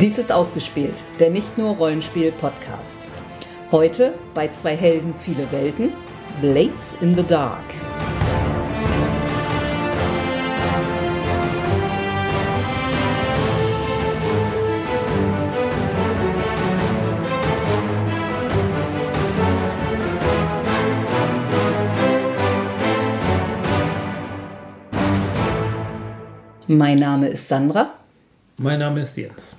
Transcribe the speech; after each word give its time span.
Dies 0.00 0.18
ist 0.18 0.32
ausgespielt, 0.32 1.04
der 1.20 1.30
nicht 1.30 1.56
nur 1.56 1.76
Rollenspiel-Podcast. 1.76 2.98
Heute 3.70 4.14
bei 4.34 4.48
zwei 4.48 4.74
Helden, 4.74 5.14
viele 5.16 5.52
Welten, 5.52 5.92
Blades 6.40 6.96
in 7.00 7.14
the 7.14 7.22
Dark. 7.22 7.62
Mein 26.66 26.98
Name 26.98 27.28
ist 27.28 27.46
Sandra. 27.46 27.94
Mein 28.56 28.80
Name 28.80 29.02
ist 29.02 29.16
Jens. 29.16 29.54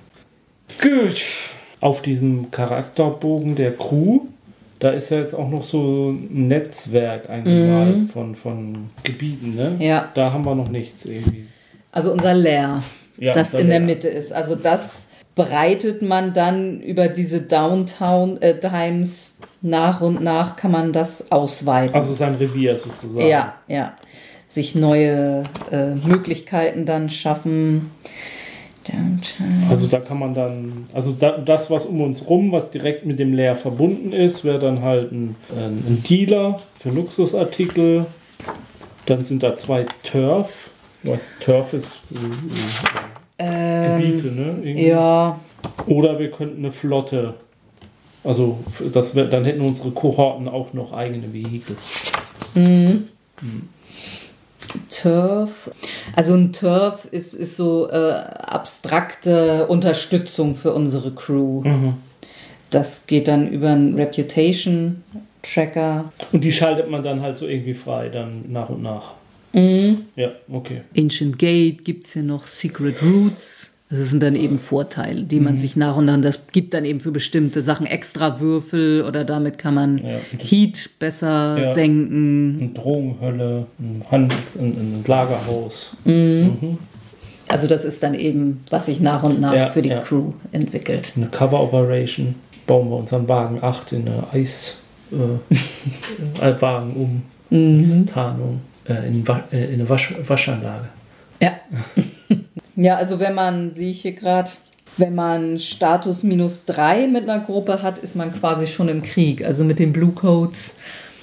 Gut. 0.80 1.22
Auf 1.80 2.02
diesem 2.02 2.50
Charakterbogen 2.50 3.54
der 3.54 3.72
Crew, 3.76 4.20
da 4.78 4.90
ist 4.90 5.10
ja 5.10 5.18
jetzt 5.18 5.34
auch 5.34 5.48
noch 5.48 5.62
so 5.62 6.10
ein 6.10 6.48
Netzwerk 6.48 7.28
eingemalt 7.30 8.10
von, 8.12 8.34
von 8.34 8.90
Gebieten, 9.02 9.54
ne? 9.54 9.76
Ja. 9.78 10.10
Da 10.14 10.32
haben 10.32 10.44
wir 10.44 10.54
noch 10.54 10.68
nichts 10.68 11.04
irgendwie. 11.04 11.46
Also 11.92 12.12
unser 12.12 12.34
Lair, 12.34 12.82
Ja, 13.18 13.32
das 13.32 13.48
unser 13.48 13.60
in 13.60 13.68
der 13.68 13.78
Lair. 13.80 13.86
Mitte 13.86 14.08
ist. 14.08 14.32
Also 14.32 14.54
das 14.54 15.08
breitet 15.34 16.02
man 16.02 16.32
dann 16.32 16.80
über 16.80 17.08
diese 17.08 17.42
Downtown 17.42 18.40
äh, 18.40 18.58
Times 18.58 19.38
nach 19.62 20.00
und 20.00 20.22
nach 20.22 20.56
kann 20.56 20.70
man 20.70 20.92
das 20.92 21.30
ausweiten. 21.30 21.94
Also 21.94 22.14
sein 22.14 22.34
Revier 22.34 22.76
sozusagen. 22.76 23.26
Ja, 23.26 23.54
ja. 23.68 23.94
Sich 24.48 24.74
neue 24.74 25.42
äh, 25.70 25.94
Möglichkeiten 25.94 26.86
dann 26.86 27.10
schaffen. 27.10 27.90
Also 29.68 29.86
da 29.86 29.98
kann 30.00 30.18
man 30.18 30.34
dann, 30.34 30.86
also 30.92 31.12
da, 31.18 31.38
das, 31.38 31.70
was 31.70 31.86
um 31.86 32.00
uns 32.00 32.28
rum, 32.28 32.52
was 32.52 32.70
direkt 32.70 33.04
mit 33.06 33.18
dem 33.18 33.32
Leer 33.32 33.56
verbunden 33.56 34.12
ist, 34.12 34.44
wäre 34.44 34.58
dann 34.58 34.82
halt 34.82 35.12
ein, 35.12 35.36
ein, 35.50 35.82
ein 35.86 36.04
Dealer 36.08 36.60
für 36.76 36.90
Luxusartikel. 36.90 38.06
Dann 39.06 39.24
sind 39.24 39.42
da 39.42 39.54
zwei 39.54 39.86
Turf. 40.02 40.70
Was 41.02 41.32
Turf 41.40 41.72
ist? 41.72 41.98
äh, 43.38 43.96
äh, 43.96 44.02
Gebiete, 44.02 44.28
ne? 44.28 44.42
Irgendwie. 44.62 44.82
Ähm, 44.82 44.88
Ja, 44.88 45.40
Oder 45.86 46.18
wir 46.18 46.30
könnten 46.30 46.58
eine 46.58 46.72
Flotte. 46.72 47.34
Also 48.24 48.58
das 48.92 49.14
wär, 49.14 49.26
dann 49.26 49.44
hätten 49.44 49.60
unsere 49.60 49.90
Kohorten 49.92 50.48
auch 50.48 50.72
noch 50.72 50.92
eigene 50.92 51.32
Vehikel. 51.32 51.76
Turf. 54.90 55.70
Also 56.14 56.34
ein 56.34 56.52
Turf 56.52 57.06
ist, 57.10 57.34
ist 57.34 57.56
so 57.56 57.90
äh, 57.90 58.12
abstrakte 58.12 59.66
Unterstützung 59.66 60.54
für 60.54 60.72
unsere 60.72 61.12
Crew. 61.12 61.62
Das 62.70 63.06
geht 63.06 63.28
dann 63.28 63.48
über 63.48 63.70
einen 63.70 63.94
Reputation 63.94 65.02
Tracker. 65.42 66.12
Und 66.32 66.42
die 66.42 66.52
schaltet 66.52 66.90
man 66.90 67.02
dann 67.02 67.22
halt 67.22 67.36
so 67.36 67.46
irgendwie 67.46 67.74
frei, 67.74 68.08
dann 68.08 68.50
nach 68.50 68.68
und 68.68 68.82
nach. 68.82 69.14
Ja, 70.16 70.30
okay. 70.50 70.82
Ancient 70.96 71.38
Gate 71.38 71.84
gibt 71.84 72.06
es 72.06 72.12
hier 72.12 72.22
noch, 72.22 72.46
Secret 72.46 73.02
Roots. 73.02 73.75
Also 73.88 74.02
Das 74.02 74.10
sind 74.10 74.20
dann 74.22 74.34
eben 74.34 74.58
Vorteile, 74.58 75.22
die 75.22 75.38
man 75.38 75.58
sich 75.58 75.76
nach 75.76 75.96
und 75.96 76.06
nach, 76.06 76.20
das 76.20 76.40
gibt 76.52 76.74
dann 76.74 76.84
eben 76.84 76.98
für 76.98 77.12
bestimmte 77.12 77.62
Sachen 77.62 77.86
extra 77.86 78.40
Würfel 78.40 79.02
oder 79.02 79.24
damit 79.24 79.58
kann 79.58 79.74
man 79.74 79.98
Ja, 79.98 80.16
Heat 80.38 80.90
besser 80.98 81.56
Ja. 81.56 81.74
senken. 81.74 82.58
Eine 82.60 82.70
Drogenhölle, 82.70 83.66
ein, 83.78 84.02
Handels 84.10 84.56
ein, 84.58 84.72
ein 84.72 85.04
Lagerhaus. 85.06 85.96
Also 87.48 87.68
das 87.68 87.84
ist 87.84 88.02
dann 88.02 88.14
eben, 88.14 88.64
was 88.70 88.86
sich 88.86 89.00
nach 89.00 89.22
und 89.22 89.40
nach 89.40 89.54
Ja, 89.54 89.66
für 89.66 89.82
die. 89.82 89.90
Crew 89.90 90.32
entwickelt. 90.50 91.12
Eine 91.16 91.26
Cover 91.26 91.62
Operation. 91.62 92.34
Bauen 92.66 92.88
wir 92.90 92.96
unseren 92.96 93.28
Wagen 93.28 93.62
8 93.62 93.92
in 93.92 94.08
eine 94.08 94.24
Eis 94.32 94.82
äh, 95.12 96.44
äh, 96.44 96.54
um. 96.60 97.22
Tarnung. 98.06 98.60
Äh, 98.88 99.06
in, 99.06 99.24
äh, 99.52 99.64
in 99.66 99.74
eine 99.74 99.88
Wasch 99.88 100.12
Waschanlage. 100.26 100.88
Ja. 101.40 101.52
ja, 102.76 102.96
also 102.96 103.18
wenn 103.20 103.34
man, 103.34 103.72
sehe 103.72 103.90
ich 103.90 104.02
hier 104.02 104.12
gerade, 104.12 104.50
wenn 104.98 105.14
man 105.14 105.58
Status 105.58 106.22
minus 106.22 106.64
drei 106.64 107.06
mit 107.06 107.24
einer 107.28 107.40
Gruppe 107.44 107.82
hat, 107.82 107.98
ist 107.98 108.16
man 108.16 108.32
quasi 108.32 108.66
schon 108.66 108.88
im 108.88 109.02
Krieg. 109.02 109.44
Also 109.44 109.64
mit 109.64 109.78
den 109.78 109.92
Blue 109.92 110.12
Coats 110.12 110.76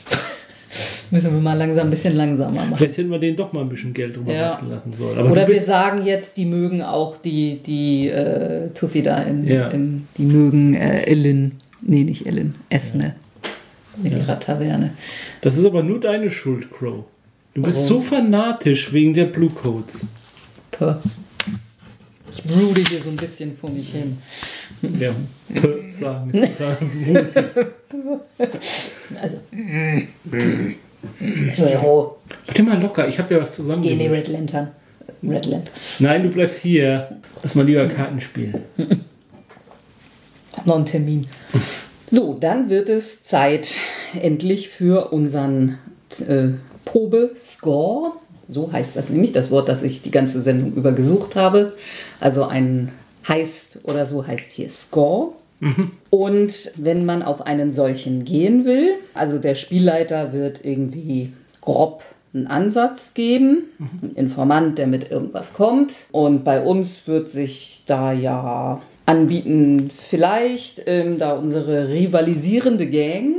müssen 1.12 1.34
wir 1.34 1.40
mal 1.41 1.58
langsam 1.58 1.88
ein 1.88 1.90
bisschen 1.90 2.16
langsamer 2.16 2.66
machen. 2.66 2.75
Vielleicht 2.78 2.97
hätten 2.97 3.09
wir 3.09 3.19
denen 3.19 3.36
doch 3.38 3.53
mal 3.53 3.62
ein 3.62 3.69
bisschen 3.69 3.94
Geld 3.94 4.16
drüber 4.16 4.34
Ja. 4.34 4.52
wachsen 4.52 4.69
lassen 4.69 4.94
sollen. 4.94 5.18
Aber 5.18 5.31
Oder 5.31 5.47
wir 5.47 5.56
bist, 5.56 5.68
sagen 5.68 6.06
jetzt, 6.06 6.38
die 6.38 6.46
mögen 6.46 6.81
auch 6.81 7.18
die, 7.18 7.59
die 7.66 8.09
äh, 8.09 8.70
Tussi 8.70 9.02
da 9.03 9.18
in, 9.24 9.46
Ja. 9.47 9.70
im, 9.70 10.08
die 10.18 10.25
mögen 10.25 10.75
äh, 10.75 11.03
Ellen, 11.03 11.59
nee, 11.81 12.03
nicht 12.03 12.25
Ellen, 12.28 12.56
Esme 12.70 13.16
in 14.03 14.18
ihrer 14.18 14.40
Taverne. 14.40 14.91
das 15.41 15.58
ist 15.58 15.66
aber 15.66 15.84
nur 15.84 16.00
deine 16.00 16.31
Schuld, 16.31 16.72
Crow. 16.72 17.03
Du 17.53 17.62
bist 17.62 17.78
Warum? 17.78 17.88
so 17.88 18.02
fanatisch 18.02 18.91
wegen 18.91 19.14
der 19.14 19.25
Blue 19.25 19.52
Coats. 19.52 20.08
Puh. 20.72 20.96
Ich 22.36 22.44
broode 22.44 22.82
hier 22.82 23.02
so 23.02 23.10
ein 23.10 23.16
bisschen 23.16 23.56
vor 23.56 23.70
mich 23.70 23.92
hin. 23.92 24.18
Ja, 25.00 25.14
sagen 25.92 26.32
ist 26.32 26.60
Also. 29.22 29.38
so, 31.54 32.18
Warte 32.48 32.64
mal 32.64 32.82
locker, 32.82 33.08
ich 33.08 33.20
habe 33.20 33.36
ja 33.36 33.42
was 33.42 33.56
geh 33.56 33.62
in 33.62 33.70
die 33.84 33.90
zusammen. 33.90 34.12
Red 34.12 34.28
Lantern. 34.30 34.72
Red 35.24 35.46
Lamp. 35.46 35.70
Nein, 36.00 36.24
du 36.24 36.30
bleibst 36.30 36.60
hier. 36.60 37.18
Lass 37.42 37.56
mal 37.56 37.66
lieber 37.66 37.88
Karten 37.88 38.22
spielen. 38.22 38.64
Noch 40.66 40.76
einen 40.76 40.86
Termin. 40.86 41.28
So, 42.10 42.38
dann 42.40 42.70
wird 42.70 42.90
es 42.90 43.24
Zeit 43.24 43.70
endlich 44.20 44.70
für 44.70 45.12
unseren 45.12 45.78
äh, 46.28 46.50
Probe-Score. 46.86 48.14
So 48.53 48.72
heißt 48.72 48.96
das 48.96 49.09
nämlich, 49.09 49.31
das 49.31 49.52
Wort, 49.52 49.68
das 49.68 49.84
ich 49.84 50.02
die 50.02 50.12
ganze 50.12 50.41
Sendung 50.41 50.74
über 50.74 50.91
gesucht 50.94 51.36
habe. 51.36 51.74
Also 52.19 52.46
ein 52.46 52.91
heißt 53.28 53.80
oder 53.84 54.06
so 54.06 54.25
heißt 54.25 54.52
hier 54.52 54.69
Score. 54.69 55.34
Und 56.09 56.72
wenn 56.75 57.06
man 57.06 57.24
auf 57.24 57.46
einen 57.46 57.72
solchen 57.72 58.25
gehen 58.25 58.66
will, 58.66 58.96
also 59.14 59.38
der 59.38 59.56
Spielleiter 59.56 60.34
wird 60.34 60.59
irgendwie 60.64 61.31
grob 61.62 62.03
einen 62.34 62.47
Ansatz 62.47 63.14
geben, 63.14 63.66
ein 63.80 64.12
Informant, 64.16 64.78
der 64.78 64.88
mit 64.88 65.12
irgendwas 65.12 65.53
kommt. 65.53 66.08
Und 66.12 66.44
bei 66.44 66.62
uns 66.62 67.08
wird 67.08 67.30
sich 67.30 67.84
da 67.85 68.12
ja 68.12 68.81
anbieten, 69.06 69.91
vielleicht, 69.94 70.81
ähm, 70.85 71.20
da 71.20 71.34
unsere 71.34 71.90
rivalisierende 71.90 72.88
Gang, 72.88 73.35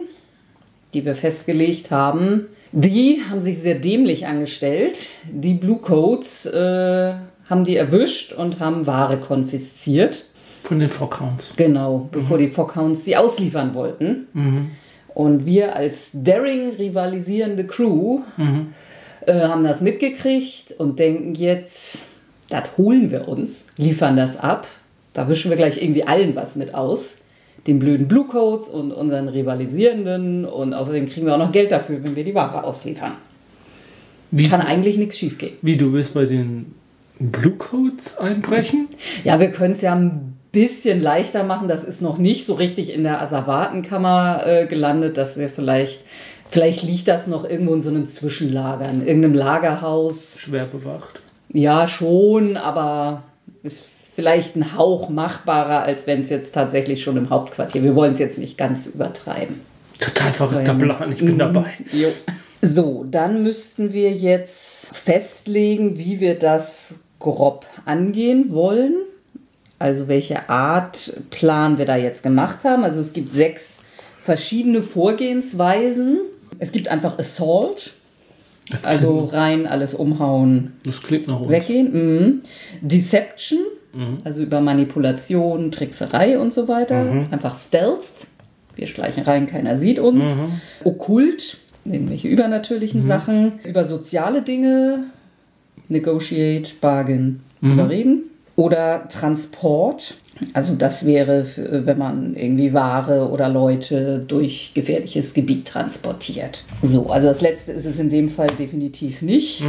die 0.95 1.05
wir 1.05 1.15
festgelegt 1.15 1.91
haben, 1.91 2.47
die 2.75 3.23
haben 3.31 3.41
sich 3.41 3.59
sehr 3.59 3.77
dämlich 3.77 4.27
angestellt. 4.27 5.07
Die 5.31 5.55
Blue 5.55 5.79
Coats 5.79 6.45
äh, 6.47 7.15
haben 7.49 7.65
die 7.65 7.77
erwischt 7.77 8.33
und 8.33 8.59
haben 8.59 8.87
Ware 8.87 9.19
konfisziert. 9.19 10.25
Von 10.65 10.81
den 10.81 10.89
Fockhounds. 10.89 11.55
Genau, 11.57 12.09
bevor 12.11 12.39
die 12.39 12.49
Fockhounds 12.49 13.05
sie 13.05 13.17
ausliefern 13.17 13.75
wollten. 13.75 14.27
Und 15.15 15.47
wir 15.47 15.77
als 15.77 16.11
daring 16.15 16.71
rivalisierende 16.71 17.65
Crew 17.65 18.23
äh, 19.27 19.41
haben 19.43 19.63
das 19.63 19.81
mitgekriegt 19.81 20.73
und 20.73 20.99
denken 20.99 21.35
jetzt, 21.35 22.05
das 22.49 22.77
holen 22.77 23.11
wir 23.11 23.29
uns, 23.29 23.69
liefern 23.79 24.17
das 24.17 24.37
ab. 24.37 24.67
Da 25.13 25.29
wischen 25.29 25.51
wir 25.51 25.57
gleich 25.57 25.81
irgendwie 25.81 26.05
allen 26.05 26.35
was 26.35 26.57
mit 26.57 26.75
aus. 26.75 27.17
Den 27.67 27.79
blöden 27.79 28.09
Bluecoats 28.09 28.69
und 28.69 28.93
unseren 28.93 29.29
Rivalisierenden. 29.29 30.45
Und 30.45 30.75
außerdem 30.75 31.07
kriegen 31.07 31.27
wir 31.27 31.35
auch 31.35 31.39
noch 31.39 31.53
Geld 31.53 31.73
dafür, 31.73 32.03
wenn 32.03 32.15
wir 32.15 32.25
die 32.25 32.35
Ware 32.35 32.65
ausliefern. 32.65 33.13
Wie, 34.31 34.49
Kann 34.49 34.61
eigentlich 34.61 34.99
nichts 34.99 35.19
schiefgehen. 35.19 35.55
wie 35.63 35.77
du 35.77 35.93
willst 35.93 36.13
bei 36.15 36.25
den 36.25 36.75
Blue 37.19 37.53
Coats 37.53 38.19
einbrechen? 38.19 38.89
Ja, 39.23 39.39
wir 39.39 39.51
können 39.51 39.73
es 39.73 39.81
ja 39.81 39.95
ein 39.95 40.37
bisschen 40.51 41.01
leichter 41.01 41.45
machen. 41.45 41.69
Das 41.69 41.85
ist 41.85 42.03
noch 42.03 42.19
nicht 42.19 42.45
so 42.45 42.55
richtig 42.55 42.93
in 42.93 43.03
der 43.05 43.23
Asservatenkammer 43.23 44.43
äh, 44.47 44.67
gelandet, 44.67 45.17
dass 45.17 45.37
wir 45.37 45.49
vielleicht, 45.49 46.01
vielleicht 46.49 46.83
liegt 46.83 47.09
das 47.09 47.27
noch 47.27 47.49
irgendwo 47.49 47.75
in 47.75 47.81
so 47.81 47.91
einem 47.91 48.07
Zwischenlager, 48.07 48.89
in 48.89 49.07
irgendeinem 49.07 49.35
Lagerhaus. 49.35 50.39
Schwer 50.41 50.67
bewacht. 50.67 51.21
Ja, 51.53 51.87
schon, 51.87 52.57
aber 52.57 53.23
ist 53.63 53.87
vielleicht 54.15 54.57
ein 54.57 54.77
Hauch 54.77 55.09
machbarer, 55.09 55.83
als 55.83 56.07
wenn 56.07 56.21
es 56.21 56.31
jetzt 56.31 56.55
tatsächlich 56.55 57.03
schon 57.03 57.17
im 57.17 57.31
Hauptquartier. 57.31 57.83
Wir 57.83 57.95
wollen 57.95 58.13
es 58.13 58.19
jetzt 58.19 58.39
nicht 58.39 58.57
ganz 58.57 58.87
übertreiben. 58.87 59.61
Total 59.99 60.33
verrückter. 60.33 60.75
Plan, 60.75 61.13
ich 61.13 61.19
bin 61.19 61.39
dabei. 61.39 61.71
Jo. 61.93 62.09
So, 62.63 63.05
dann 63.11 63.43
müssten 63.43 63.93
wir 63.93 64.13
jetzt 64.13 64.95
festlegen, 64.97 65.99
wie 65.99 66.21
wir 66.21 66.39
das 66.39 66.97
grob 67.19 67.67
angehen 67.85 68.53
wollen. 68.53 68.95
Also 69.79 70.09
welche 70.09 70.49
Art 70.49 71.13
Plan 71.31 71.79
wir 71.79 71.85
da 71.85 71.97
jetzt 71.97 72.23
gemacht 72.23 72.65
haben. 72.65 72.85
Also 72.85 73.01
es 73.01 73.13
gibt 73.13 73.33
sechs 73.33 73.79
verschiedene 74.23 74.83
Vorgehensweisen. 74.83 76.21
Es 76.59 76.73
gibt 76.73 76.89
einfach 76.89 77.19
Assault, 77.19 77.93
also 78.83 79.25
rein 79.25 79.67
alles 79.67 79.93
umhauen, 79.93 80.73
das 80.85 81.03
klingt 81.03 81.29
nach 81.29 81.41
uns. 81.41 81.51
weggehen. 81.51 81.93
Mhm. 81.93 82.43
Deception, 82.81 83.59
Also 84.25 84.43
über 84.43 84.61
Manipulation, 84.61 85.71
Trickserei 85.71 86.39
und 86.39 86.53
so 86.53 86.69
weiter. 86.69 87.27
Einfach 87.31 87.57
Stealth. 87.57 88.27
Wir 88.77 88.87
schleichen 88.87 89.23
rein, 89.23 89.47
keiner 89.47 89.77
sieht 89.77 89.99
uns. 89.99 90.25
Okkult, 90.85 91.59
irgendwelche 91.85 92.29
übernatürlichen 92.29 93.03
Sachen. 93.03 93.61
Über 93.65 93.85
soziale 93.85 94.43
Dinge, 94.43 95.05
negotiate, 95.89 96.73
bargain, 96.81 97.41
überreden. 97.61 98.25
Oder 98.57 99.09
Transport. 99.09 100.15
Also 100.53 100.75
das 100.75 101.07
wäre, 101.07 101.47
wenn 101.57 101.97
man 101.97 102.35
irgendwie 102.35 102.73
Ware 102.73 103.31
oder 103.31 103.49
Leute 103.49 104.21
durch 104.27 104.73
gefährliches 104.75 105.33
Gebiet 105.33 105.65
transportiert. 105.67 106.65
So, 106.83 107.11
also 107.11 107.29
das 107.29 107.41
letzte 107.41 107.71
ist 107.71 107.85
es 107.85 108.01
in 108.01 108.11
dem 108.11 108.29
Fall 108.29 108.49
definitiv 108.59 109.23
nicht, 109.23 109.63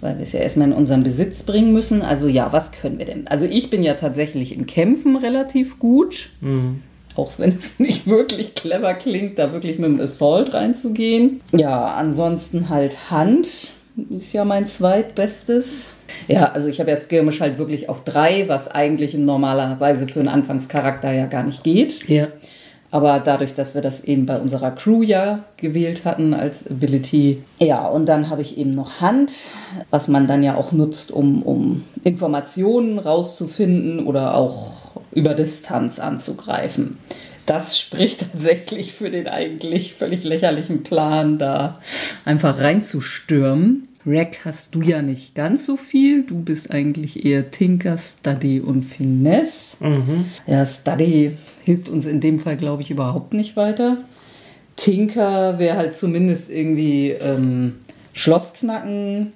weil 0.00 0.16
wir 0.16 0.22
es 0.22 0.32
ja 0.32 0.40
erstmal 0.40 0.68
in 0.68 0.74
unseren 0.74 1.02
Besitz 1.02 1.42
bringen 1.42 1.72
müssen. 1.72 2.02
Also 2.02 2.28
ja, 2.28 2.52
was 2.52 2.72
können 2.72 2.98
wir 2.98 3.06
denn? 3.06 3.26
Also 3.28 3.44
ich 3.44 3.70
bin 3.70 3.82
ja 3.82 3.94
tatsächlich 3.94 4.54
im 4.56 4.66
Kämpfen 4.66 5.16
relativ 5.16 5.78
gut. 5.78 6.30
Auch 7.16 7.32
wenn 7.38 7.50
es 7.50 7.78
nicht 7.78 8.06
wirklich 8.06 8.54
clever 8.54 8.94
klingt, 8.94 9.38
da 9.38 9.52
wirklich 9.52 9.78
mit 9.78 9.88
dem 9.88 10.00
Assault 10.00 10.54
reinzugehen. 10.54 11.40
Ja, 11.52 11.86
ansonsten 11.94 12.68
halt 12.68 13.10
Hand 13.10 13.72
ist 14.10 14.32
ja 14.32 14.44
mein 14.44 14.66
zweitbestes. 14.66 15.90
Ja, 16.28 16.52
also 16.52 16.68
ich 16.68 16.80
habe 16.80 16.90
ja 16.90 16.96
Skirmish 16.96 17.40
halt 17.40 17.58
wirklich 17.58 17.88
auf 17.88 18.04
drei, 18.04 18.48
was 18.48 18.68
eigentlich 18.68 19.14
in 19.14 19.22
normalerweise 19.22 20.06
für 20.06 20.20
einen 20.20 20.28
Anfangscharakter 20.28 21.12
ja 21.12 21.26
gar 21.26 21.42
nicht 21.42 21.64
geht. 21.64 22.08
Ja. 22.08 22.28
Aber 22.90 23.20
dadurch, 23.20 23.54
dass 23.54 23.74
wir 23.74 23.82
das 23.82 24.02
eben 24.02 24.26
bei 24.26 24.38
unserer 24.38 24.72
Crew 24.72 25.02
ja 25.02 25.44
gewählt 25.56 26.04
hatten 26.04 26.34
als 26.34 26.66
Ability. 26.66 27.42
Ja, 27.60 27.86
und 27.86 28.06
dann 28.06 28.30
habe 28.30 28.42
ich 28.42 28.58
eben 28.58 28.72
noch 28.72 29.00
Hand, 29.00 29.32
was 29.90 30.08
man 30.08 30.26
dann 30.26 30.42
ja 30.42 30.56
auch 30.56 30.72
nutzt, 30.72 31.12
um, 31.12 31.42
um 31.42 31.84
Informationen 32.02 32.98
rauszufinden 32.98 34.06
oder 34.06 34.34
auch 34.34 34.90
über 35.12 35.34
Distanz 35.34 36.00
anzugreifen. 36.00 36.98
Das 37.46 37.78
spricht 37.78 38.20
tatsächlich 38.32 38.92
für 38.92 39.10
den 39.10 39.28
eigentlich 39.28 39.94
völlig 39.94 40.24
lächerlichen 40.24 40.82
Plan, 40.82 41.38
da 41.38 41.80
einfach 42.24 42.58
reinzustürmen. 42.58 43.86
Rack 44.06 44.46
hast 44.46 44.74
du 44.74 44.80
ja 44.80 45.02
nicht 45.02 45.34
ganz 45.34 45.66
so 45.66 45.76
viel. 45.76 46.22
Du 46.22 46.40
bist 46.40 46.70
eigentlich 46.70 47.26
eher 47.26 47.50
Tinker, 47.50 47.98
Study 47.98 48.58
und 48.58 48.82
Finesse. 48.82 49.76
Ja, 50.46 50.64
Study 50.64 51.36
hilft 51.64 51.88
uns 51.88 52.06
in 52.06 52.20
dem 52.20 52.38
Fall, 52.38 52.56
glaube 52.56 52.82
ich, 52.82 52.90
überhaupt 52.90 53.32
nicht 53.32 53.56
weiter. 53.56 53.98
Tinker 54.76 55.58
wäre 55.58 55.76
halt 55.76 55.94
zumindest 55.94 56.50
irgendwie 56.50 57.10
ähm, 57.10 57.80
Schloss 58.12 58.54
knacken 58.54 59.32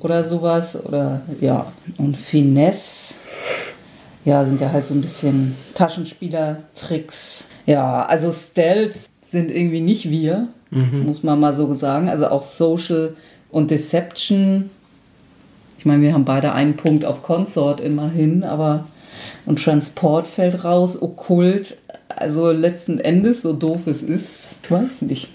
oder 0.00 0.24
sowas. 0.24 0.84
Oder 0.84 1.22
ja, 1.40 1.72
und 1.98 2.16
Finesse. 2.16 3.14
Ja, 4.24 4.44
sind 4.44 4.60
ja 4.60 4.72
halt 4.72 4.86
so 4.86 4.94
ein 4.94 5.00
bisschen 5.00 5.56
Taschenspieler-Tricks. 5.74 7.48
Ja, 7.66 8.04
also 8.06 8.30
Stealth 8.32 8.94
sind 9.28 9.50
irgendwie 9.50 9.80
nicht 9.80 10.10
wir, 10.10 10.48
muss 10.70 11.22
man 11.22 11.40
mal 11.40 11.54
so 11.54 11.72
sagen. 11.74 12.08
Also 12.08 12.28
auch 12.28 12.44
Social 12.44 13.14
und 13.50 13.70
Deception. 13.70 14.70
Ich 15.78 15.86
meine, 15.86 16.02
wir 16.02 16.12
haben 16.12 16.24
beide 16.24 16.52
einen 16.52 16.76
Punkt 16.76 17.04
auf 17.04 17.22
Consort 17.22 17.80
immerhin, 17.80 18.44
aber 18.44 18.86
und 19.46 19.62
Transport 19.62 20.26
fällt 20.26 20.64
raus, 20.64 21.00
Okkult. 21.00 21.76
Also 22.08 22.52
letzten 22.52 22.98
Endes, 22.98 23.42
so 23.42 23.52
doof 23.52 23.86
es 23.86 24.02
ist, 24.02 24.56
ich 24.62 24.70
weiß 24.70 25.02
nicht. 25.02 25.30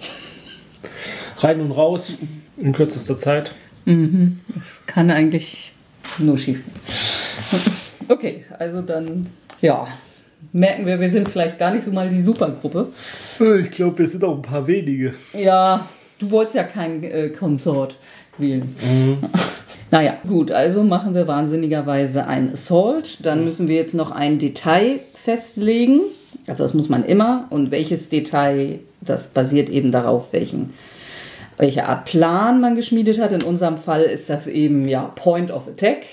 Rein 1.37 1.59
und 1.61 1.71
raus 1.71 2.13
in 2.57 2.73
kürzester 2.73 3.19
Zeit. 3.19 3.51
Das 3.85 4.81
kann 4.85 5.09
eigentlich 5.11 5.71
nur 6.19 6.37
schief 6.37 6.63
gehen. 6.63 7.73
Okay, 8.09 8.45
also 8.57 8.81
dann, 8.81 9.27
ja, 9.59 9.85
merken 10.53 10.85
wir, 10.85 10.97
wir 10.97 11.09
sind 11.09 11.27
vielleicht 11.27 11.59
gar 11.59 11.73
nicht 11.73 11.83
so 11.83 11.91
mal 11.91 12.07
die 12.07 12.21
Supergruppe. 12.21 12.87
Ich 13.61 13.71
glaube, 13.71 13.99
wir 13.99 14.07
sind 14.07 14.23
auch 14.23 14.35
ein 14.35 14.41
paar 14.41 14.65
wenige. 14.65 15.13
Ja, 15.33 15.89
du 16.17 16.31
wolltest 16.31 16.55
ja 16.55 16.63
kein 16.63 17.03
äh, 17.03 17.29
Consort 17.29 17.95
wählen. 18.39 18.75
Naja, 19.89 20.17
gut, 20.27 20.51
also 20.51 20.83
machen 20.83 21.13
wir 21.13 21.27
wahnsinnigerweise 21.27 22.27
ein 22.27 22.51
Assault. 22.51 23.25
Dann 23.25 23.45
müssen 23.45 23.69
wir 23.69 23.77
jetzt 23.77 23.93
noch 23.93 24.11
ein 24.11 24.37
Detail 24.37 24.99
festlegen. 25.13 26.01
Also 26.45 26.63
das 26.63 26.73
muss 26.73 26.89
man 26.89 27.05
immer. 27.05 27.47
Und 27.51 27.71
welches 27.71 28.09
Detail, 28.09 28.79
das 28.99 29.27
basiert 29.27 29.69
eben 29.69 29.93
darauf, 29.93 30.33
welchen, 30.33 30.73
welche 31.55 31.85
Art 31.85 32.03
Plan 32.03 32.59
man 32.59 32.75
geschmiedet 32.75 33.17
hat. 33.17 33.31
In 33.31 33.43
unserem 33.43 33.77
Fall 33.77 34.03
ist 34.03 34.29
das 34.29 34.47
eben 34.47 34.89
ja 34.89 35.09
Point 35.15 35.51
of 35.51 35.69
Attack. 35.69 36.03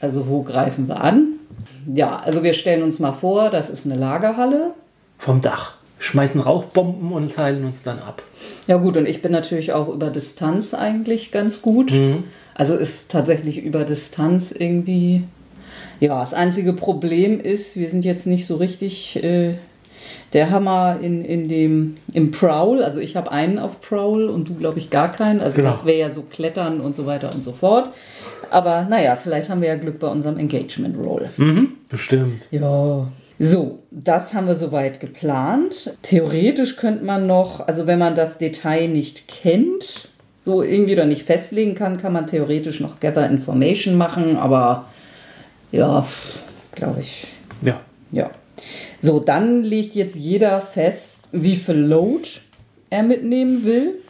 Also 0.00 0.26
wo 0.28 0.42
greifen 0.42 0.88
wir 0.88 1.02
an? 1.02 1.34
Ja, 1.94 2.20
also 2.20 2.42
wir 2.42 2.54
stellen 2.54 2.82
uns 2.82 3.00
mal 3.00 3.12
vor, 3.12 3.50
das 3.50 3.68
ist 3.68 3.84
eine 3.84 3.96
Lagerhalle. 3.96 4.72
Vom 5.18 5.42
Dach. 5.42 5.74
Schmeißen 6.02 6.40
Rauchbomben 6.40 7.12
und 7.12 7.32
zeilen 7.32 7.64
uns 7.64 7.82
dann 7.82 7.98
ab. 8.00 8.22
Ja 8.66 8.78
gut, 8.78 8.96
und 8.96 9.06
ich 9.06 9.20
bin 9.22 9.30
natürlich 9.32 9.72
auch 9.74 9.88
über 9.88 10.08
Distanz 10.10 10.72
eigentlich 10.74 11.30
ganz 11.30 11.60
gut. 11.62 11.92
Also 12.54 12.74
ist 12.74 13.10
tatsächlich 13.10 13.58
über 13.62 13.84
Distanz 13.84 14.50
irgendwie. 14.50 15.24
Ja, 16.00 16.18
das 16.20 16.32
einzige 16.34 16.72
Problem 16.72 17.38
ist, 17.38 17.76
wir 17.76 17.90
sind 17.90 18.04
jetzt 18.06 18.26
nicht 18.26 18.46
so 18.46 18.56
richtig 18.56 19.22
äh, 19.22 19.54
der 20.32 20.50
Hammer 20.50 20.98
in, 21.02 21.22
in 21.24 21.48
dem 21.50 21.98
im 22.14 22.30
Prowl. 22.30 22.82
Also 22.82 22.98
ich 23.00 23.14
habe 23.16 23.30
einen 23.30 23.58
auf 23.58 23.82
Prowl 23.82 24.30
und 24.30 24.48
du 24.48 24.54
glaube 24.54 24.78
ich 24.78 24.88
gar 24.88 25.10
keinen. 25.12 25.40
Also 25.40 25.56
Genau. 25.56 25.68
das 25.70 25.84
wäre 25.84 25.98
ja 25.98 26.08
so 26.10 26.22
Klettern 26.22 26.80
und 26.80 26.96
so 26.96 27.04
weiter 27.04 27.30
und 27.34 27.42
so 27.44 27.52
fort. 27.52 27.90
Aber 28.50 28.86
naja, 28.88 29.16
vielleicht 29.16 29.50
haben 29.50 29.60
wir 29.60 29.68
ja 29.68 29.76
Glück 29.76 29.98
bei 29.98 30.08
unserem 30.08 30.38
Engagement 30.38 30.96
Roll. 30.96 31.28
Bestimmt. 31.90 32.42
Ja. 32.50 33.06
So, 33.42 33.78
das 33.90 34.34
haben 34.34 34.46
wir 34.48 34.54
soweit 34.54 35.00
geplant. 35.00 35.96
Theoretisch 36.02 36.76
könnte 36.76 37.06
man 37.06 37.26
noch, 37.26 37.66
also 37.66 37.86
wenn 37.86 37.98
man 37.98 38.14
das 38.14 38.36
Detail 38.36 38.86
nicht 38.88 39.28
kennt, 39.28 40.10
so 40.38 40.62
irgendwie 40.62 40.92
oder 40.92 41.06
nicht 41.06 41.22
festlegen 41.22 41.74
kann, 41.74 41.96
kann 41.96 42.12
man 42.12 42.26
theoretisch 42.26 42.80
noch 42.80 43.00
Gather 43.00 43.26
Information 43.30 43.96
machen, 43.96 44.36
aber 44.36 44.90
ja, 45.72 46.06
glaube 46.72 47.00
ich, 47.00 47.28
Ja. 47.62 47.80
ja. 48.12 48.30
So, 48.98 49.20
dann 49.20 49.64
legt 49.64 49.94
jetzt 49.94 50.16
jeder 50.16 50.60
fest, 50.60 51.30
wie 51.32 51.56
viel 51.56 51.76
Load 51.76 52.28
er 52.90 53.04
mitnehmen 53.04 53.64
will. 53.64 54.02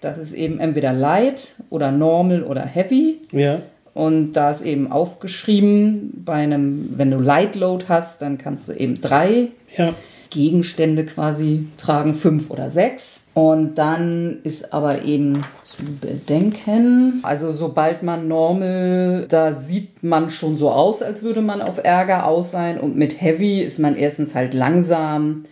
Das 0.00 0.16
ist 0.16 0.32
eben 0.32 0.58
entweder 0.58 0.94
Light 0.94 1.54
oder 1.68 1.92
Normal 1.92 2.44
oder 2.44 2.62
Heavy. 2.62 3.20
Ja. 3.30 3.60
Und 3.94 4.32
da 4.32 4.50
ist 4.50 4.62
eben 4.62 4.90
aufgeschrieben, 4.92 6.22
bei 6.24 6.34
einem, 6.34 6.94
wenn 6.96 7.10
du 7.10 7.18
Light 7.18 7.54
Load 7.56 7.86
hast, 7.88 8.22
dann 8.22 8.38
kannst 8.38 8.68
du 8.68 8.72
eben 8.72 9.00
drei 9.00 9.48
Ja. 9.76 9.94
Gegenstände 10.30 11.06
quasi 11.06 11.66
tragen, 11.78 12.14
fünf 12.14 12.50
oder 12.50 12.70
sechs. 12.70 13.20
Und 13.34 13.76
dann 13.76 14.38
ist 14.42 14.72
aber 14.72 15.04
eben 15.04 15.44
zu 15.62 15.82
bedenken, 16.00 17.20
also 17.22 17.52
sobald 17.52 18.02
man 18.02 18.26
normal, 18.26 19.26
da 19.28 19.52
sieht 19.52 20.02
man 20.02 20.28
schon 20.28 20.58
so 20.58 20.70
aus, 20.70 21.02
als 21.02 21.22
würde 21.22 21.40
man 21.40 21.62
auf 21.62 21.82
Ärger 21.82 22.26
aus 22.26 22.50
sein. 22.50 22.80
Und 22.80 22.96
mit 22.96 23.20
Heavy 23.20 23.62
ist 23.62 23.78
man 23.78 23.96
erstens 23.96 24.34
halt 24.34 24.54
langsam 24.54 25.44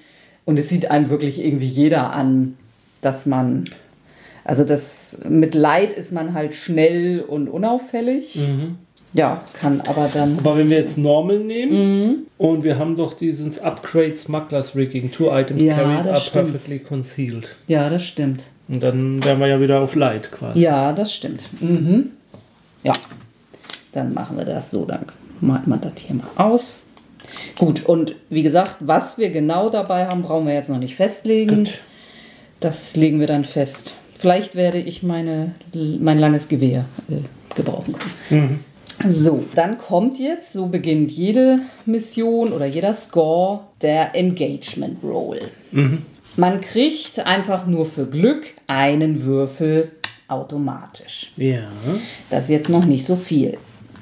und 0.44 0.58
es 0.58 0.68
sieht 0.68 0.90
einem 0.90 1.10
wirklich 1.10 1.44
irgendwie 1.44 1.68
jeder 1.68 2.12
an, 2.12 2.56
dass 3.02 3.24
man, 3.24 3.70
also 4.46 4.64
das 4.64 5.18
mit 5.28 5.54
Light 5.54 5.92
ist 5.92 6.12
man 6.12 6.32
halt 6.34 6.54
schnell 6.54 7.20
und 7.20 7.48
unauffällig. 7.48 8.38
Ja, 9.12 9.44
kann 9.58 9.80
aber 9.80 10.08
dann. 10.12 10.38
Aber 10.38 10.56
wenn 10.58 10.68
wir 10.70 10.76
jetzt 10.76 10.98
Normal 10.98 11.38
nehmen 11.38 12.26
und 12.38 12.64
wir 12.64 12.78
haben 12.78 12.96
doch 12.96 13.14
dieses 13.14 13.58
Upgrade 13.60 14.14
Smugglers 14.14 14.76
Rigging, 14.76 15.10
two 15.10 15.30
items 15.30 15.62
Ja, 15.62 15.74
carried 15.74 16.06
are 16.06 16.20
stimmt. 16.20 16.52
perfectly 16.52 16.78
concealed. 16.78 17.56
Ja, 17.66 17.88
das 17.88 18.04
stimmt. 18.04 18.44
Und 18.68 18.82
dann 18.82 19.24
wären 19.24 19.40
wir 19.40 19.46
ja 19.46 19.60
wieder 19.60 19.80
auf 19.80 19.94
Light 19.94 20.30
quasi. 20.32 20.60
Ja, 20.60 20.92
das 20.92 21.14
stimmt. 21.14 21.48
Mhm. 21.60 22.10
Ja, 22.82 22.92
dann 23.92 24.12
machen 24.12 24.36
wir 24.36 24.44
das 24.44 24.70
so. 24.70 24.84
Dann 24.84 25.06
malt 25.40 25.66
man 25.66 25.80
das 25.80 25.92
hier 25.96 26.16
mal 26.16 26.26
aus. 26.36 26.80
Gut, 27.58 27.84
und 27.86 28.14
wie 28.28 28.42
gesagt, 28.42 28.76
was 28.80 29.18
wir 29.18 29.30
genau 29.30 29.70
dabei 29.70 30.06
haben, 30.06 30.22
brauchen 30.22 30.46
wir 30.46 30.54
jetzt 30.54 30.68
noch 30.68 30.78
nicht 30.78 30.94
festlegen. 30.94 31.64
Gut. 31.64 31.78
Das 32.60 32.96
legen 32.96 33.18
wir 33.20 33.26
dann 33.26 33.44
fest. 33.44 33.94
Vielleicht 34.18 34.54
werde 34.54 34.78
ich 34.78 35.02
meine, 35.02 35.54
mein 35.74 36.18
langes 36.18 36.48
Gewehr 36.48 36.86
äh, 37.10 37.54
gebrauchen 37.54 37.94
können. 38.28 38.64
So, 39.08 39.44
dann 39.54 39.76
kommt 39.76 40.18
jetzt, 40.18 40.54
so 40.54 40.66
beginnt 40.66 41.12
jede 41.12 41.60
Mission 41.84 42.52
oder 42.52 42.64
jeder 42.64 42.94
Score, 42.94 43.60
der 43.82 44.14
Engagement 44.14 45.02
Roll. 45.02 45.50
Man 46.36 46.60
kriegt 46.62 47.18
einfach 47.20 47.66
nur 47.66 47.84
für 47.84 48.06
Glück 48.06 48.44
einen 48.66 49.24
Würfel 49.24 49.92
automatisch. 50.28 51.32
Ja. 51.36 51.68
Das 52.30 52.44
ist 52.44 52.50
jetzt 52.50 52.68
noch 52.70 52.86
nicht 52.86 53.06
so 53.06 53.16
viel. 53.16 53.58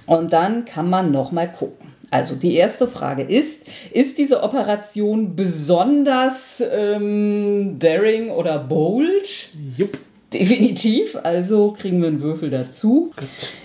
Und 0.07 0.33
dann 0.33 0.65
kann 0.65 0.89
man 0.89 1.11
noch 1.11 1.33
mal 1.33 1.51
gucken. 1.51 1.89
Also 2.15 2.37
die 2.37 2.55
erste 2.55 2.87
Frage 2.87 3.23
ist, 3.23 3.65
ist 3.91 4.19
diese 4.19 4.45
Operation 4.45 5.35
besonders 5.35 6.63
ähm, 6.73 7.75
daring 7.81 8.31
oder 8.31 8.61
bold? 8.61 9.51
Jupp. 9.77 9.99
Definitiv, 10.33 11.17
also 11.25 11.73
kriegen 11.73 12.01
wir 12.01 12.07
einen 12.07 12.21
Würfel 12.21 12.51
dazu. 12.51 13.11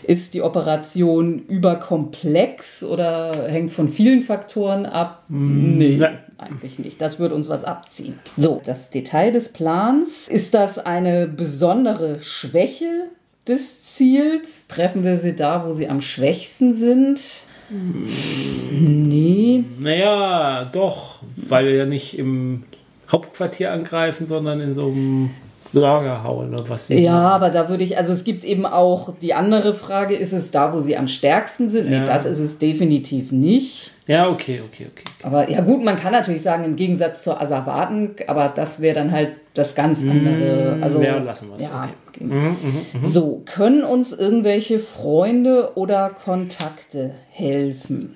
Ist 0.02 0.34
die 0.34 0.42
Operation 0.42 1.46
überkomplex 1.48 2.84
oder 2.84 3.48
hängt 3.48 3.72
von 3.72 3.88
vielen 3.88 4.24
Faktoren 4.24 4.88
ab? 4.88 5.26
nee, 5.30 5.98
nein. 5.98 6.18
eigentlich 6.40 6.80
nicht. 6.80 7.00
Das 7.00 7.20
würde 7.20 7.36
uns 7.36 7.50
was 7.50 7.64
abziehen. 7.64 8.18
So, 8.36 8.64
das 8.66 8.90
Detail 8.90 9.32
des 9.32 9.50
Plans. 9.50 10.28
Ist 10.28 10.56
das 10.56 10.80
eine 10.80 11.28
besondere 11.28 12.20
Schwäche 12.20 13.10
des 13.48 13.84
Ziels? 13.84 14.66
Treffen 14.68 15.04
wir 15.04 15.18
sie 15.18 15.36
da, 15.36 15.68
wo 15.68 15.76
sie 15.76 15.88
am 15.88 16.02
schwächsten 16.02 16.74
sind? 16.74 17.46
Nee. 17.72 19.64
Naja, 19.80 20.66
doch, 20.72 21.16
weil 21.48 21.66
wir 21.68 21.76
ja 21.76 21.86
nicht 21.86 22.18
im 22.18 22.64
Hauptquartier 23.12 23.72
angreifen, 23.72 24.28
sondern 24.28 24.60
in 24.62 24.74
so 24.74 24.88
einem 24.88 25.30
Lager 25.74 26.24
hauen 26.24 26.54
oder 26.54 26.68
was. 26.70 26.88
sie- 26.88 27.00
Ja, 27.04 27.30
aber 27.30 27.50
da 27.50 27.70
würde 27.70 27.84
ich, 27.84 27.98
also 27.98 28.12
es 28.14 28.24
gibt 28.24 28.44
eben 28.44 28.66
auch 28.66 29.14
die 29.22 29.34
andere 29.34 29.74
Frage, 29.74 30.16
ist 30.16 30.34
es 30.34 30.52
da, 30.52 30.74
wo 30.74 30.82
sie 30.82 30.98
am 30.98 31.08
stärksten 31.08 31.68
sind? 31.68 31.92
Ja. 31.92 32.00
Nee, 32.00 32.06
das 32.06 32.26
ist 32.26 32.40
es 32.40 32.58
definitiv 32.58 33.32
nicht. 33.32 33.92
Ja, 34.10 34.28
okay, 34.28 34.60
okay, 34.62 34.88
okay. 34.92 35.04
Aber 35.22 35.48
ja 35.52 35.62
gut, 35.62 35.84
man 35.84 35.96
kann 35.96 36.12
natürlich 36.14 36.42
sagen, 36.42 36.64
im 36.64 36.76
Gegensatz 36.76 37.22
zur 37.24 37.40
Asservaten, 37.40 38.16
aber 38.26 38.50
das 38.50 38.80
wäre 38.82 38.96
dann 38.96 39.12
halt 39.12 39.34
das 39.54 39.76
ganz 39.76 40.02
andere. 40.02 40.80
Also, 40.82 41.00
ja, 41.04 41.20
lassen 41.20 41.50
wir's, 41.52 41.62
Ja, 41.62 41.90
okay. 42.08 42.24
Mhm, 42.24 42.56
So, 43.04 43.44
können 43.46 43.84
uns 43.84 44.12
irgendwelche 44.12 44.80
Freunde 44.80 45.74
oder 45.76 46.10
Kontakte 46.10 47.12
helfen? 47.30 48.16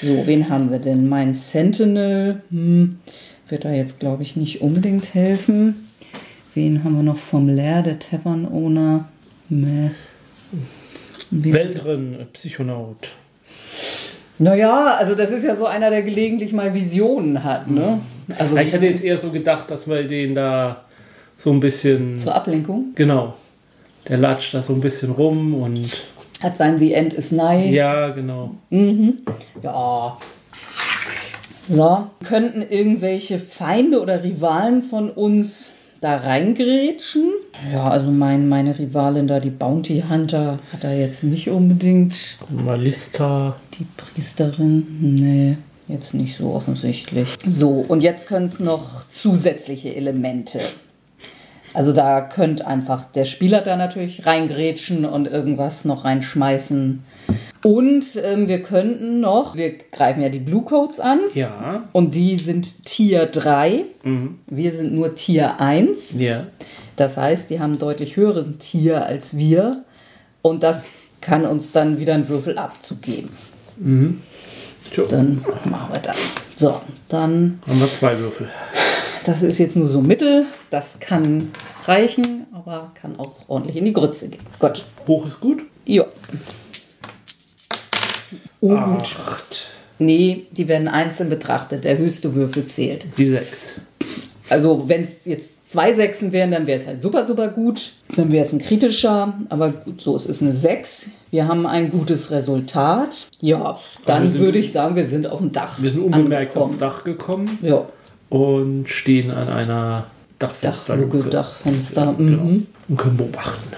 So, 0.00 0.24
wen 0.24 0.48
haben 0.48 0.70
wir 0.70 0.78
denn? 0.78 1.08
Mein 1.08 1.34
Sentinel 1.34 2.42
hm, 2.50 3.00
wird 3.48 3.64
da 3.64 3.72
jetzt, 3.72 3.98
glaube 3.98 4.22
ich, 4.22 4.36
nicht 4.36 4.60
unbedingt 4.60 5.14
helfen. 5.14 5.88
Wen 6.54 6.84
haben 6.84 6.94
wir 6.94 7.02
noch 7.02 7.18
vom 7.18 7.48
Leer, 7.48 7.82
der 7.82 7.98
Tavern 7.98 8.46
Owner? 8.46 9.08
Meh. 9.48 9.90
Wen- 11.32 11.54
Weltrin, 11.54 12.16
Psychonaut. 12.32 13.08
Naja, 14.38 14.96
also 14.98 15.14
das 15.14 15.30
ist 15.30 15.44
ja 15.44 15.54
so 15.54 15.66
einer, 15.66 15.90
der 15.90 16.02
gelegentlich 16.02 16.52
mal 16.52 16.74
Visionen 16.74 17.44
hat, 17.44 17.70
ne? 17.70 18.00
Also 18.38 18.56
Ja, 18.56 18.62
ich 18.62 18.72
hatte 18.74 18.86
jetzt 18.86 19.04
eher 19.04 19.16
so 19.16 19.30
gedacht, 19.30 19.70
dass 19.70 19.88
wir 19.88 20.02
den 20.04 20.34
da 20.34 20.84
so 21.36 21.50
ein 21.50 21.60
bisschen. 21.60 22.18
zur 22.18 22.34
Ablenkung. 22.34 22.86
Genau. 22.94 23.34
Der 24.08 24.18
latscht 24.18 24.54
da 24.54 24.62
so 24.62 24.72
ein 24.74 24.80
bisschen 24.80 25.12
rum 25.12 25.54
und. 25.54 25.88
Hat 26.42 26.56
sein 26.56 26.76
The 26.76 26.92
End 26.92 27.14
is 27.14 27.30
Nigh. 27.32 27.70
Ja, 27.70 28.10
genau. 28.10 28.50
Ja. 29.62 30.18
So, 31.66 32.06
könnten 32.24 32.60
irgendwelche 32.62 33.38
Feinde 33.38 34.02
oder 34.02 34.22
Rivalen 34.22 34.82
von 34.82 35.08
uns 35.10 35.74
da 36.04 36.16
reingrätschen? 36.16 37.32
Ja, 37.72 37.88
also 37.88 38.10
mein, 38.10 38.46
meine 38.46 38.78
Rivalin 38.78 39.26
da, 39.26 39.40
die 39.40 39.50
Bounty 39.50 40.04
Hunter, 40.08 40.58
hat 40.70 40.84
er 40.84 40.98
jetzt 40.98 41.24
nicht 41.24 41.48
unbedingt. 41.48 42.36
Malista. 42.50 43.56
Die 43.78 43.86
Priesterin, 43.96 44.86
nee, 45.00 45.56
jetzt 45.88 46.12
nicht 46.12 46.36
so 46.36 46.52
offensichtlich. 46.52 47.28
So, 47.48 47.84
und 47.88 48.02
jetzt 48.02 48.26
können 48.26 48.46
es 48.46 48.60
noch 48.60 49.08
zusätzliche 49.10 49.94
Elemente. 49.94 50.60
Also 51.72 51.92
da 51.92 52.20
könnte 52.20 52.66
einfach 52.66 53.06
der 53.06 53.24
Spieler 53.24 53.62
da 53.62 53.76
natürlich 53.76 54.26
reingrätschen 54.26 55.06
und 55.06 55.26
irgendwas 55.26 55.86
noch 55.86 56.04
reinschmeißen. 56.04 57.02
Und 57.62 58.04
ähm, 58.22 58.46
wir 58.46 58.62
könnten 58.62 59.20
noch, 59.20 59.56
wir 59.56 59.78
greifen 59.90 60.20
ja 60.22 60.28
die 60.28 60.38
Blue 60.38 60.62
Coats 60.62 61.00
an 61.00 61.20
Ja. 61.34 61.84
und 61.92 62.14
die 62.14 62.36
sind 62.38 62.84
Tier 62.84 63.24
3. 63.26 63.84
Mhm. 64.02 64.38
Wir 64.46 64.70
sind 64.72 64.92
nur 64.92 65.14
Tier 65.14 65.58
1. 65.60 66.18
Ja. 66.20 66.46
Das 66.96 67.16
heißt, 67.16 67.48
die 67.50 67.60
haben 67.60 67.78
deutlich 67.78 68.16
höheren 68.16 68.58
Tier 68.58 69.06
als 69.06 69.36
wir. 69.36 69.84
Und 70.42 70.62
das 70.62 71.04
kann 71.22 71.46
uns 71.46 71.72
dann 71.72 71.98
wieder 71.98 72.12
einen 72.14 72.28
Würfel 72.28 72.58
abzugeben. 72.58 73.30
Tja, 74.92 75.04
Dann 75.08 75.42
machen 75.64 75.94
wir 75.94 76.00
das. 76.02 76.16
So, 76.54 76.80
dann, 77.08 77.60
haben 77.66 77.80
wir 77.80 77.88
zwei 77.90 78.18
Würfel. 78.18 78.48
das 79.24 79.42
ist 79.42 79.56
jetzt 79.58 79.74
nur 79.74 79.88
so 79.88 80.02
Mittel. 80.02 80.44
Das 80.68 81.00
kann 81.00 81.50
reichen, 81.86 82.44
aber 82.52 82.92
kann 83.00 83.18
auch 83.18 83.32
ordentlich 83.48 83.76
in 83.76 83.86
die 83.86 83.92
Grütze 83.94 84.28
gehen. 84.28 84.42
Gut. 84.58 84.84
Hoch 85.08 85.26
ist 85.26 85.40
gut. 85.40 85.62
Ja. 85.86 86.04
Oh, 88.64 88.76
gut. 88.76 89.02
Acht. 89.26 89.66
Nee, 89.98 90.46
die 90.52 90.68
werden 90.68 90.88
einzeln 90.88 91.28
betrachtet. 91.28 91.84
Der 91.84 91.98
höchste 91.98 92.34
Würfel 92.34 92.64
zählt. 92.64 93.06
Die 93.18 93.30
sechs. 93.30 93.74
Also, 94.50 94.88
wenn 94.88 95.02
es 95.02 95.24
jetzt 95.24 95.70
zwei 95.70 95.92
Sechsen 95.94 96.32
wären, 96.32 96.50
dann 96.50 96.66
wäre 96.66 96.80
es 96.80 96.86
halt 96.86 97.00
super, 97.00 97.24
super 97.24 97.48
gut. 97.48 97.92
Dann 98.16 98.30
wäre 98.32 98.44
es 98.44 98.52
ein 98.52 98.58
kritischer. 98.58 99.34
Aber 99.48 99.70
gut, 99.70 100.00
so, 100.00 100.14
es 100.16 100.26
ist 100.26 100.42
eine 100.42 100.52
Sechs. 100.52 101.08
Wir 101.30 101.48
haben 101.48 101.66
ein 101.66 101.90
gutes 101.90 102.30
Resultat. 102.30 103.28
Ja, 103.40 103.78
dann 104.06 104.24
wir 104.24 104.30
sind- 104.30 104.40
würde 104.40 104.58
ich 104.58 104.72
sagen, 104.72 104.96
wir 104.96 105.04
sind 105.06 105.26
auf 105.26 105.38
dem 105.40 105.52
Dach. 105.52 105.80
Wir 105.82 105.90
sind 105.90 106.02
unbemerkt 106.02 106.56
aufs 106.56 106.72
angekommen. 106.72 106.90
Dach 106.92 107.04
gekommen 107.04 107.58
Ja, 107.62 107.86
und 108.28 108.88
stehen 108.88 109.30
an 109.30 109.48
einer 109.48 110.06
Dachfensterluke. 110.38 111.08
Dachluke, 111.18 111.30
Dachfenster. 111.30 112.14
Genau. 112.18 112.42
Mhm. 112.44 112.66
Und 112.88 112.96
können 112.98 113.16
beobachten. 113.16 113.72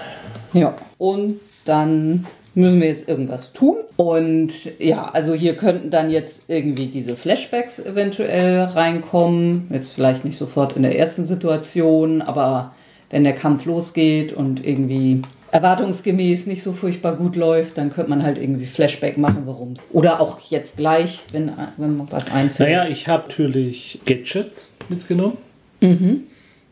Ja, 0.53 0.75
und 0.97 1.39
dann 1.65 2.25
müssen 2.57 2.81
wir 2.81 2.87
jetzt 2.87 3.07
irgendwas 3.07 3.53
tun. 3.53 3.77
Und 3.97 4.51
ja, 4.79 5.09
also 5.09 5.33
hier 5.33 5.55
könnten 5.55 5.91
dann 5.91 6.09
jetzt 6.09 6.41
irgendwie 6.47 6.87
diese 6.87 7.15
Flashbacks 7.15 7.79
eventuell 7.79 8.63
reinkommen. 8.63 9.67
Jetzt 9.71 9.91
vielleicht 9.93 10.25
nicht 10.25 10.37
sofort 10.37 10.75
in 10.75 10.81
der 10.81 10.97
ersten 10.97 11.25
Situation, 11.25 12.21
aber 12.21 12.73
wenn 13.11 13.23
der 13.23 13.33
Kampf 13.33 13.65
losgeht 13.65 14.33
und 14.33 14.65
irgendwie 14.65 15.21
erwartungsgemäß 15.51 16.47
nicht 16.47 16.63
so 16.63 16.73
furchtbar 16.73 17.15
gut 17.15 17.35
läuft, 17.35 17.77
dann 17.77 17.93
könnte 17.93 18.09
man 18.09 18.23
halt 18.23 18.39
irgendwie 18.39 18.65
Flashback 18.65 19.17
machen, 19.17 19.43
warum. 19.45 19.75
Oder 19.93 20.19
auch 20.19 20.39
jetzt 20.49 20.77
gleich, 20.77 21.21
wenn, 21.31 21.51
wenn 21.77 21.95
man 21.95 22.11
was 22.11 22.29
einfällt. 22.29 22.69
Naja, 22.69 22.89
ich 22.89 23.07
habe 23.07 23.27
natürlich 23.29 23.99
Gadgets 24.05 24.75
mitgenommen. 24.89 25.37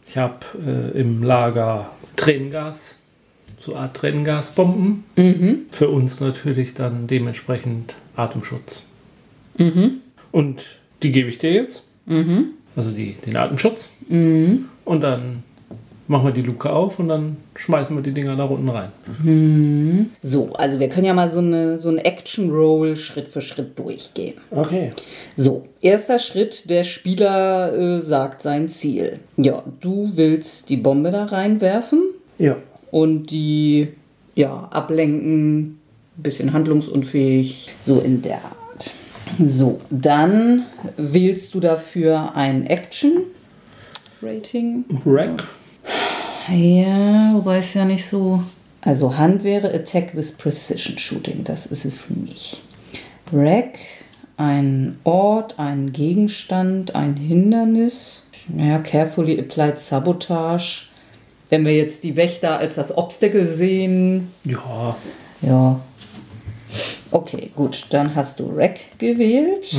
Ich 0.08 0.18
habe 0.18 0.40
äh, 0.66 1.00
im 1.00 1.22
Lager 1.22 1.92
Tränengas, 2.16 3.02
so 3.66 3.76
Art 3.76 3.98
Tränengasbomben. 3.98 5.04
Für 5.72 5.90
uns 5.90 6.22
natürlich 6.22 6.74
dann 6.74 7.08
dementsprechend 7.08 7.96
Atemschutz. 8.16 8.92
Und 10.32 10.64
die 11.02 11.12
gebe 11.12 11.30
ich 11.30 11.38
dir 11.38 11.52
jetzt. 11.52 11.84
Also 12.76 12.92
die, 12.92 13.14
den 13.26 13.36
Atemschutz. 13.36 13.90
Und 14.10 15.02
dann 15.02 15.44
machen 16.08 16.26
wir 16.26 16.32
die 16.34 16.42
Luke 16.42 16.72
auf 16.72 17.00
und 17.00 17.08
dann 17.08 17.38
schmeißen 17.56 17.96
wir 17.96 18.04
die 18.04 18.12
Dinger 18.12 18.36
da 18.36 18.44
unten 18.44 18.70
rein. 18.70 18.92
so, 20.22 20.54
also 20.54 20.80
wir 20.80 20.90
können 20.90 21.06
ja 21.06 21.14
mal 21.14 21.30
so 21.30 21.40
eine 21.40 21.78
so 21.80 21.90
ein 21.90 21.98
Action-Roll 21.98 22.96
Schritt 22.96 23.28
für 23.28 23.42
Schritt 23.42 23.78
durchgehen. 23.80 24.36
Okay. 24.52 24.92
So, 25.36 25.66
erster 25.82 26.20
Schritt, 26.20 26.70
der 26.70 26.84
Spieler 26.84 27.74
äh, 27.76 28.02
sagt 28.02 28.44
sein 28.44 28.68
Ziel. 28.70 29.20
Ja, 29.38 29.64
du 29.82 30.12
willst 30.14 30.70
die 30.70 30.78
Bombe 30.78 31.12
da 31.12 31.26
reinwerfen 31.26 32.04
Ja. 32.38 32.58
Und 32.92 33.28
die 33.28 33.90
ja, 34.36 34.68
ablenken, 34.72 35.80
bisschen 36.18 36.54
handlungsunfähig, 36.54 37.70
so 37.82 38.00
in 38.00 38.22
der 38.22 38.44
Art. 38.44 38.94
So, 39.40 39.82
dann 39.90 40.66
wählst 40.98 41.54
du 41.56 41.60
dafür 41.60 42.36
ein 42.36 42.66
Action 42.68 43.24
Rating. 44.22 44.86
Rack. 45.06 45.44
Ja, 46.50 47.34
wobei 47.34 47.58
es 47.58 47.74
ja 47.74 47.86
nicht 47.86 48.06
so. 48.06 48.42
Also 48.82 49.18
Hand 49.18 49.44
wäre 49.44 49.74
Attack 49.74 50.16
with 50.16 50.34
Precision 50.34 50.98
Shooting, 50.98 51.44
das 51.44 51.66
ist 51.66 51.86
es 51.86 52.10
nicht. 52.10 52.62
Rack, 53.34 53.80
ein 54.38 55.00
Ort, 55.04 55.58
ein 55.58 55.92
Gegenstand, 55.92 56.94
ein 56.96 57.16
Hindernis. 57.16 58.24
Naja, 58.48 58.80
carefully 58.80 59.40
applied 59.40 59.80
Sabotage. 59.80 60.90
Wenn 61.50 61.66
wir 61.66 61.76
jetzt 61.76 62.04
die 62.04 62.16
Wächter 62.16 62.58
als 62.58 62.76
das 62.76 62.96
Obstacle 62.98 63.48
sehen, 63.48 64.32
Ja. 64.44 64.96
ja. 65.42 65.80
Okay, 67.12 67.52
gut, 67.56 67.86
dann 67.92 68.16
hast 68.16 68.40
du 68.40 68.52
Rack 68.54 68.80
gewählt. 68.98 69.74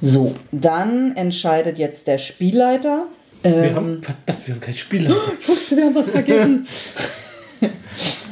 So, 0.00 0.34
dann 0.52 1.16
entscheidet 1.16 1.78
jetzt 1.78 2.06
der 2.06 2.18
Spielleiter. 2.18 3.06
Wir 3.42 3.54
Ähm, 3.54 3.74
haben, 3.74 4.02
verdammt, 4.02 4.46
wir 4.46 4.54
haben 4.54 4.60
kein 4.60 4.74
Spieler. 4.74 5.14
ich 5.40 5.48
wusste, 5.48 5.76
wir 5.76 5.84
haben 5.86 5.94
was 5.94 6.10
vergessen. 6.10 6.66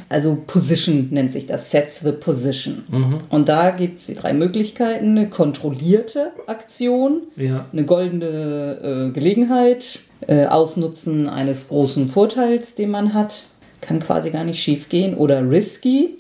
Also 0.09 0.41
Position 0.47 1.09
nennt 1.11 1.33
sich 1.33 1.47
das, 1.47 1.73
Sets 1.73 1.99
the 1.99 2.13
Position. 2.13 2.85
Und 3.29 3.49
da 3.49 3.73
gibt 3.73 3.99
es 3.99 4.07
die 4.07 4.15
drei 4.15 4.33
Möglichkeiten. 4.35 5.19
Eine 5.19 5.29
kontrollierte 5.29 6.31
Aktion, 6.47 7.23
Ja. 7.35 7.67
eine 7.73 7.85
goldene 7.85 9.09
äh, 9.09 9.11
Gelegenheit, 9.13 9.99
äh, 10.27 10.47
Ausnutzen 10.47 11.29
eines 11.29 11.69
großen 11.69 12.09
Vorteils, 12.09 12.75
den 12.75 12.91
man 12.91 13.15
hat, 13.15 13.47
kann 13.81 14.01
quasi 14.01 14.31
gar 14.31 14.45
nicht 14.45 14.63
schief 14.63 14.89
gehen. 14.89 15.15
Oder 15.15 15.49
risky, 15.49 16.17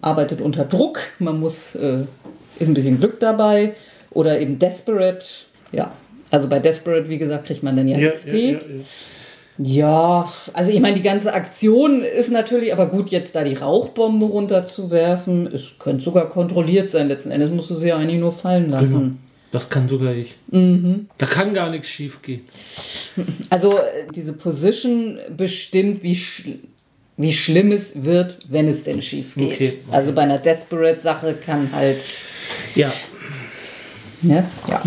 arbeitet 0.00 0.40
unter 0.40 0.64
Druck, 0.64 1.00
man 1.18 1.40
muss, 1.40 1.74
äh, 1.74 2.04
ist 2.58 2.68
ein 2.68 2.74
bisschen 2.74 2.98
Glück 2.98 3.18
dabei. 3.20 3.74
Oder 4.12 4.40
eben 4.40 4.58
desperate, 4.58 5.24
ja. 5.72 5.92
Also 6.30 6.48
bei 6.48 6.60
desperate, 6.60 7.08
wie 7.08 7.18
gesagt, 7.18 7.46
kriegt 7.46 7.62
man 7.62 7.76
dann 7.76 7.88
ja, 7.88 7.98
Ja, 7.98 8.10
XP. 8.12 8.28
ja, 8.28 8.34
ja, 8.34 8.50
ja. 8.52 8.58
Ja, 9.58 10.32
also 10.54 10.70
ich 10.70 10.80
meine, 10.80 10.96
die 10.96 11.02
ganze 11.02 11.32
Aktion 11.34 12.02
ist 12.02 12.30
natürlich, 12.30 12.72
aber 12.72 12.86
gut, 12.86 13.10
jetzt 13.10 13.36
da 13.36 13.44
die 13.44 13.54
Rauchbombe 13.54 14.24
runterzuwerfen, 14.26 15.46
es 15.52 15.72
könnte 15.78 16.02
sogar 16.02 16.30
kontrolliert 16.30 16.88
sein. 16.88 17.08
Letzten 17.08 17.30
Endes 17.30 17.50
musst 17.50 17.68
du 17.70 17.74
sie 17.74 17.88
ja 17.88 17.96
eigentlich 17.96 18.18
nur 18.18 18.32
fallen 18.32 18.70
lassen. 18.70 19.18
Das 19.52 19.68
kann 19.68 19.86
sogar 19.86 20.14
ich. 20.14 20.34
Da 20.50 21.26
kann 21.26 21.54
gar 21.54 21.70
nichts 21.70 21.88
schief 21.88 22.22
gehen. 22.22 22.40
Also 23.50 23.78
äh, 23.78 24.06
diese 24.14 24.32
Position 24.32 25.18
bestimmt, 25.36 26.02
wie, 26.02 26.16
schl 26.16 26.58
wie 27.18 27.32
schlimm 27.32 27.70
es 27.70 28.04
wird, 28.04 28.38
wenn 28.48 28.66
es 28.66 28.84
denn 28.84 29.02
schief 29.02 29.34
geht. 29.34 29.52
Okay, 29.52 29.78
okay. 29.86 29.94
Also 29.94 30.12
bei 30.12 30.22
einer 30.22 30.38
Desperate-Sache 30.38 31.34
kann 31.34 31.70
halt 31.72 32.02
Ja. 32.74 32.92
Ne? 34.22 34.48
Ja. 34.66 34.82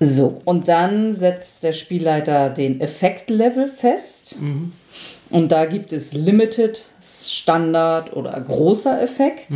So, 0.00 0.42
und 0.44 0.66
dann 0.66 1.14
setzt 1.14 1.62
der 1.62 1.72
Spielleiter 1.72 2.50
den 2.50 2.80
Effektlevel 2.80 3.68
fest. 3.68 4.36
Und 5.30 5.52
da 5.52 5.64
gibt 5.66 5.92
es 5.92 6.12
Limited, 6.12 6.84
Standard 7.00 8.12
oder 8.14 8.38
großer 8.40 9.00
Effekt. 9.00 9.46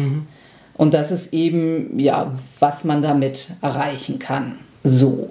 Und 0.76 0.94
das 0.94 1.10
ist 1.10 1.32
eben, 1.32 1.98
ja, 1.98 2.32
was 2.60 2.84
man 2.84 3.02
damit 3.02 3.48
erreichen 3.62 4.18
kann. 4.18 4.58
So, 4.84 5.30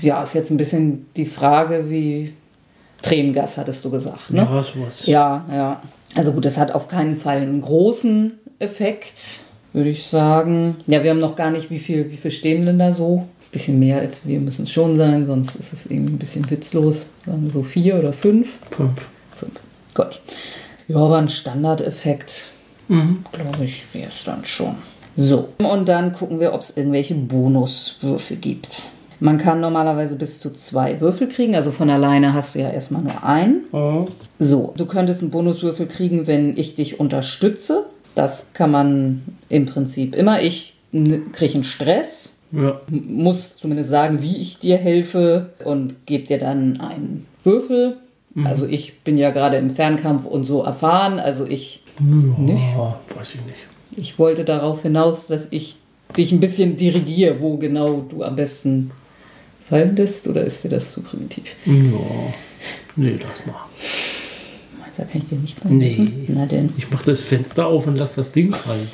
ja, 0.00 0.22
ist 0.22 0.34
jetzt 0.34 0.50
ein 0.50 0.56
bisschen 0.56 1.06
die 1.16 1.26
Frage, 1.26 1.90
wie 1.90 2.32
Tränengas 3.02 3.58
hattest 3.58 3.84
du 3.84 3.90
gesagt, 3.90 4.30
ne? 4.30 4.38
Ja, 4.38 4.62
sowas. 4.62 5.06
Ja, 5.06 5.44
ja. 5.50 5.82
Also 6.14 6.32
gut, 6.32 6.44
das 6.44 6.58
hat 6.58 6.72
auf 6.72 6.88
keinen 6.88 7.16
Fall 7.16 7.38
einen 7.38 7.60
großen 7.60 8.32
Effekt, 8.58 9.40
würde 9.72 9.90
ich 9.90 10.06
sagen. 10.06 10.76
Ja, 10.86 11.02
wir 11.02 11.10
haben 11.10 11.18
noch 11.18 11.36
gar 11.36 11.50
nicht, 11.50 11.70
wie 11.70 11.78
viel, 11.78 12.10
wie 12.10 12.16
viel 12.16 12.30
stehen 12.30 12.66
denn 12.66 12.78
da 12.78 12.92
so? 12.92 13.26
Bisschen 13.50 13.78
mehr 13.78 13.98
als 13.98 14.26
wir 14.26 14.40
müssen 14.40 14.64
es 14.64 14.70
schon 14.70 14.96
sein, 14.96 15.26
sonst 15.26 15.56
ist 15.56 15.74
es 15.74 15.86
eben 15.86 16.06
ein 16.06 16.18
bisschen 16.18 16.50
witzlos. 16.50 17.08
Sagen 17.26 17.44
wir 17.44 17.52
so 17.52 17.62
vier 17.62 17.98
oder 17.98 18.12
fünf? 18.12 18.58
Fünf. 18.70 19.08
Fünf. 19.32 19.60
Gut. 19.94 20.20
Ja, 20.88 20.96
aber 20.96 21.18
ein 21.18 21.28
Standardeffekt, 21.28 22.44
Mhm. 22.92 23.24
glaube 23.32 23.64
ich, 23.64 23.84
wäre 23.92 24.08
es 24.08 24.24
dann 24.24 24.44
schon. 24.44 24.76
So, 25.16 25.50
und 25.58 25.88
dann 25.88 26.12
gucken 26.14 26.40
wir, 26.40 26.54
ob 26.54 26.60
es 26.62 26.76
irgendwelche 26.76 27.14
Bonuswürfel 27.14 28.36
gibt. 28.38 28.84
Man 29.20 29.38
kann 29.38 29.60
normalerweise 29.60 30.16
bis 30.16 30.40
zu 30.40 30.52
zwei 30.52 31.00
Würfel 31.00 31.28
kriegen, 31.28 31.54
also 31.54 31.70
von 31.70 31.88
alleine 31.90 32.32
hast 32.34 32.54
du 32.54 32.58
ja 32.60 32.70
erstmal 32.70 33.02
nur 33.02 33.22
einen. 33.24 33.64
Mhm. 33.72 34.06
So, 34.38 34.72
du 34.76 34.86
könntest 34.86 35.20
einen 35.22 35.30
Bonuswürfel 35.30 35.86
kriegen, 35.86 36.26
wenn 36.26 36.56
ich 36.56 36.74
dich 36.74 36.98
unterstütze. 36.98 37.86
Das 38.14 38.46
kann 38.52 38.70
man 38.70 39.22
im 39.48 39.66
Prinzip 39.66 40.14
immer. 40.16 40.42
Ich 40.42 40.74
kriege 41.32 41.54
einen 41.54 41.64
Stress, 41.64 42.38
Ja. 42.50 42.80
muss 42.90 43.56
zumindest 43.56 43.90
sagen, 43.90 44.20
wie 44.22 44.36
ich 44.38 44.58
dir 44.58 44.76
helfe 44.76 45.50
und 45.64 46.04
gebe 46.06 46.26
dir 46.26 46.38
dann 46.38 46.80
einen 46.80 47.26
Würfel. 47.42 47.96
Also 48.44 48.64
ich 48.66 49.00
bin 49.00 49.18
ja 49.18 49.28
gerade 49.30 49.58
im 49.58 49.68
Fernkampf 49.68 50.24
und 50.24 50.44
so 50.44 50.62
erfahren, 50.62 51.20
also 51.20 51.44
ich, 51.46 51.81
Nicht? 51.98 52.62
Ja, 52.74 52.98
weiß 53.16 53.28
ich 53.34 53.40
nicht. 53.46 53.58
ich 53.96 54.18
wollte 54.18 54.44
darauf 54.44 54.82
hinaus, 54.82 55.26
dass 55.26 55.48
ich 55.50 55.76
dich 56.16 56.32
ein 56.32 56.40
bisschen 56.40 56.76
dirigiere, 56.76 57.40
wo 57.40 57.56
genau 57.56 58.04
du 58.08 58.22
am 58.22 58.36
besten 58.36 58.90
fallen 59.68 59.96
lässt, 59.96 60.26
oder 60.26 60.42
ist 60.44 60.64
dir 60.64 60.68
das 60.70 60.92
zu 60.92 61.00
primitiv? 61.02 61.44
Ja. 61.66 61.72
Nee, 62.96 63.18
lass 63.20 63.46
mal. 63.46 63.54
Meinst 64.78 64.98
du, 64.98 65.02
Da 65.02 65.08
kann 65.08 65.20
ich 65.22 65.28
dir 65.28 65.38
nicht 65.38 65.64
Nee. 65.64 65.94
helfen? 65.94 66.24
Na 66.28 66.46
denn. 66.46 66.72
Ich 66.76 66.90
mach 66.90 67.02
das 67.02 67.20
Fenster 67.20 67.66
auf 67.66 67.86
und 67.86 67.96
lass 67.96 68.14
das 68.16 68.32
Ding 68.32 68.52
fallen. 68.52 68.88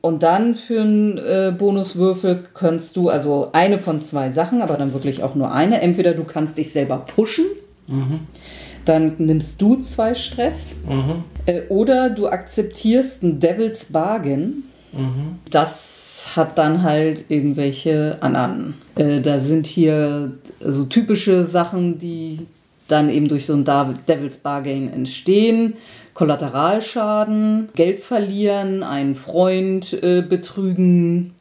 Und 0.00 0.22
dann 0.22 0.54
für 0.54 0.80
einen 0.80 1.18
äh, 1.18 1.54
Bonuswürfel 1.56 2.44
kannst 2.54 2.96
du, 2.96 3.08
also 3.08 3.50
eine 3.52 3.78
von 3.78 4.00
zwei 4.00 4.30
Sachen, 4.30 4.60
aber 4.62 4.76
dann 4.76 4.92
wirklich 4.94 5.22
auch 5.22 5.34
nur 5.34 5.52
eine. 5.52 5.80
Entweder 5.80 6.14
du 6.14 6.24
kannst 6.24 6.58
dich 6.58 6.70
selber 6.72 6.96
pushen, 6.98 7.44
dann 8.84 9.12
nimmst 9.18 9.60
du 9.60 9.76
zwei 9.80 10.14
Stress, 10.14 10.76
Mhm. 10.88 11.24
Äh, 11.46 11.62
oder 11.68 12.10
du 12.10 12.28
akzeptierst 12.28 13.22
ein 13.22 13.40
Devil's 13.40 13.86
Bargain. 13.86 14.64
Das 15.48 16.26
hat 16.36 16.58
dann 16.58 16.82
halt 16.82 17.24
irgendwelche 17.30 18.18
anderen. 18.20 18.74
Äh, 18.94 19.20
da 19.20 19.40
sind 19.40 19.66
hier 19.66 20.32
so 20.60 20.84
typische 20.84 21.46
Sachen, 21.46 21.98
die 21.98 22.46
dann 22.88 23.08
eben 23.08 23.28
durch 23.28 23.46
so 23.46 23.54
ein 23.54 23.64
Devil's 23.64 24.36
Bargain 24.36 24.92
entstehen. 24.92 25.74
Kollateralschaden, 26.12 27.70
Geld 27.74 28.00
verlieren, 28.00 28.82
einen 28.82 29.14
Freund 29.14 29.94
äh, 30.02 30.20
betrügen, 30.20 31.32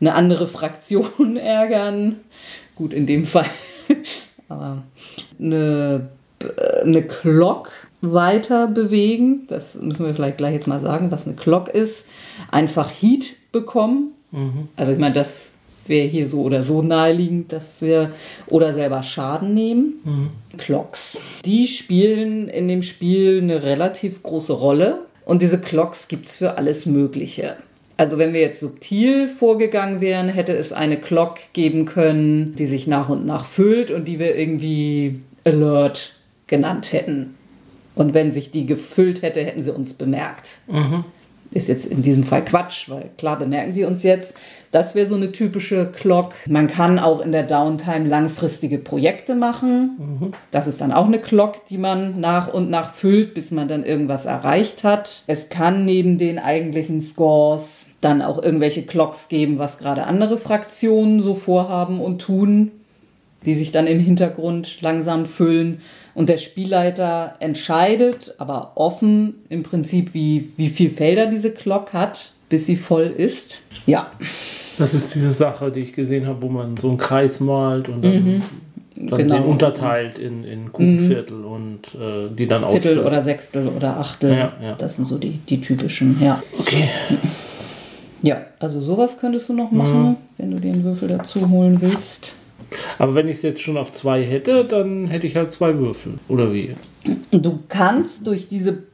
eine 0.00 0.14
andere 0.14 0.46
Fraktion 0.46 1.36
ärgern. 1.42 2.16
Gut, 2.74 2.92
in 2.92 3.06
dem 3.06 3.24
Fall. 3.24 3.46
Aber 4.50 4.82
eine, 5.40 6.08
eine 6.82 7.02
Clock 7.02 7.72
weiter 8.02 8.66
bewegen. 8.66 9.46
Das 9.48 9.74
müssen 9.76 10.04
wir 10.04 10.14
vielleicht 10.14 10.36
gleich 10.36 10.54
jetzt 10.54 10.66
mal 10.66 10.80
sagen, 10.80 11.10
was 11.10 11.26
eine 11.26 11.36
Clock 11.36 11.68
ist. 11.68 12.06
Einfach 12.50 12.90
Heat 12.90 13.36
bekommen. 13.52 14.12
Also 14.76 14.92
ich 14.92 14.98
meine, 14.98 15.14
das 15.14 15.50
wäre 15.86 16.06
hier 16.06 16.28
so 16.28 16.42
oder 16.42 16.62
so 16.62 16.82
naheliegend, 16.82 17.52
dass 17.52 17.82
wir 17.82 18.12
oder 18.46 18.72
selber 18.72 19.02
Schaden 19.02 19.54
nehmen. 19.54 20.30
Clocks. 20.58 21.20
Die 21.44 21.66
spielen 21.66 22.48
in 22.48 22.68
dem 22.68 22.82
Spiel 22.82 23.40
eine 23.40 23.62
relativ 23.62 24.22
große 24.22 24.52
Rolle. 24.52 25.00
Und 25.24 25.42
diese 25.42 25.60
Clocks 25.60 26.08
gibt 26.08 26.26
es 26.26 26.36
für 26.36 26.58
alles 26.58 26.84
Mögliche. 26.86 27.56
Also 27.96 28.18
wenn 28.18 28.32
wir 28.32 28.40
jetzt 28.40 28.58
subtil 28.58 29.28
vorgegangen 29.28 30.00
wären, 30.00 30.28
hätte 30.28 30.56
es 30.56 30.72
eine 30.72 30.98
Clock 30.98 31.36
geben 31.52 31.84
können, 31.84 32.56
die 32.56 32.66
sich 32.66 32.86
nach 32.88 33.08
und 33.08 33.26
nach 33.26 33.46
füllt 33.46 33.90
und 33.92 34.06
die 34.06 34.18
wir 34.18 34.36
irgendwie 34.36 35.20
Alert 35.44 36.16
genannt 36.48 36.92
hätten. 36.92 37.34
Und 37.94 38.14
wenn 38.14 38.32
sich 38.32 38.50
die 38.50 38.66
gefüllt 38.66 39.22
hätte, 39.22 39.44
hätten 39.44 39.62
sie 39.62 39.74
uns 39.74 39.94
bemerkt. 39.94 40.58
Ist 41.50 41.68
jetzt 41.68 41.84
in 41.84 42.00
diesem 42.00 42.22
Fall 42.22 42.42
Quatsch, 42.42 42.88
weil 42.88 43.10
klar 43.18 43.38
bemerken 43.38 43.74
die 43.74 43.84
uns 43.84 44.02
jetzt. 44.02 44.34
Das 44.70 44.94
wäre 44.94 45.06
so 45.06 45.16
eine 45.16 45.32
typische 45.32 45.84
Clock. 45.84 46.32
Man 46.48 46.66
kann 46.66 46.98
auch 46.98 47.20
in 47.20 47.30
der 47.30 47.42
Downtime 47.42 48.08
langfristige 48.08 48.78
Projekte 48.78 49.34
machen. 49.34 50.32
Das 50.50 50.66
ist 50.66 50.80
dann 50.80 50.92
auch 50.92 51.04
eine 51.04 51.18
Clock, 51.18 51.66
die 51.66 51.76
man 51.76 52.20
nach 52.20 52.48
und 52.48 52.70
nach 52.70 52.94
füllt, 52.94 53.34
bis 53.34 53.50
man 53.50 53.68
dann 53.68 53.84
irgendwas 53.84 54.24
erreicht 54.24 54.82
hat. 54.82 55.24
Es 55.26 55.50
kann 55.50 55.84
neben 55.84 56.16
den 56.16 56.38
eigentlichen 56.38 57.02
Scores 57.02 57.84
dann 58.00 58.22
auch 58.22 58.42
irgendwelche 58.42 58.84
Clocks 58.84 59.28
geben, 59.28 59.58
was 59.58 59.76
gerade 59.76 60.04
andere 60.04 60.38
Fraktionen 60.38 61.20
so 61.20 61.34
vorhaben 61.34 62.00
und 62.00 62.22
tun 62.22 62.72
die 63.46 63.54
sich 63.54 63.72
dann 63.72 63.86
im 63.86 63.98
Hintergrund 64.00 64.80
langsam 64.82 65.26
füllen. 65.26 65.80
Und 66.14 66.28
der 66.28 66.36
Spielleiter 66.36 67.36
entscheidet, 67.40 68.34
aber 68.38 68.72
offen 68.74 69.34
im 69.48 69.62
Prinzip, 69.62 70.12
wie, 70.14 70.50
wie 70.56 70.68
viel 70.68 70.90
Felder 70.90 71.26
diese 71.26 71.50
Glock 71.52 71.92
hat, 71.94 72.32
bis 72.50 72.66
sie 72.66 72.76
voll 72.76 73.12
ist. 73.16 73.60
Ja, 73.86 74.10
Das 74.78 74.92
ist 74.94 75.14
diese 75.14 75.30
Sache, 75.32 75.70
die 75.70 75.80
ich 75.80 75.92
gesehen 75.94 76.26
habe, 76.26 76.42
wo 76.42 76.48
man 76.48 76.76
so 76.76 76.88
einen 76.90 76.98
Kreis 76.98 77.40
malt 77.40 77.88
und 77.88 78.02
dann, 78.02 78.42
dann 78.96 79.18
Genau. 79.18 79.34
den 79.36 79.44
unterteilt 79.44 80.18
in, 80.18 80.44
in 80.44 80.70
Kuchenviertel 80.70 81.44
und 81.44 81.80
äh, 81.94 82.28
die 82.34 82.46
dann 82.46 82.62
Viertel 82.62 82.76
ausfüllt. 82.98 83.06
oder 83.06 83.22
Sechstel 83.22 83.68
oder 83.68 83.96
Achtel. 83.96 84.30
Ja, 84.32 84.52
ja. 84.62 84.74
Das 84.76 84.96
sind 84.96 85.06
so 85.06 85.16
die, 85.18 85.38
die 85.48 85.60
typischen, 85.60 86.18
ja. 86.22 86.42
Okay. 86.58 86.88
Ja, 88.22 88.42
also 88.60 88.80
sowas 88.80 89.18
könntest 89.18 89.48
du 89.48 89.54
noch 89.54 89.72
machen, 89.72 90.16
wenn 90.38 90.50
du 90.52 90.60
den 90.60 90.84
Würfel 90.84 91.08
dazu 91.08 91.48
holen 91.50 91.78
willst. 91.80 92.36
Aber 92.98 93.14
wenn 93.14 93.28
ich 93.28 93.36
es 93.38 93.42
jetzt 93.42 93.60
schon 93.62 93.76
auf 93.76 93.92
zwei 93.92 94.22
hätte, 94.24 94.64
dann 94.64 95.06
hätte 95.06 95.26
ich 95.26 95.36
halt 95.36 95.50
zwei 95.50 95.76
Würfel. 95.78 96.14
Oder 96.28 96.52
wie? 96.52 96.74
Du 97.30 97.60
kannst 97.68 98.26
durch 98.26 98.48
diese 98.48 98.84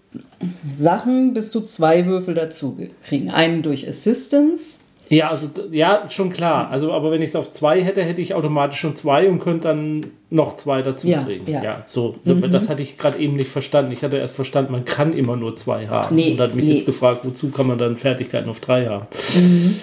Sachen 0.79 1.35
bis 1.35 1.51
zu 1.51 1.62
zwei 1.62 2.07
Würfel 2.07 2.35
dazu 2.35 2.77
kriegen. 3.05 3.31
Einen 3.31 3.62
durch 3.62 3.87
Assistance 3.87 4.79
Ja, 5.11 5.29
also 5.31 5.49
ja, 5.71 6.05
schon 6.11 6.31
klar. 6.31 6.71
Also, 6.71 6.93
aber 6.93 7.11
wenn 7.11 7.23
ich 7.23 7.31
es 7.31 7.37
auf 7.37 7.51
zwei 7.51 7.83
hätte, 7.83 8.03
hätte 8.03 8.21
ich 8.21 8.35
automatisch 8.35 8.79
schon 8.81 8.95
zwei 8.95 9.29
und 9.29 9.38
könnte 9.41 9.69
dann 9.69 10.07
noch 10.31 10.57
zwei 10.57 10.83
dazu 10.83 11.07
Ja, 11.07 11.23
kriegen. 11.23 11.51
ja. 11.51 11.61
Mhm. 11.61 11.83
so. 11.87 12.17
Das 12.25 12.69
hatte 12.69 12.83
ich 12.83 12.99
gerade 12.99 13.19
eben 13.19 13.37
nicht 13.37 13.51
verstanden. 13.51 13.93
Ich 13.93 14.03
hatte 14.03 14.17
erst 14.17 14.37
verstanden, 14.37 14.73
man 14.73 14.85
kann 14.85 15.12
immer 15.12 15.37
nur 15.37 15.57
zwei 15.57 15.87
haben. 15.88 16.14
Nee, 16.14 16.33
und 16.33 16.41
hat 16.41 16.55
mich 16.55 16.64
nee. 16.67 16.75
jetzt 16.75 16.87
gefragt, 16.87 17.21
wozu 17.25 17.51
kann 17.51 17.67
man 17.67 17.79
dann 17.79 17.97
Fertigkeiten 17.97 18.49
auf 18.49 18.61
drei 18.61 18.87
haben. 18.87 19.07
Mhm. 19.35 19.77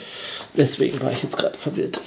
Deswegen 0.55 1.01
war 1.01 1.12
ich 1.12 1.23
jetzt 1.23 1.38
gerade 1.38 1.58
verwirrt. 1.58 1.99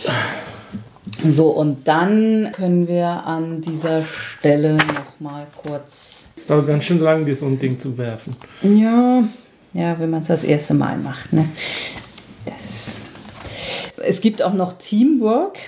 So, 1.28 1.48
und 1.48 1.88
dann 1.88 2.50
können 2.52 2.86
wir 2.88 3.06
an 3.06 3.60
dieser 3.60 4.04
Stelle 4.04 4.76
noch 4.76 5.20
mal 5.20 5.46
kurz. 5.56 6.28
Es 6.36 6.46
dauert 6.46 6.66
ganz 6.66 6.84
schön 6.84 7.00
lang, 7.00 7.32
so 7.34 7.46
ein 7.46 7.58
Ding 7.58 7.78
zu 7.78 7.98
werfen. 7.98 8.36
Ja, 8.62 9.24
ja, 9.74 9.98
wenn 9.98 10.10
man 10.10 10.20
es 10.22 10.28
das 10.28 10.44
erste 10.44 10.74
Mal 10.74 10.96
macht. 10.96 11.32
Ne? 11.32 11.46
Das. 12.46 12.96
Es 14.04 14.20
gibt 14.20 14.42
auch 14.42 14.54
noch 14.54 14.74
Teamwork 14.74 15.58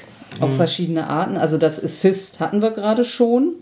auf 0.41 0.57
verschiedene 0.57 1.09
Arten. 1.09 1.37
Also 1.37 1.59
das 1.59 1.83
Assist 1.83 2.41
hatten 2.41 2.63
wir 2.63 2.71
gerade 2.71 3.05
schon. 3.05 3.55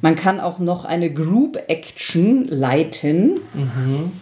Man 0.00 0.14
kann 0.14 0.38
auch 0.38 0.60
noch 0.60 0.84
eine 0.84 1.12
Group 1.12 1.58
Action 1.66 2.46
leiten. 2.46 3.40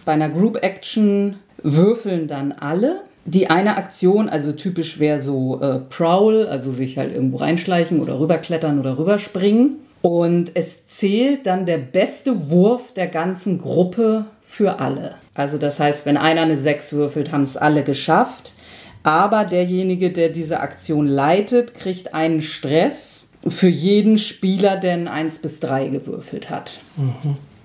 Bei 0.03 0.13
einer 0.13 0.29
Group 0.29 0.63
Action 0.63 1.35
würfeln 1.61 2.27
dann 2.27 2.51
alle. 2.51 3.01
Die 3.29 3.49
eine 3.49 3.75
Aktion, 3.75 4.29
also 4.29 4.53
typisch 4.53 4.99
wäre 4.99 5.19
so 5.19 5.59
äh, 5.61 5.79
Prowl, 5.79 6.47
also 6.47 6.71
sich 6.71 6.97
halt 6.97 7.13
irgendwo 7.13 7.37
reinschleichen 7.37 7.99
oder 7.99 8.21
rüberklettern 8.21 8.79
oder 8.79 8.97
rüberspringen. 8.97 9.79
Und 10.01 10.51
es 10.53 10.85
zählt 10.85 11.45
dann 11.45 11.65
der 11.65 11.77
beste 11.77 12.49
Wurf 12.49 12.93
der 12.93 13.07
ganzen 13.07 13.59
Gruppe 13.59 14.23
für 14.43 14.79
alle. 14.79 15.15
Also 15.33 15.57
das 15.57 15.77
heißt, 15.77 16.05
wenn 16.05 16.15
einer 16.15 16.43
eine 16.43 16.57
6 16.57 16.93
würfelt, 16.93 17.33
haben 17.33 17.41
es 17.41 17.57
alle 17.57 17.83
geschafft. 17.83 18.53
Aber 19.03 19.43
derjenige, 19.43 20.11
der 20.11 20.29
diese 20.29 20.61
Aktion 20.61 21.05
leitet, 21.05 21.73
kriegt 21.73 22.13
einen 22.13 22.41
Stress 22.41 23.27
für 23.45 23.67
jeden 23.67 24.17
Spieler, 24.17 24.77
der 24.77 24.93
ein 24.93 25.09
1 25.09 25.39
bis 25.39 25.59
3 25.59 25.89
gewürfelt 25.89 26.49
hat. 26.49 26.79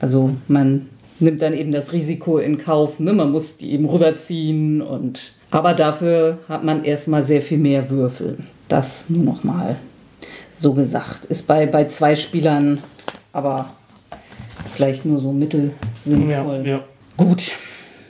Also 0.01 0.31
man 0.49 0.89
nimmt 1.21 1.41
dann 1.41 1.55
eben 1.55 1.71
das 1.71 1.93
Risiko 1.93 2.39
in 2.39 2.59
Kauf, 2.59 2.99
ne? 2.99 3.13
man 3.13 3.31
muss 3.31 3.57
die 3.59 3.71
eben 3.71 3.89
rüberziehen 3.89 4.83
und 4.83 5.35
aber 5.53 5.75
dafür 5.75 6.39
hat 6.49 6.65
man 6.65 6.85
erstmal 6.85 7.25
sehr 7.25 7.43
viel 7.43 7.59
mehr 7.59 7.89
Würfel. 7.91 8.39
Das 8.69 9.09
nur 9.11 9.23
noch 9.23 9.45
mal 9.45 9.77
so 10.59 10.73
gesagt. 10.73 11.27
Ist 11.27 11.47
bei, 11.47 11.67
bei 11.67 11.85
zwei 11.85 12.17
Spielern 12.17 12.83
aber 13.33 13.71
vielleicht 14.75 15.05
nur 15.05 15.21
so 15.21 15.33
mittelsinnvoll. 15.33 16.63
Ja, 16.65 16.77
ja. 16.77 16.85
Gut. 17.17 17.53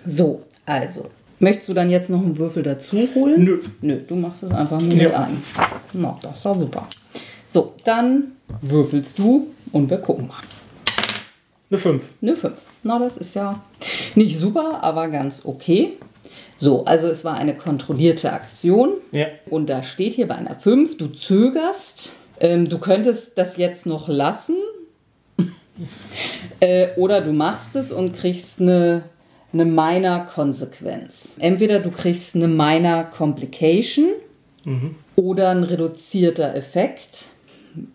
So, 0.06 0.42
also. 0.64 1.10
Möchtest 1.40 1.68
du 1.68 1.72
dann 1.74 1.90
jetzt 1.90 2.08
noch 2.08 2.20
einen 2.20 2.38
Würfel 2.38 2.62
dazu 2.62 2.96
holen? 3.16 3.42
Nö. 3.42 3.60
Nö, 3.80 3.98
du 4.06 4.14
machst 4.14 4.44
es 4.44 4.52
einfach 4.52 4.80
nur 4.80 4.92
Ja. 4.92 5.08
mit 5.08 5.14
ein. 5.14 5.42
Na, 5.94 6.16
das 6.22 6.42
doch 6.44 6.56
super. 6.56 6.86
So, 7.48 7.74
dann 7.84 8.32
würfelst 8.60 9.18
du 9.18 9.48
und 9.72 9.90
wir 9.90 9.98
gucken 9.98 10.28
mal. 10.28 10.36
Eine 11.68 11.78
5. 11.78 12.14
Eine 12.22 12.36
5. 12.36 12.52
Na, 12.84 12.98
das 13.00 13.16
ist 13.16 13.34
ja 13.34 13.60
nicht 14.14 14.38
super, 14.38 14.84
aber 14.84 15.08
ganz 15.08 15.44
okay. 15.44 15.94
So, 16.62 16.84
also 16.84 17.08
es 17.08 17.24
war 17.24 17.34
eine 17.34 17.56
kontrollierte 17.56 18.32
Aktion. 18.32 18.92
Ja. 19.10 19.26
Und 19.50 19.68
da 19.68 19.82
steht 19.82 20.14
hier 20.14 20.28
bei 20.28 20.36
einer 20.36 20.54
5, 20.54 20.96
du 20.96 21.08
zögerst. 21.08 22.12
Ähm, 22.38 22.68
du 22.68 22.78
könntest 22.78 23.36
das 23.36 23.56
jetzt 23.56 23.84
noch 23.84 24.06
lassen. 24.06 24.54
äh, 26.60 26.94
oder 26.96 27.20
du 27.20 27.32
machst 27.32 27.74
es 27.74 27.90
und 27.90 28.14
kriegst 28.14 28.60
eine, 28.60 29.02
eine 29.52 29.64
Minor-Konsequenz. 29.64 31.32
Entweder 31.40 31.80
du 31.80 31.90
kriegst 31.90 32.36
eine 32.36 32.46
Minor-Complication 32.46 34.10
oder 35.16 35.48
ein 35.48 35.64
reduzierter 35.64 36.54
Effekt. 36.54 37.26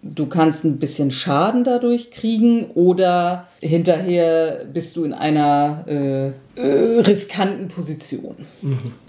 Du 0.01 0.25
kannst 0.25 0.63
ein 0.65 0.79
bisschen 0.79 1.11
Schaden 1.11 1.63
dadurch 1.63 2.09
kriegen 2.11 2.65
oder 2.73 3.47
hinterher 3.59 4.65
bist 4.71 4.95
du 4.95 5.03
in 5.03 5.13
einer 5.13 5.83
äh, 5.87 6.27
äh, 6.27 6.99
riskanten 7.01 7.67
Position. 7.67 8.35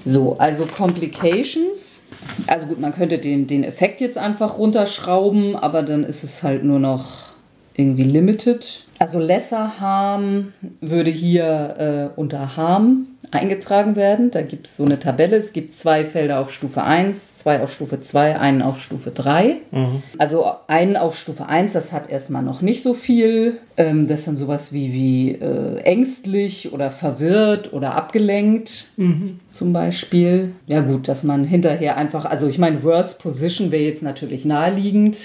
So, 0.04 0.36
also 0.38 0.66
Complications. 0.66 2.02
Also 2.46 2.66
gut, 2.66 2.80
man 2.80 2.94
könnte 2.94 3.18
den, 3.18 3.46
den 3.46 3.64
Effekt 3.64 4.00
jetzt 4.00 4.18
einfach 4.18 4.58
runterschrauben, 4.58 5.56
aber 5.56 5.82
dann 5.82 6.04
ist 6.04 6.24
es 6.24 6.42
halt 6.42 6.64
nur 6.64 6.78
noch 6.78 7.27
irgendwie 7.78 8.02
limited. 8.02 8.84
Also 8.98 9.20
Lesser 9.20 9.78
Harm 9.78 10.52
würde 10.80 11.10
hier 11.10 12.10
äh, 12.16 12.20
unter 12.20 12.56
Harm 12.56 13.06
eingetragen 13.30 13.94
werden. 13.94 14.32
Da 14.32 14.42
gibt 14.42 14.66
es 14.66 14.76
so 14.76 14.84
eine 14.84 14.98
Tabelle. 14.98 15.36
Es 15.36 15.52
gibt 15.52 15.72
zwei 15.72 16.04
Felder 16.04 16.40
auf 16.40 16.52
Stufe 16.52 16.82
1, 16.82 17.34
zwei 17.34 17.62
auf 17.62 17.72
Stufe 17.72 18.00
2, 18.00 18.40
einen 18.40 18.62
auf 18.62 18.80
Stufe 18.80 19.12
3. 19.12 19.58
Also 20.18 20.46
einen 20.66 20.96
auf 20.96 21.16
Stufe 21.16 21.46
1, 21.46 21.74
das 21.74 21.92
hat 21.92 22.10
erstmal 22.10 22.42
noch 22.42 22.62
nicht 22.62 22.82
so 22.82 22.94
viel. 22.94 23.58
Ähm, 23.76 24.08
das 24.08 24.20
ist 24.20 24.28
dann 24.28 24.36
sowas 24.36 24.72
wie, 24.72 24.92
wie 24.92 25.30
äh, 25.32 25.76
ängstlich 25.82 26.72
oder 26.72 26.90
verwirrt 26.90 27.72
oder 27.72 27.94
abgelenkt 27.94 28.86
zum 29.52 29.72
Beispiel. 29.72 30.52
Ja 30.66 30.80
gut, 30.80 31.06
dass 31.06 31.22
man 31.22 31.44
hinterher 31.44 31.96
einfach, 31.96 32.24
also 32.24 32.48
ich 32.48 32.58
meine, 32.58 32.82
Worst 32.82 33.20
Position 33.20 33.70
wäre 33.70 33.84
jetzt 33.84 34.02
natürlich 34.02 34.44
naheliegend. 34.44 35.16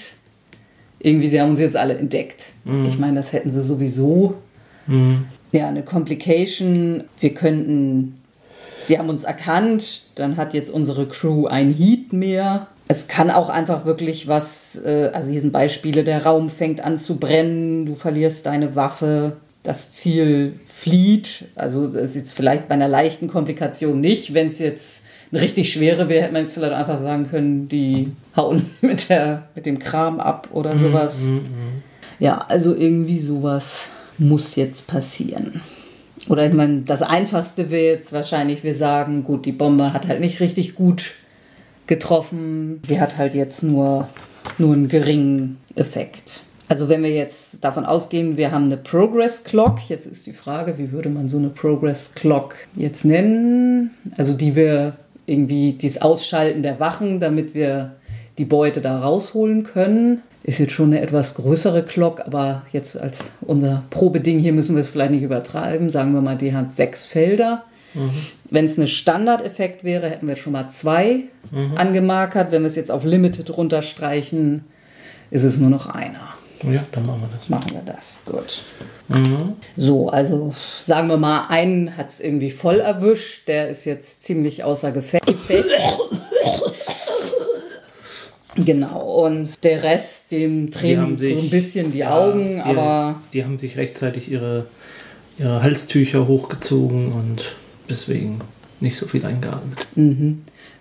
Irgendwie, 1.03 1.27
sie 1.27 1.39
haben 1.39 1.51
uns 1.51 1.59
jetzt 1.59 1.75
alle 1.75 1.95
entdeckt. 1.95 2.53
Ich 2.87 2.97
meine, 2.97 3.17
das 3.17 3.31
hätten 3.31 3.51
sie 3.51 3.61
sowieso. 3.61 4.35
Ja, 5.51 5.67
eine 5.67 5.83
Complication. 5.83 7.03
Wir 7.19 7.33
könnten, 7.35 8.15
sie 8.85 8.97
haben 8.97 9.09
uns 9.09 9.23
erkannt, 9.23 10.03
dann 10.15 10.35
hat 10.37 10.55
jetzt 10.55 10.69
unsere 10.69 11.05
Crew 11.07 11.45
ein 11.45 11.71
Heat 11.71 12.11
mehr. 12.11 12.67
Es 12.87 13.07
kann 13.07 13.29
auch 13.31 13.49
einfach 13.49 13.85
wirklich 13.85 14.27
was, 14.27 14.81
äh, 14.83 15.09
also 15.13 15.31
hier 15.31 15.41
sind 15.41 15.53
Beispiele, 15.53 16.03
der 16.03 16.25
Raum 16.25 16.49
fängt 16.49 16.81
an 16.83 16.97
zu 16.97 17.17
brennen, 17.17 17.85
du 17.85 17.95
verlierst 17.95 18.45
deine 18.45 18.75
Waffe, 18.75 19.37
das 19.63 19.91
Ziel 19.91 20.59
flieht. 20.65 21.45
Also 21.55 21.87
das 21.87 22.11
ist 22.11 22.15
jetzt 22.15 22.33
vielleicht 22.33 22.67
bei 22.67 22.75
einer 22.75 22.89
leichten 22.89 23.27
Komplikation 23.27 24.01
nicht. 24.01 24.33
Wenn 24.33 24.47
es 24.47 24.59
jetzt 24.59 25.03
eine 25.33 25.41
richtig 25.41 25.73
schwere 25.73 26.09
wäre, 26.09 26.23
hätte 26.23 26.33
man 26.33 26.43
jetzt 26.43 26.53
vielleicht 26.53 26.73
einfach 26.73 26.99
sagen 26.99 27.27
können, 27.29 27.67
die 27.67 28.11
hauen 28.35 28.67
mit, 28.81 29.09
der, 29.09 29.47
mit 29.55 29.65
dem 29.65 29.79
Kram 29.79 30.19
ab 30.19 30.49
oder 30.51 30.77
sowas. 30.77 31.29
Ja, 32.19 32.45
also 32.47 32.75
irgendwie 32.75 33.19
sowas 33.19 33.89
muss 34.19 34.55
jetzt 34.55 34.85
passieren. 34.85 35.61
Oder 36.29 36.45
ich 36.45 36.53
meine, 36.53 36.81
das 36.81 37.01
Einfachste 37.01 37.71
wäre 37.71 37.95
jetzt 37.95 38.13
wahrscheinlich, 38.13 38.63
wir 38.63 38.75
sagen, 38.75 39.23
gut, 39.23 39.45
die 39.45 39.51
Bombe 39.51 39.91
hat 39.91 40.07
halt 40.07 40.21
nicht 40.21 40.39
richtig 40.39 40.75
gut 40.75 41.13
getroffen. 41.87 42.79
Sie 42.85 43.01
hat 43.01 43.17
halt 43.17 43.33
jetzt 43.33 43.63
nur, 43.63 44.07
nur 44.57 44.73
einen 44.73 44.87
geringen 44.87 45.57
Effekt. 45.75 46.43
Also 46.69 46.87
wenn 46.89 47.03
wir 47.03 47.09
jetzt 47.09 47.63
davon 47.63 47.85
ausgehen, 47.85 48.37
wir 48.37 48.51
haben 48.51 48.65
eine 48.65 48.77
Progress 48.77 49.43
Clock, 49.43 49.89
jetzt 49.89 50.05
ist 50.05 50.27
die 50.27 50.33
Frage, 50.33 50.77
wie 50.77 50.91
würde 50.91 51.09
man 51.09 51.27
so 51.27 51.37
eine 51.37 51.49
Progress 51.49 52.13
Clock 52.13 52.55
jetzt 52.75 53.03
nennen? 53.03 53.91
Also 54.15 54.33
die 54.33 54.55
wir 54.55 54.93
irgendwie 55.25 55.73
dieses 55.73 56.01
Ausschalten 56.01 56.63
der 56.63 56.79
Wachen, 56.79 57.19
damit 57.19 57.53
wir 57.53 57.95
die 58.37 58.45
Beute 58.45 58.81
da 58.81 58.99
rausholen 58.99 59.63
können. 59.63 60.21
Ist 60.43 60.59
jetzt 60.59 60.73
schon 60.73 60.87
eine 60.87 61.01
etwas 61.01 61.35
größere 61.35 61.83
Clock, 61.83 62.21
aber 62.25 62.63
jetzt 62.73 62.99
als 62.99 63.31
unser 63.41 63.83
Probeding 63.89 64.39
hier 64.39 64.51
müssen 64.51 64.75
wir 64.75 64.81
es 64.81 64.89
vielleicht 64.89 65.11
nicht 65.11 65.23
übertreiben. 65.23 65.89
Sagen 65.89 66.13
wir 66.13 66.21
mal, 66.21 66.35
die 66.35 66.53
hat 66.53 66.73
sechs 66.73 67.05
Felder. 67.05 67.63
Wenn 68.49 68.65
es 68.65 68.77
ein 68.77 68.87
Standardeffekt 68.87 69.83
wäre, 69.83 70.09
hätten 70.09 70.27
wir 70.27 70.35
schon 70.35 70.53
mal 70.53 70.69
zwei 70.69 71.25
angemarkert. 71.75 72.51
Wenn 72.51 72.63
wir 72.63 72.67
es 72.67 72.75
jetzt 72.75 72.91
auf 72.91 73.05
Limited 73.05 73.55
runterstreichen, 73.55 74.63
ist 75.29 75.43
es 75.43 75.59
nur 75.59 75.69
noch 75.69 75.87
einer. 75.87 76.32
Ja, 76.71 76.83
dann 76.91 77.05
machen 77.05 77.21
wir 77.21 77.29
das. 77.37 77.49
Machen 77.49 77.71
wir 77.71 77.93
das. 77.93 78.19
Gut. 78.25 78.61
So, 79.75 80.09
also 80.09 80.53
sagen 80.81 81.09
wir 81.09 81.17
mal, 81.17 81.47
einen 81.49 81.97
hat 81.97 82.09
es 82.09 82.19
irgendwie 82.19 82.51
voll 82.51 82.79
erwischt. 82.79 83.47
Der 83.47 83.69
ist 83.69 83.85
jetzt 83.85 84.21
ziemlich 84.21 84.63
außer 84.63 84.91
Gefecht. 84.91 85.23
Genau, 88.55 89.25
und 89.25 89.63
der 89.63 89.81
Rest, 89.81 90.31
dem 90.31 90.69
tränen 90.69 91.17
so 91.17 91.23
sich- 91.23 91.37
ein 91.43 91.49
bisschen 91.49 91.91
die 91.91 91.99
Ja, 91.99 92.15
Augen, 92.15 92.55
die, 92.57 92.61
aber 92.61 93.19
Die 93.33 93.43
haben 93.43 93.57
sich 93.57 93.77
rechtzeitig 93.77 94.29
ihre, 94.29 94.67
ihre 95.39 95.63
Halstücher 95.63 96.27
hochgezogen 96.27 97.13
und 97.13 97.55
deswegen 97.89 98.41
nicht 98.79 98.95
so 98.97 99.07
viel 99.07 99.25
eingeatmet. 99.25 99.87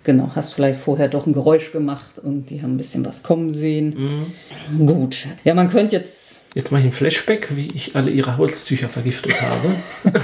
Genau, 0.03 0.31
hast 0.35 0.53
vielleicht 0.53 0.79
vorher 0.79 1.07
doch 1.07 1.25
ein 1.25 1.33
Geräusch 1.33 1.71
gemacht 1.71 2.19
und 2.21 2.49
die 2.49 2.61
haben 2.61 2.73
ein 2.73 2.77
bisschen 2.77 3.05
was 3.05 3.23
kommen 3.23 3.53
sehen. 3.53 4.33
Gut. 4.77 5.27
Ja, 5.43 5.53
man 5.53 5.69
könnte 5.69 5.95
jetzt 5.95 6.41
Jetzt 6.55 6.71
mache 6.71 6.81
ich 6.81 6.87
ein 6.87 6.91
Flashback, 6.91 7.55
wie 7.55 7.67
ich 7.73 7.95
alle 7.95 8.11
ihre 8.11 8.37
Halstücher 8.37 8.87
vergiftet 8.87 9.33
habe. 9.41 9.75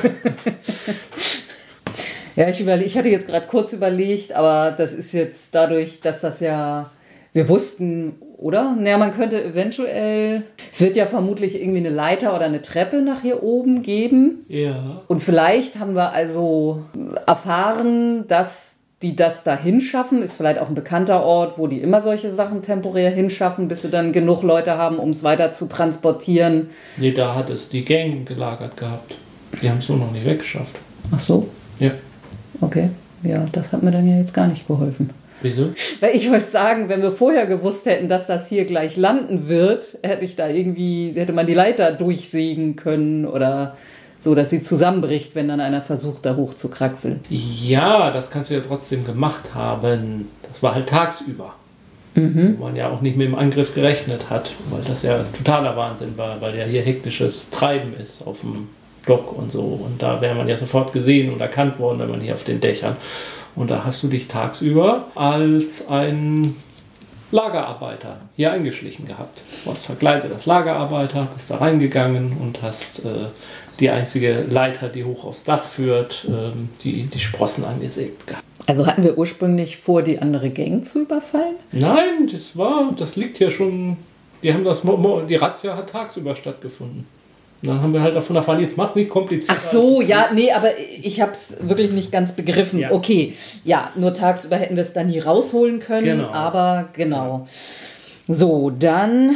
Ja, 2.40 2.48
ich, 2.48 2.62
überle 2.62 2.86
ich 2.86 2.98
hatte 2.98 3.10
jetzt 3.10 3.28
gerade 3.28 3.48
kurz 3.48 3.74
überlegt, 3.74 4.32
aber 4.32 4.72
das 4.72 4.94
ist 4.94 5.12
jetzt 5.12 5.54
dadurch, 5.54 6.00
dass 6.00 6.22
das 6.22 6.40
ja, 6.40 6.90
wir 7.34 7.50
wussten, 7.50 8.14
oder? 8.38 8.78
Naja, 8.80 8.98
man 8.98 9.14
könnte 9.14 9.44
eventuell, 9.44 10.44
es 10.72 10.80
wird 10.80 10.96
ja 10.96 11.06
vermutlich 11.06 11.60
irgendwie 11.60 11.80
eine 11.80 11.90
Leiter 11.90 12.34
oder 12.34 12.46
eine 12.46 12.62
Treppe 12.62 13.02
nach 13.02 13.24
hier 13.24 13.44
oben 13.44 13.82
geben. 13.82 14.46
ja. 14.48 15.02
Und 15.10 15.22
vielleicht 15.22 15.80
haben 15.80 15.98
wir 15.98 16.14
also 16.14 16.86
erfahren, 17.28 18.26
dass 18.30 18.72
die 19.02 19.16
das 19.16 19.44
da 19.44 19.58
hinschaffen, 19.58 20.22
ist 20.22 20.34
vielleicht 20.34 20.60
auch 20.60 20.68
ein 20.68 20.76
bekannter 20.76 21.24
Ort, 21.24 21.58
wo 21.58 21.68
die 21.68 21.80
immer 21.80 22.02
solche 22.02 22.32
Sachen 22.32 22.62
temporär 22.62 23.10
hinschaffen, 23.12 23.68
bis 23.70 23.82
sie 23.82 23.90
dann 23.90 24.12
genug 24.12 24.44
Leute 24.44 24.78
haben, 24.78 24.98
um 25.00 25.12
es 25.12 25.24
weiter 25.24 25.52
zu 25.54 25.68
transportieren. 25.68 26.70
Nee, 26.98 27.12
da 27.12 27.34
hat 27.36 27.50
es 27.50 27.70
die 27.70 27.86
Gang 27.86 28.28
gelagert 28.28 28.76
gehabt. 28.76 29.16
Die 29.62 29.70
haben 29.70 29.80
es 29.80 29.88
nur 29.90 29.98
noch 30.00 30.12
nicht 30.12 30.26
weggeschafft. 30.26 30.76
Ach 31.12 31.20
so, 31.20 31.48
Ja. 31.80 31.92
okay. 32.62 32.90
Ja, 33.24 33.46
das 33.52 33.72
hat 33.74 33.84
mir 33.84 33.92
dann 33.92 34.08
ja 34.08 34.18
jetzt 34.18 34.34
gar 34.34 34.48
nicht 34.48 34.66
geholfen. 34.68 35.10
Wieso? 35.42 35.70
Weil 36.02 36.16
ich 36.16 36.30
wollte 36.30 36.50
sagen, 36.50 36.90
wenn 36.90 37.02
wir 37.02 37.12
vorher 37.14 37.48
gewusst 37.48 37.86
hätten, 37.86 38.10
dass 38.10 38.28
das 38.28 38.48
hier 38.48 38.66
gleich 38.66 38.98
landen 38.98 39.48
wird, 39.48 39.98
hätte 40.04 40.26
ich 40.26 40.36
da 40.36 40.48
irgendwie, 40.50 41.14
hätte 41.16 41.32
man 41.34 41.46
die 41.46 41.54
Leiter 41.54 41.92
durchsägen 41.94 42.76
können 42.76 43.26
oder 43.26 43.78
so, 44.20 44.36
dass 44.36 44.50
sie 44.50 44.62
zusammenbricht, 44.62 45.36
wenn 45.36 45.48
dann 45.48 45.62
einer 45.62 45.82
versucht, 45.82 46.26
da 46.26 46.36
hoch 46.36 46.54
zu 46.54 46.70
kraxeln. 46.70 47.22
Ja, 47.30 48.12
das 48.12 48.32
kannst 48.32 48.50
du 48.50 48.56
ja 48.56 48.62
trotzdem 48.66 49.06
gemacht 49.06 49.56
haben. 49.56 50.28
Das 50.44 50.62
war 50.62 50.76
halt 50.76 50.90
tagsüber. 50.90 51.54
Wo 52.58 52.66
man 52.66 52.76
ja 52.76 52.90
auch 52.90 53.02
nicht 53.02 53.16
mit 53.16 53.28
dem 53.28 53.36
Angriff 53.36 53.74
gerechnet 53.74 54.30
hat, 54.30 54.52
weil 54.72 54.82
das 54.82 55.04
ja 55.04 55.24
totaler 55.38 55.78
Wahnsinn 55.78 56.18
war, 56.18 56.42
weil 56.42 56.58
ja 56.58 56.66
hier 56.66 56.82
hektisches 56.82 57.50
Treiben 57.50 57.94
ist 57.94 58.26
auf 58.26 58.42
dem 58.42 58.68
Dock 59.06 59.32
und 59.38 59.52
so. 59.52 59.62
Und 59.62 60.02
da 60.02 60.20
wäre 60.20 60.36
man 60.36 60.48
ja 60.50 60.58
sofort 60.58 60.92
gesehen 60.92 61.32
und 61.32 61.40
erkannt 61.40 61.80
worden, 61.80 62.00
wenn 62.00 62.10
man 62.10 62.20
hier 62.20 62.34
auf 62.34 62.44
den 62.44 62.60
Dächern. 62.60 62.98
Und 63.56 63.72
da 63.72 63.86
hast 63.86 64.04
du 64.04 64.08
dich 64.08 64.28
tagsüber 64.28 65.08
als 65.16 65.88
ein 65.88 66.56
Lagerarbeiter 67.32 68.18
hier 68.36 68.52
eingeschlichen 68.52 69.06
gehabt. 69.06 69.44
Du 69.64 69.70
warst 69.70 69.86
verkleidet 69.86 70.32
als 70.32 70.46
Lagerarbeiter, 70.46 71.28
bist 71.34 71.52
da 71.52 71.58
reingegangen 71.58 72.38
und 72.42 72.62
hast 72.62 73.06
äh, 73.06 73.28
die 73.80 73.90
einzige 73.90 74.46
Leiter, 74.50 74.90
die 74.90 75.04
hoch 75.04 75.26
aufs 75.26 75.44
Dach 75.44 75.64
führt, 75.64 76.28
ähm, 76.28 76.70
die, 76.84 77.04
die 77.04 77.20
Sprossen 77.20 77.66
angesägt 77.66 78.28
gehabt. 78.28 78.44
Also 78.68 78.86
hatten 78.86 79.04
wir 79.04 79.18
ursprünglich 79.18 79.78
vor, 79.78 80.04
die 80.04 80.20
andere 80.20 80.50
Gang 80.52 80.86
zu 80.86 81.02
überfallen? 81.02 81.56
Nein, 81.72 82.28
das 82.32 82.56
war, 82.58 82.94
das 82.96 83.16
liegt 83.16 83.38
hier 83.38 83.50
schon. 83.50 83.98
Die 84.44 84.54
haben 84.54 84.64
das, 84.64 84.84
die 85.28 85.36
Razzia 85.36 85.76
hat 85.76 85.90
tagsüber 85.90 86.36
stattgefunden. 86.36 87.06
Und 87.62 87.68
dann 87.68 87.82
haben 87.82 87.94
wir 87.94 88.02
halt 88.02 88.16
davon 88.16 88.36
erfahren, 88.38 88.62
jetzt 88.62 88.78
mach's 88.78 88.96
nicht 88.96 89.10
kompliziert. 89.10 89.58
Ach 89.58 89.62
so, 89.62 90.02
ja, 90.02 90.28
nee, 90.34 90.52
aber 90.52 90.70
ich 91.02 91.20
habe 91.20 91.34
es 91.34 91.58
wirklich 91.60 91.92
nicht 91.92 92.10
ganz 92.12 92.32
begriffen. 92.32 92.80
Ja. 92.80 92.92
Okay, 92.92 93.36
ja, 93.66 93.92
nur 93.96 94.14
tagsüber 94.14 94.56
hätten 94.56 94.76
wir 94.76 94.82
es 94.82 94.94
dann 94.94 95.08
nie 95.08 95.20
rausholen 95.20 95.80
können, 95.80 96.06
Genau. 96.20 96.30
aber 96.30 96.88
genau. 96.94 97.48
So, 98.28 98.70
dann 98.70 99.36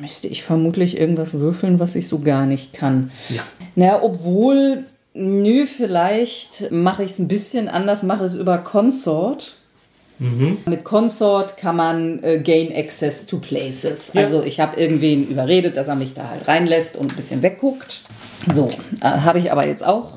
müsste 0.00 0.28
ich 0.28 0.42
vermutlich 0.42 0.98
irgendwas 0.98 1.34
würfeln, 1.34 1.78
was 1.78 1.94
ich 1.94 2.08
so 2.08 2.20
gar 2.20 2.46
nicht 2.46 2.72
kann. 2.72 3.10
Ja. 3.28 3.42
Naja, 3.74 4.00
obwohl, 4.02 4.84
nö, 5.14 5.66
vielleicht 5.66 6.70
mache 6.70 7.04
ich 7.04 7.12
es 7.12 7.18
ein 7.18 7.28
bisschen 7.28 7.68
anders, 7.68 8.02
mache 8.02 8.24
es 8.24 8.34
über 8.34 8.58
Consort. 8.58 9.56
Mit 10.18 10.84
Consort 10.84 11.56
kann 11.56 11.76
man 11.76 12.22
äh, 12.22 12.38
gain 12.38 12.72
access 12.74 13.26
to 13.26 13.38
places. 13.38 14.12
Ja. 14.14 14.22
Also 14.22 14.42
ich 14.44 14.60
habe 14.60 14.80
irgendwen 14.80 15.26
überredet, 15.26 15.76
dass 15.76 15.88
er 15.88 15.96
mich 15.96 16.14
da 16.14 16.28
halt 16.28 16.46
reinlässt 16.46 16.96
und 16.96 17.10
ein 17.10 17.16
bisschen 17.16 17.42
wegguckt. 17.42 18.02
So, 18.52 18.70
äh, 19.00 19.04
habe 19.06 19.40
ich 19.40 19.50
aber 19.50 19.66
jetzt 19.66 19.84
auch 19.84 20.10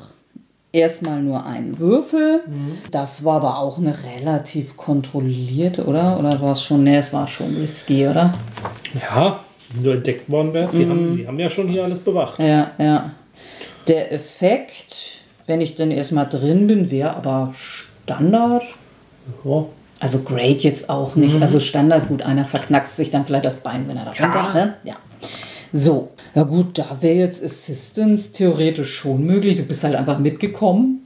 erstmal 0.70 1.20
nur 1.20 1.44
einen 1.44 1.78
Würfel. 1.78 2.42
Das 2.90 3.24
war 3.24 3.36
aber 3.36 3.58
auch 3.58 3.78
eine 3.78 3.96
relativ 4.04 4.76
kontrollierte, 4.76 5.84
oder? 5.84 6.18
Oder 6.18 6.40
war 6.40 6.52
es 6.52 6.62
schon, 6.62 6.84
ne, 6.84 6.98
es 6.98 7.12
war 7.12 7.26
schon 7.26 7.56
risky, 7.56 8.06
oder? 8.06 8.34
Ja, 8.94 9.40
du 9.82 9.90
entdeckt 9.90 10.30
worden 10.30 10.52
wärst, 10.52 10.74
die, 10.74 10.86
haben, 10.86 11.16
die 11.16 11.26
haben 11.26 11.38
ja 11.38 11.50
schon 11.50 11.68
hier 11.68 11.84
alles 11.84 12.00
bewacht. 12.00 12.38
Ja, 12.38 12.72
ja. 12.78 13.12
Der 13.86 14.12
Effekt, 14.12 15.22
wenn 15.46 15.60
ich 15.60 15.74
dann 15.74 15.90
erstmal 15.90 16.28
drin 16.28 16.66
bin, 16.66 16.90
wäre 16.90 17.14
aber 17.16 17.54
Standard. 17.56 18.64
Ja. 19.44 19.66
Also 20.00 20.20
great 20.20 20.62
jetzt 20.62 20.88
auch 20.88 21.16
nicht. 21.16 21.40
Also 21.40 21.58
Standard, 21.58 22.08
gut, 22.08 22.22
einer 22.22 22.46
verknackst 22.46 22.96
sich 22.96 23.10
dann 23.10 23.24
vielleicht 23.24 23.44
das 23.44 23.56
Bein, 23.56 23.88
wenn 23.88 23.96
er 23.96 24.04
da 24.04 24.10
runter, 24.24 24.54
ne? 24.54 24.74
Ja. 24.84 24.96
So, 25.72 26.10
ja 26.34 26.44
gut, 26.44 26.78
da 26.78 26.98
wäre 27.00 27.16
jetzt 27.16 27.44
Assistance 27.44 28.32
theoretisch 28.32 28.94
schon 28.94 29.24
möglich. 29.24 29.56
Du 29.56 29.64
bist 29.64 29.84
halt 29.84 29.96
einfach 29.96 30.18
mitgekommen. 30.18 31.02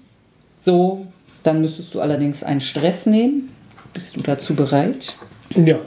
So, 0.61 1.07
dann 1.43 1.61
müsstest 1.61 1.95
du 1.95 2.01
allerdings 2.01 2.45
einen 2.45 2.61
Stress 2.61 3.07
nehmen. 3.07 3.51
Bist 3.93 4.17
du 4.17 4.21
dazu 4.21 4.55
bereit? 4.55 5.15
ja. 5.55 5.79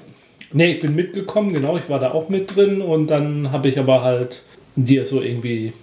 Nee, 0.53 0.73
ich 0.73 0.79
bin 0.79 0.95
mitgekommen, 0.95 1.53
genau, 1.53 1.77
ich 1.77 1.89
war 1.89 1.99
da 1.99 2.11
auch 2.11 2.29
mit 2.29 2.55
drin 2.55 2.81
und 2.81 3.07
dann 3.07 3.51
habe 3.51 3.67
ich 3.67 3.79
aber 3.79 4.03
halt 4.03 4.41
dir 4.75 5.05
so 5.05 5.21
irgendwie 5.21 5.73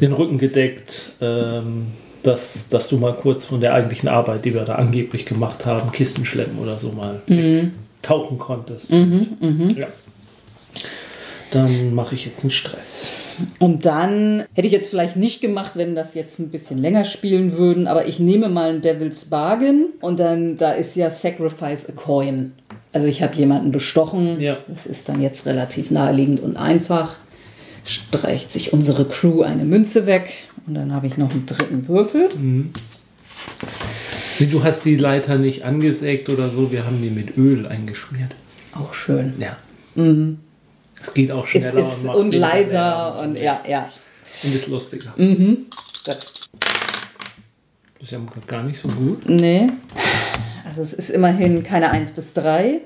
den 0.00 0.12
Rücken 0.12 0.38
gedeckt, 0.38 1.14
ähm, 1.20 1.88
dass, 2.22 2.68
dass 2.68 2.88
du 2.88 2.98
mal 2.98 3.14
kurz 3.14 3.44
von 3.44 3.60
der 3.60 3.74
eigentlichen 3.74 4.08
Arbeit, 4.08 4.44
die 4.44 4.54
wir 4.54 4.64
da 4.64 4.76
angeblich 4.76 5.26
gemacht 5.26 5.66
haben, 5.66 5.90
Kisten 5.92 6.24
schleppen 6.24 6.58
oder 6.58 6.78
so 6.78 6.92
mal 6.92 7.20
tauchen 8.02 8.38
konntest. 8.38 8.90
Ja. 8.90 9.88
Dann 11.50 11.94
mache 11.94 12.14
ich 12.14 12.24
jetzt 12.24 12.42
einen 12.42 12.50
Stress. 12.50 13.12
Und 13.58 13.86
dann 13.86 14.44
hätte 14.54 14.66
ich 14.66 14.72
jetzt 14.72 14.90
vielleicht 14.90 15.16
nicht 15.16 15.40
gemacht, 15.40 15.72
wenn 15.74 15.94
das 15.94 16.14
jetzt 16.14 16.38
ein 16.38 16.50
bisschen 16.50 16.78
länger 16.78 17.04
spielen 17.04 17.52
würden, 17.52 17.86
aber 17.86 18.06
ich 18.06 18.18
nehme 18.18 18.48
mal 18.48 18.70
ein 18.70 18.80
Devil's 18.80 19.26
Bargain 19.26 19.86
und 20.00 20.20
dann, 20.20 20.56
da 20.56 20.72
ist 20.72 20.96
ja 20.96 21.10
Sacrifice 21.10 21.88
a 21.88 21.92
Coin. 21.92 22.52
Also 22.92 23.06
ich 23.06 23.22
habe 23.22 23.34
jemanden 23.34 23.72
bestochen. 23.72 24.40
Ja. 24.40 24.58
Das 24.68 24.86
ist 24.86 25.08
dann 25.08 25.22
jetzt 25.22 25.46
relativ 25.46 25.90
naheliegend 25.90 26.40
und 26.40 26.56
einfach. 26.56 27.16
Streicht 27.84 28.52
sich 28.52 28.72
unsere 28.72 29.04
Crew 29.06 29.42
eine 29.42 29.64
Münze 29.64 30.06
weg 30.06 30.44
und 30.66 30.74
dann 30.74 30.92
habe 30.92 31.08
ich 31.08 31.16
noch 31.16 31.32
einen 31.32 31.46
dritten 31.46 31.88
Würfel. 31.88 32.28
Wie, 34.38 34.46
Du 34.46 34.62
hast 34.62 34.84
die 34.84 34.96
Leiter 34.96 35.36
nicht 35.38 35.64
angesägt 35.64 36.28
oder 36.28 36.48
so, 36.48 36.70
wir 36.70 36.84
haben 36.84 37.02
die 37.02 37.10
mit 37.10 37.36
Öl 37.36 37.66
eingeschmiert. 37.66 38.30
Auch 38.72 38.94
schön. 38.94 39.34
Ja. 39.38 39.56
Es 41.00 41.12
geht 41.12 41.32
auch 41.32 41.44
Es 41.44 41.50
schneller 41.50 41.80
ist 41.80 42.04
macht 42.04 42.16
und 42.16 42.26
weniger 42.26 42.40
leiser 42.40 43.20
und 43.20 43.38
ja, 43.38 43.60
ja. 43.68 43.90
und 44.44 44.54
ist 44.54 44.68
lustiger. 44.68 45.12
Gut. 45.16 45.66
Das 46.04 46.32
ist 48.00 48.12
ja 48.12 48.20
gar 48.46 48.62
nicht 48.62 48.78
so 48.78 48.88
gut. 48.88 49.28
Nee. 49.28 49.70
Also 50.72 50.80
es 50.80 50.94
ist 50.94 51.10
immerhin 51.10 51.62
keine 51.64 51.90
1 51.90 52.12
bis 52.12 52.32
3. 52.32 52.80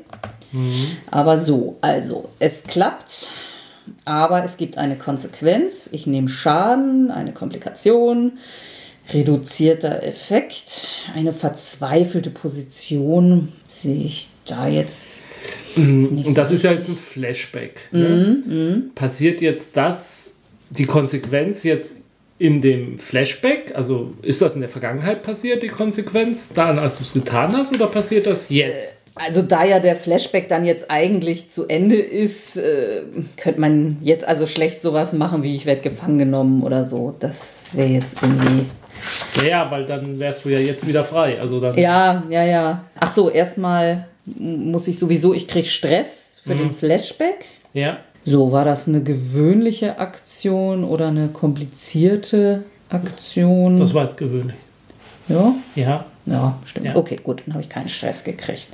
Aber 1.09 1.39
so, 1.39 1.77
also 1.83 2.31
es 2.41 2.65
klappt, 2.65 3.29
aber 4.05 4.45
es 4.45 4.57
gibt 4.57 4.77
eine 4.77 4.97
Konsequenz. 4.97 5.89
Ich 5.93 6.05
nehme 6.05 6.29
Schaden, 6.29 7.13
eine 7.13 7.31
Komplikation, 7.33 8.39
reduzierter 9.13 10.03
Effekt, 10.03 11.13
eine 11.15 11.33
verzweifelte 11.33 12.31
Position. 12.31 13.53
Sehe 13.69 14.05
ich 14.05 14.31
da 14.47 14.67
jetzt 14.67 15.23
nicht 15.77 16.27
Und 16.27 16.37
das 16.37 16.49
so 16.49 16.55
ist 16.55 16.65
ja 16.65 16.73
jetzt 16.73 16.89
ein 16.89 16.97
Flashback. 16.97 17.89
Ne? 17.93 18.83
Passiert 18.97 19.41
jetzt 19.41 19.77
das, 19.77 20.39
die 20.71 20.87
Konsequenz 20.87 21.63
jetzt 21.63 21.99
in 22.39 22.61
dem 22.61 22.99
Flashback? 22.99 23.73
Also 23.75 24.13
ist 24.23 24.43
das 24.43 24.55
in 24.55 24.61
der 24.61 24.71
Vergangenheit 24.71 25.23
passiert, 25.23 25.63
die 25.63 25.69
Konsequenz, 25.69 26.53
dann 26.53 26.79
als 26.79 26.99
du 26.99 27.05
es 27.05 27.13
getan 27.13 27.57
hast, 27.57 27.73
oder 27.73 27.87
passiert 27.87 28.27
das 28.27 28.49
jetzt? 28.51 29.01
Also 29.15 29.41
da 29.41 29.65
ja 29.65 29.81
der 29.81 29.97
Flashback 29.97 30.49
dann 30.51 30.67
jetzt 30.67 30.91
eigentlich 30.91 31.49
zu 31.49 31.67
Ende 31.67 31.97
ist, 31.97 32.59
äh, 32.59 33.03
könnte 33.39 33.61
man 33.63 33.97
jetzt 34.03 34.29
also 34.29 34.47
schlecht 34.47 34.83
sowas 34.83 35.15
machen, 35.15 35.43
wie 35.43 35.57
ich 35.57 35.65
werde 35.65 35.81
gefangen 35.81 36.19
genommen 36.19 36.63
oder 36.63 36.85
so. 36.85 37.15
Das 37.19 37.65
wäre 37.73 37.89
jetzt 37.89 38.19
irgendwie. 38.21 38.67
Ja, 39.47 39.71
weil 39.71 39.87
dann 39.87 40.19
wärst 40.19 40.45
du 40.45 40.51
ja 40.51 40.59
jetzt 40.59 40.87
wieder 40.87 41.03
frei. 41.05 41.41
Also 41.41 41.61
dann, 41.61 41.79
Ja, 41.79 42.25
ja, 42.29 42.45
ja. 42.45 42.85
Ach 43.01 43.11
so, 43.11 43.31
erstmal 43.31 44.07
muss 44.27 44.87
ich 44.89 44.99
sowieso, 44.99 45.33
ich 45.33 45.49
kriege 45.49 45.69
Stress 45.69 46.41
für 46.45 46.55
den 46.55 46.71
Flashback. 46.71 47.47
ja. 47.73 47.99
So, 48.29 48.51
war 48.51 48.65
das 48.65 48.89
eine 48.89 49.03
gewöhnliche 49.03 49.99
Aktion 50.01 50.83
oder 50.83 51.09
eine 51.09 51.29
komplizierte 51.29 52.65
Aktion? 52.91 53.79
Das 53.79 53.95
war 53.95 54.05
jetzt 54.05 54.17
gewöhnlich. 54.17 54.57
ja. 55.29 55.55
Ja. 55.75 56.05
Ja, 56.29 56.59
stimmt. 56.65 56.87
Ja. 56.87 56.97
Okay, 56.97 57.21
gut, 57.23 57.45
dann 57.47 57.55
habe 57.55 57.63
ich 57.63 57.69
keinen 57.69 57.89
Stress 57.89 58.25
gekriegt. 58.25 58.71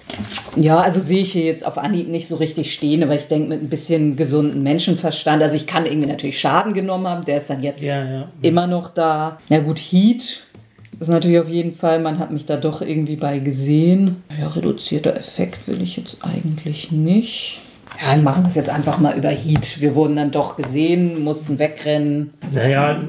Ja, 0.56 0.80
also 0.80 1.00
sehe 1.00 1.20
ich 1.20 1.32
hier 1.32 1.44
jetzt 1.44 1.66
auf 1.66 1.76
Anhieb 1.76 2.08
nicht 2.08 2.26
so 2.26 2.36
richtig 2.36 2.72
stehen, 2.72 3.02
aber 3.02 3.14
ich 3.14 3.28
denke 3.28 3.50
mit 3.50 3.60
ein 3.62 3.68
bisschen 3.68 4.16
gesunden 4.16 4.62
Menschenverstand. 4.62 5.42
Also 5.42 5.56
ich 5.56 5.66
kann 5.66 5.84
irgendwie 5.84 6.08
natürlich 6.08 6.40
Schaden 6.40 6.72
genommen 6.72 7.06
haben, 7.06 7.26
der 7.26 7.36
ist 7.36 7.50
dann 7.50 7.62
jetzt 7.62 7.82
Ja, 7.82 8.02
ja. 8.10 8.28
immer 8.40 8.66
noch 8.66 8.88
da. 8.88 9.36
Na 9.50 9.58
gut, 9.58 9.78
Heat 9.78 10.40
ist 10.98 11.08
natürlich 11.08 11.40
auf 11.40 11.48
jeden 11.50 11.74
Fall, 11.74 12.00
man 12.00 12.18
hat 12.18 12.30
mich 12.30 12.46
da 12.46 12.56
doch 12.56 12.80
irgendwie 12.80 13.16
bei 13.16 13.38
gesehen. 13.38 14.22
Ja, 14.40 14.48
reduzierter 14.48 15.14
Effekt 15.14 15.68
will 15.68 15.82
ich 15.82 15.98
jetzt 15.98 16.24
eigentlich 16.24 16.90
nicht. 16.90 17.60
Ja, 18.04 18.16
wir 18.16 18.22
machen 18.22 18.44
das 18.44 18.54
jetzt 18.54 18.68
einfach 18.70 18.98
mal 18.98 19.16
über 19.16 19.28
Heat. 19.30 19.80
Wir 19.80 19.94
wurden 19.94 20.16
dann 20.16 20.30
doch 20.30 20.56
gesehen, 20.56 21.22
mussten 21.22 21.58
wegrennen. 21.58 22.32
Naja, 22.52 23.00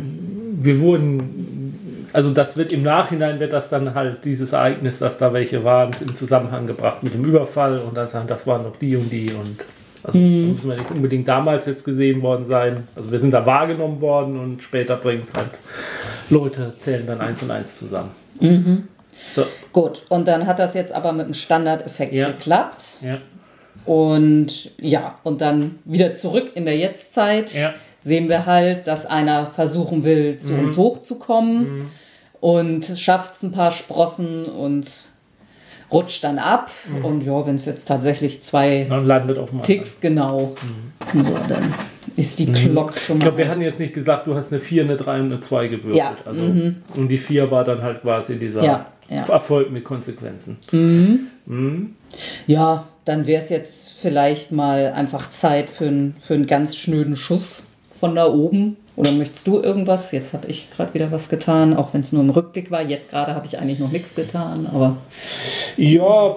wir 0.61 0.79
wurden, 0.79 2.07
also 2.13 2.29
das 2.31 2.55
wird 2.57 2.71
im 2.71 2.83
Nachhinein 2.83 3.39
wird 3.39 3.53
das 3.53 3.69
dann 3.69 3.95
halt 3.95 4.23
dieses 4.23 4.53
Ereignis, 4.53 4.99
dass 4.99 5.17
da 5.17 5.33
welche 5.33 5.63
waren, 5.63 5.91
in 5.99 6.15
Zusammenhang 6.15 6.67
gebracht 6.67 7.01
mit 7.03 7.13
dem 7.13 7.25
Überfall 7.25 7.79
und 7.79 7.95
dann 7.97 8.07
sagen, 8.07 8.27
das 8.27 8.45
waren 8.45 8.63
doch 8.63 8.75
die 8.77 8.95
und 8.95 9.09
die 9.11 9.31
und 9.31 9.57
also 10.05 10.19
da 10.19 10.25
müssen 10.25 10.69
wir 10.69 10.77
nicht 10.77 10.91
unbedingt 10.91 11.27
damals 11.29 11.65
jetzt 11.65 11.85
gesehen 11.85 12.21
worden 12.21 12.45
sein. 12.47 12.87
Also 12.95 13.09
wir 13.09 13.19
sind 13.21 13.31
da 13.31 13.45
wahrgenommen 13.45 14.01
worden 14.01 14.37
und 14.37 14.61
später 14.61 14.97
bringen 14.97 15.23
es 15.25 15.33
halt 15.33 15.51
Leute, 16.29 16.73
zählen 16.77 17.07
dann 17.07 17.21
eins 17.21 17.41
und 17.41 17.49
eins 17.51 17.79
zusammen. 17.79 18.11
So, 19.33 19.45
Gut, 19.71 20.03
und 20.09 20.27
dann 20.27 20.45
hat 20.45 20.59
das 20.59 20.73
jetzt 20.73 20.93
aber 20.93 21.13
mit 21.13 21.27
dem 21.27 21.33
Standardeffekt 21.33 22.11
Ja. 22.13 22.31
geklappt. 22.31 22.97
ja. 23.01 23.17
Und 23.85 24.71
ja, 24.79 25.15
und 25.23 25.41
dann 25.41 25.75
wieder 25.85 26.13
zurück 26.13 26.51
in 26.55 26.65
der 26.65 26.77
Jetztzeit 26.77 27.53
Ja. 27.53 27.73
sehen 28.01 28.29
wir 28.29 28.45
halt, 28.45 28.87
dass 28.87 29.05
einer 29.05 29.45
versuchen 29.45 30.03
will, 30.03 30.37
zu 30.37 30.53
uns 30.55 30.77
hochzukommen 30.77 31.87
und 32.39 32.85
schafft 32.97 33.35
es 33.35 33.43
ein 33.43 33.51
paar 33.51 33.71
Sprossen 33.71 34.45
und 34.45 34.89
rutscht 35.91 36.23
dann 36.23 36.39
ab. 36.39 36.71
Und 37.03 37.25
ja, 37.25 37.45
wenn 37.45 37.55
es 37.55 37.65
jetzt 37.65 37.85
tatsächlich 37.85 38.41
zwei 38.41 38.85
Dann 38.89 39.05
landet 39.05 39.37
auf 39.37 39.49
dem 39.49 39.59
anderen. 39.59 39.75
Ticks 39.77 39.99
genau, 40.01 40.55
so, 41.13 41.19
dann 41.49 41.73
ist 42.15 42.39
die 42.39 42.45
Glock 42.45 42.97
schon 42.97 43.17
Ich 43.17 43.23
mal. 43.23 43.29
glaube, 43.29 43.37
wir 43.39 43.47
hatten 43.49 43.61
jetzt 43.61 43.79
nicht 43.79 43.93
gesagt, 43.93 44.27
du 44.27 44.35
hast 44.35 44.51
eine 44.51 44.59
4, 44.61 44.83
eine 44.83 44.95
3 44.97 45.19
und 45.19 45.25
eine 45.25 45.39
2 45.39 45.67
gewürfelt. 45.67 45.95
Ja, 45.97 46.15
Also, 46.25 46.41
Und 46.43 47.07
die 47.09 47.17
4 47.17 47.49
war 47.51 47.63
dann 47.63 47.81
halt 47.81 48.01
quasi 48.01 48.37
dieser 48.37 48.63
Ja, 48.63 48.85
ja. 49.09 49.23
Erfolg 49.27 49.71
mit 49.71 49.83
Konsequenzen. 49.83 50.57
Ja, 52.47 52.83
dann 53.05 53.27
wäre 53.27 53.41
es 53.41 53.49
jetzt 53.49 53.93
vielleicht 53.99 54.51
mal 54.51 54.93
einfach 54.93 55.29
Zeit 55.29 55.69
für, 55.69 55.87
einen- 55.87 56.15
für 56.21 56.33
einen 56.35 56.45
ganz 56.45 56.75
schnöden 56.75 57.15
Schuss 57.15 57.63
von 57.89 58.15
da 58.15 58.25
oben. 58.27 58.77
Oder 58.95 59.11
möchtest 59.11 59.47
du 59.47 59.59
irgendwas? 59.59 60.11
Jetzt 60.11 60.33
habe 60.33 60.47
ich 60.47 60.69
gerade 60.69 60.93
wieder 60.93 61.11
was 61.11 61.27
getan, 61.27 61.75
auch 61.75 61.93
wenn 61.95 62.01
es 62.01 62.11
nur 62.11 62.21
im 62.21 62.29
Rückblick 62.29 62.69
war. 62.69 62.81
Jetzt 62.83 63.09
gerade 63.09 63.33
habe 63.33 63.45
ich 63.47 63.57
eigentlich 63.57 63.79
noch 63.79 63.91
nichts 63.91 64.13
getan, 64.13 64.67
aber 64.71 64.97
Ja, 65.77 66.35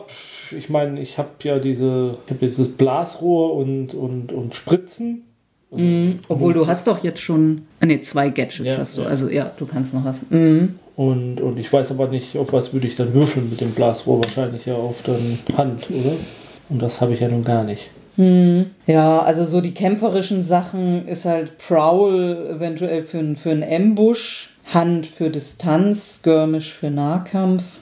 ich 0.57 0.69
meine, 0.71 1.01
ich 1.01 1.19
habe 1.19 1.29
ja 1.43 1.59
diese, 1.59 2.17
ich 2.25 2.31
habe 2.31 2.47
dieses 2.47 2.69
Blasrohr 2.73 3.55
und, 3.57 3.93
und, 3.95 4.33
und 4.33 4.55
Spritzen. 4.55 5.23
Mhm. 5.71 6.21
Obwohl 6.29 6.55
du 6.55 6.67
hast 6.67 6.87
doch 6.87 7.03
jetzt 7.05 7.21
schon, 7.21 7.67
ah, 7.81 7.87
nee, 7.87 8.01
zwei 8.01 8.31
Gadgets 8.31 8.65
Ja, 8.75 8.79
hast 8.79 8.97
du. 8.97 9.03
ja. 9.03 9.09
Also 9.09 9.29
ja, 9.29 9.53
du 9.59 9.67
kannst 9.67 9.93
noch 9.93 10.05
was. 10.05 10.21
Mhm. 10.31 10.79
Und, 10.95 11.41
und 11.43 11.59
ich 11.59 11.71
weiß 11.71 11.91
aber 11.91 12.09
nicht, 12.09 12.39
auf 12.39 12.53
was 12.55 12.73
würde 12.73 12.87
ich 12.87 12.97
dann 12.97 13.13
würfeln 13.13 13.51
mit 13.51 13.61
dem 13.61 13.73
Blasrohr. 13.73 14.23
Wahrscheinlich 14.25 14.65
ja 14.65 14.75
auf 14.77 15.03
dann 15.03 15.39
Hand, 15.59 15.91
oder? 15.91 16.13
Und 16.69 16.83
das 16.83 17.01
habe 17.01 17.15
ich 17.15 17.21
ja 17.21 17.29
nun 17.29 17.45
gar 17.45 17.65
nicht. 17.65 17.91
Ja, 18.87 19.19
also 19.21 19.45
so 19.45 19.61
die 19.61 19.75
kämpferischen 19.75 20.43
Sachen 20.43 21.07
ist 21.07 21.27
halt 21.27 21.59
Prowl 21.59 22.55
eventuell 22.57 23.03
für, 23.03 23.37
für 23.37 23.51
einen 23.51 23.63
Ambush, 23.63 24.55
Hand 24.73 25.07
für 25.07 25.29
Distanz, 25.29 26.21
Skirmish 26.21 26.73
für 26.73 26.91
Nahkampf. 26.91 27.77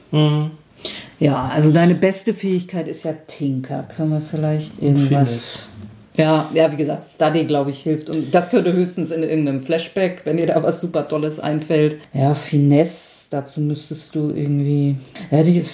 Ja, 1.21 1.49
also 1.55 1.71
deine 1.71 1.95
beste 1.95 2.35
Fähigkeit 2.35 2.89
ist 2.89 3.05
ja 3.05 3.15
Tinker. 3.27 3.85
Können 3.95 4.11
wir 4.11 4.21
vielleicht 4.21 4.83
irgendwas. 4.83 5.69
Ja, 6.17 6.51
ja, 6.53 6.71
wie 6.71 6.77
gesagt, 6.77 7.05
Study, 7.05 7.45
glaube 7.45 7.71
ich, 7.71 7.81
hilft. 7.81 8.09
Und 8.11 8.35
das 8.35 8.51
könnte 8.51 8.73
höchstens 8.73 9.13
in 9.13 9.23
irgendeinem 9.23 9.61
Flashback, 9.61 10.23
wenn 10.25 10.37
dir 10.37 10.47
da 10.47 10.63
was 10.63 10.81
super 10.81 11.07
Tolles 11.07 11.41
einfällt. 11.41 11.97
Ja, 12.13 12.35
Finesse, 12.35 13.29
dazu 13.31 13.61
müsstest 13.61 14.15
du 14.15 14.31
irgendwie. 14.35 14.97
Ja, 15.31 15.43
die 15.43 15.65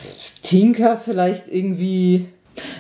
Tinker 0.43 0.97
vielleicht 0.97 1.49
irgendwie. 1.49 2.27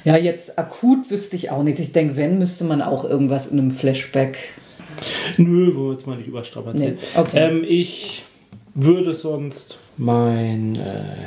Ja, 0.04 0.16
jetzt 0.16 0.58
akut 0.58 1.10
wüsste 1.10 1.36
ich 1.36 1.50
auch 1.50 1.62
nicht. 1.62 1.78
Ich 1.78 1.92
denke, 1.92 2.16
wenn, 2.16 2.38
müsste 2.38 2.64
man 2.64 2.82
auch 2.82 3.04
irgendwas 3.04 3.46
in 3.46 3.58
einem 3.58 3.70
Flashback. 3.70 4.38
Nö, 5.38 5.74
wollen 5.74 5.86
wir 5.86 5.90
jetzt 5.92 6.06
mal 6.06 6.16
nicht 6.16 6.28
überstrapazieren. 6.28 6.94
Nee, 6.94 7.18
okay. 7.20 7.48
Ähm, 7.48 7.64
ich 7.66 8.24
würde 8.74 9.14
sonst 9.14 9.78
mein 9.96 10.76
äh, 10.76 11.26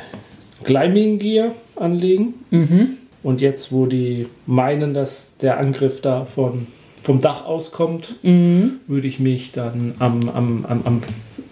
Climbing 0.64 1.20
Gear 1.20 1.52
anlegen. 1.76 2.34
Mhm. 2.52 2.98
Und 3.24 3.42
jetzt, 3.42 3.72
wo 3.72 3.86
die 3.86 4.28
meinen, 4.46 4.94
dass 4.94 5.38
der 5.38 5.58
Angriff 5.60 6.02
da 6.02 6.26
von, 6.26 6.68
vom 7.04 7.22
Dach 7.22 7.46
auskommt, 7.46 8.16
Mhm. 8.22 8.74
würde 8.88 9.08
ich 9.08 9.20
mich 9.20 9.52
dann 9.54 9.96
am, 10.00 10.28
am, 10.30 10.66
am, 10.66 10.82
am, 10.86 11.02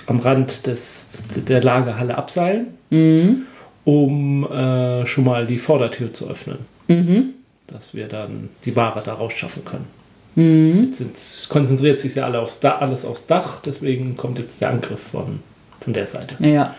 am 0.08 0.20
Rand 0.20 0.68
des, 0.68 1.24
der 1.48 1.64
Lagerhalle 1.64 2.18
abseilen, 2.18 2.68
Mhm. 2.90 3.44
um 3.86 4.46
äh, 4.52 5.06
schon 5.08 5.24
mal 5.24 5.48
die 5.48 5.60
Vordertür 5.60 6.14
zu 6.14 6.28
öffnen. 6.30 6.58
Mhm. 6.92 7.30
Dass 7.68 7.94
wir 7.94 8.08
dann 8.08 8.50
die 8.66 8.76
Ware 8.76 9.02
da 9.06 9.14
rausschaffen 9.14 9.64
können. 9.64 9.88
Mhm. 10.36 10.92
Jetzt 10.98 11.50
konzentriert 11.50 12.00
sich 12.00 12.16
ja 12.16 12.26
alle 12.26 12.40
aufs 12.40 12.60
da 12.60 12.78
alles 12.78 13.06
aufs 13.06 13.28
Dach, 13.28 13.60
deswegen 13.62 14.16
kommt 14.18 14.40
jetzt 14.40 14.62
der 14.62 14.70
Angriff 14.70 15.00
von, 15.12 15.40
von 15.80 15.94
der 15.94 16.08
Seite. 16.08 16.36
Ja. 16.40 16.76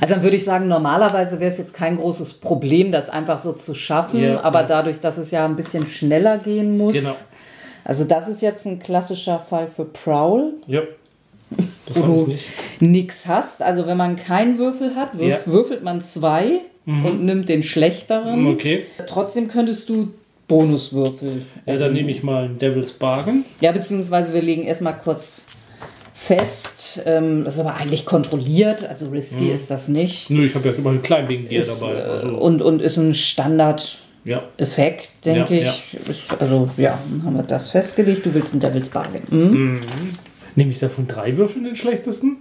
Also 0.00 0.14
dann 0.14 0.22
würde 0.22 0.36
ich 0.36 0.44
sagen, 0.44 0.68
normalerweise 0.68 1.40
wäre 1.40 1.50
es 1.50 1.58
jetzt 1.58 1.72
kein 1.74 1.96
großes 1.96 2.34
Problem, 2.34 2.92
das 2.92 3.08
einfach 3.08 3.38
so 3.38 3.52
zu 3.52 3.72
schaffen, 3.74 4.20
Ja, 4.22 4.40
aber 4.42 4.62
ja. 4.62 4.66
dadurch, 4.66 5.00
dass 5.00 5.16
es 5.18 5.30
ja 5.30 5.44
ein 5.46 5.56
bisschen 5.56 5.86
schneller 5.86 6.38
gehen 6.38 6.76
muss. 6.76 6.92
Genau. 6.94 7.14
Also 7.84 8.04
das 8.04 8.28
ist 8.28 8.42
jetzt 8.42 8.66
ein 8.66 8.78
klassischer 8.78 9.38
Fall 9.38 9.66
für 9.68 9.84
Prowl, 9.86 10.52
Ja. 10.66 10.82
Wo 11.94 12.00
du 12.02 12.26
nicht. 12.28 12.44
nichts 12.80 13.26
hast. 13.26 13.62
Also 13.62 13.86
wenn 13.86 13.96
man 13.96 14.16
keinen 14.16 14.58
Würfel 14.58 14.94
hat, 14.94 15.18
würf, 15.18 15.46
Ja. 15.46 15.52
Würfelt 15.52 15.82
man 15.82 16.00
zwei 16.02 16.60
und 16.86 17.24
nimmt 17.24 17.48
den 17.48 17.62
schlechteren. 17.62 18.46
Okay. 18.48 18.84
Trotzdem 19.06 19.48
könntest 19.48 19.88
du 19.88 20.08
Bonuswürfel. 20.48 21.42
Ja, 21.66 21.76
dann 21.76 21.92
nehme 21.92 22.10
ich 22.10 22.22
mal 22.24 22.44
einen 22.44 22.58
Devil's 22.58 22.92
Bargain. 22.92 23.44
Ja, 23.60 23.70
beziehungsweise 23.72 24.32
wir 24.34 24.42
legen 24.42 24.62
erstmal 24.64 24.98
kurz 24.98 25.46
fest, 26.12 27.00
ähm, 27.06 27.44
das 27.44 27.54
ist 27.54 27.60
aber 27.60 27.76
eigentlich 27.76 28.04
kontrolliert, 28.04 28.84
also 28.86 29.08
risky 29.08 29.44
Mhm. 29.44 29.52
ist 29.52 29.70
das 29.70 29.88
nicht. 29.88 30.28
Nö, 30.28 30.44
ich 30.44 30.54
habe 30.54 30.68
ja 30.68 30.74
immer 30.74 30.90
ein 30.90 31.02
Climbing 31.02 31.48
Gear 31.48 31.60
Ist, 31.62 31.80
dabei. 31.80 31.92
äh, 31.94 32.02
Also, 32.02 32.36
und, 32.38 32.60
und 32.62 32.82
ist 32.82 32.96
ein 32.98 33.14
Standard-Effekt, 33.14 35.10
ja. 35.24 35.32
denke 35.34 35.60
Ja, 35.62 35.70
ich. 35.72 35.96
Ist, 36.08 36.22
also 36.40 36.68
ja, 36.76 36.98
dann 37.10 37.24
haben 37.24 37.36
wir 37.36 37.42
das 37.42 37.70
festgelegt. 37.70 38.26
Du 38.26 38.34
willst 38.34 38.52
ein 38.54 38.60
Devil's 38.60 38.88
Bargain. 38.90 39.22
Mhm. 39.30 39.80
Nehme 40.56 40.72
ich 40.72 40.78
davon 40.78 41.06
drei 41.06 41.36
Würfel 41.36 41.62
den 41.62 41.76
schlechtesten? 41.76 42.38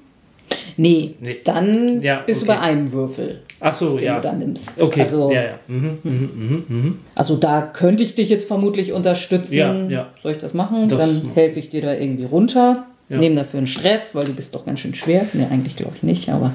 Nee, 0.81 1.15
Nee. 1.19 1.37
dann 1.43 2.01
Ja, 2.01 2.21
bist 2.25 2.43
okay. 2.43 2.53
du 2.53 2.55
bei 2.55 2.59
einem 2.61 2.91
Würfel, 2.93 3.41
Ach 3.59 3.73
so, 3.73 3.97
den 3.97 4.05
ja. 4.05 4.15
du 4.15 4.21
dann 4.21 4.39
nimmst. 4.39 4.81
Okay, 4.81 5.01
Also, 5.01 5.29
ja, 5.31 5.43
ja. 5.43 5.59
Mhm, 5.67 5.97
mhm, 6.03 6.11
mhm, 6.35 6.63
mhm. 6.69 6.97
also 7.15 7.35
da 7.35 7.61
könnte 7.63 8.01
ich 8.03 8.15
dich 8.15 8.29
jetzt 8.29 8.47
vermutlich 8.47 8.93
unterstützen. 8.93 9.55
Ja, 9.55 9.73
ja. 9.89 10.07
Soll 10.23 10.31
ich 10.31 10.37
das 10.37 10.53
machen? 10.53 10.87
Das- 10.87 10.97
dann 10.97 11.31
helfe 11.33 11.59
ich 11.59 11.69
dir 11.69 11.81
da 11.81 11.93
irgendwie 11.93 12.23
runter. 12.23 12.85
Ja. 13.09 13.17
Nehme 13.17 13.35
dafür 13.35 13.57
einen 13.57 13.67
Stress, 13.67 14.15
weil 14.15 14.23
du 14.23 14.33
bist 14.33 14.55
doch 14.55 14.65
ganz 14.65 14.79
schön 14.79 14.93
schwer. 14.95 15.25
Nee, 15.33 15.47
eigentlich 15.51 15.75
glaube 15.75 15.93
ich 15.97 16.03
nicht, 16.03 16.29
aber 16.29 16.53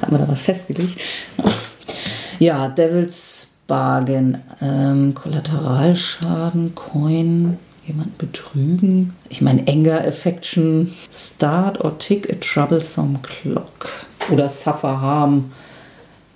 haben 0.00 0.10
wir 0.12 0.18
da 0.18 0.26
was 0.28 0.42
festgelegt. 0.42 0.98
Ja, 2.38 2.66
Devil's 2.68 3.46
Bargain, 3.68 4.38
ähm, 4.60 5.14
Kollateralschaden, 5.14 6.74
Coin, 6.74 7.58
jemand 7.86 8.16
betrügen. 8.18 9.14
Ich 9.28 9.40
meine, 9.40 9.66
Anger 9.66 10.00
Affection, 10.06 10.92
Start 11.12 11.84
or 11.84 11.98
Tick 11.98 12.30
a 12.32 12.36
Troublesome 12.40 13.18
Clock. 13.22 13.88
Oder 14.30 14.48
Suffer 14.48 15.00
Harm. 15.00 15.52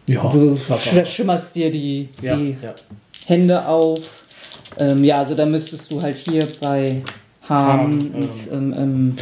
Ja, 0.08 0.28
Du 0.30 0.54
Suffer. 0.56 1.02
sch- 1.02 1.04
schimmerst 1.06 1.54
dir 1.54 1.70
die, 1.70 2.08
ja, 2.20 2.36
die 2.36 2.56
ja. 2.62 2.74
Hände 3.26 3.66
auf. 3.66 4.24
Ähm, 4.78 5.02
ja, 5.04 5.16
also 5.16 5.34
da 5.34 5.46
müsstest 5.46 5.90
du 5.90 6.00
halt 6.02 6.16
hier 6.16 6.46
bei 6.60 7.02
Harm, 7.48 7.78
Harm, 7.92 7.92
und, 8.14 8.30
ähm, 8.52 8.74
ähm, 8.76 9.16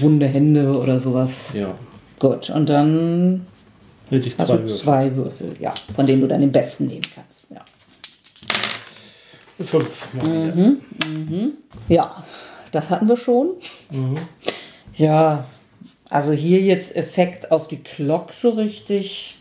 wunde 0.00 0.26
Hände 0.26 0.72
oder 0.78 0.98
sowas. 1.00 1.52
ja. 1.54 1.74
Gut, 2.18 2.48
und 2.50 2.68
dann 2.68 3.44
Hätte 4.08 4.28
ich 4.28 4.34
hast 4.38 4.46
zwei 4.46 4.56
du 4.56 4.62
Würfel. 4.62 4.76
zwei 4.76 5.16
Würfel, 5.16 5.56
ja, 5.60 5.74
von 5.94 6.06
denen 6.06 6.20
du 6.20 6.26
dann 6.28 6.40
den 6.40 6.52
besten 6.52 6.86
nehmen 6.86 7.02
kannst. 7.14 7.50
Ja, 7.50 7.60
Fünf. 9.60 10.08
Mhm. 10.12 10.80
wieder. 11.06 11.52
ja 11.88 12.24
das 12.74 12.90
hatten 12.90 13.08
wir 13.08 13.16
schon. 13.16 13.50
Ja, 14.96 15.46
also 16.10 16.32
hier 16.32 16.60
jetzt 16.60 16.94
Effekt 16.96 17.50
auf 17.52 17.68
die 17.68 17.82
Glock 17.82 18.32
so 18.32 18.50
richtig. 18.50 19.38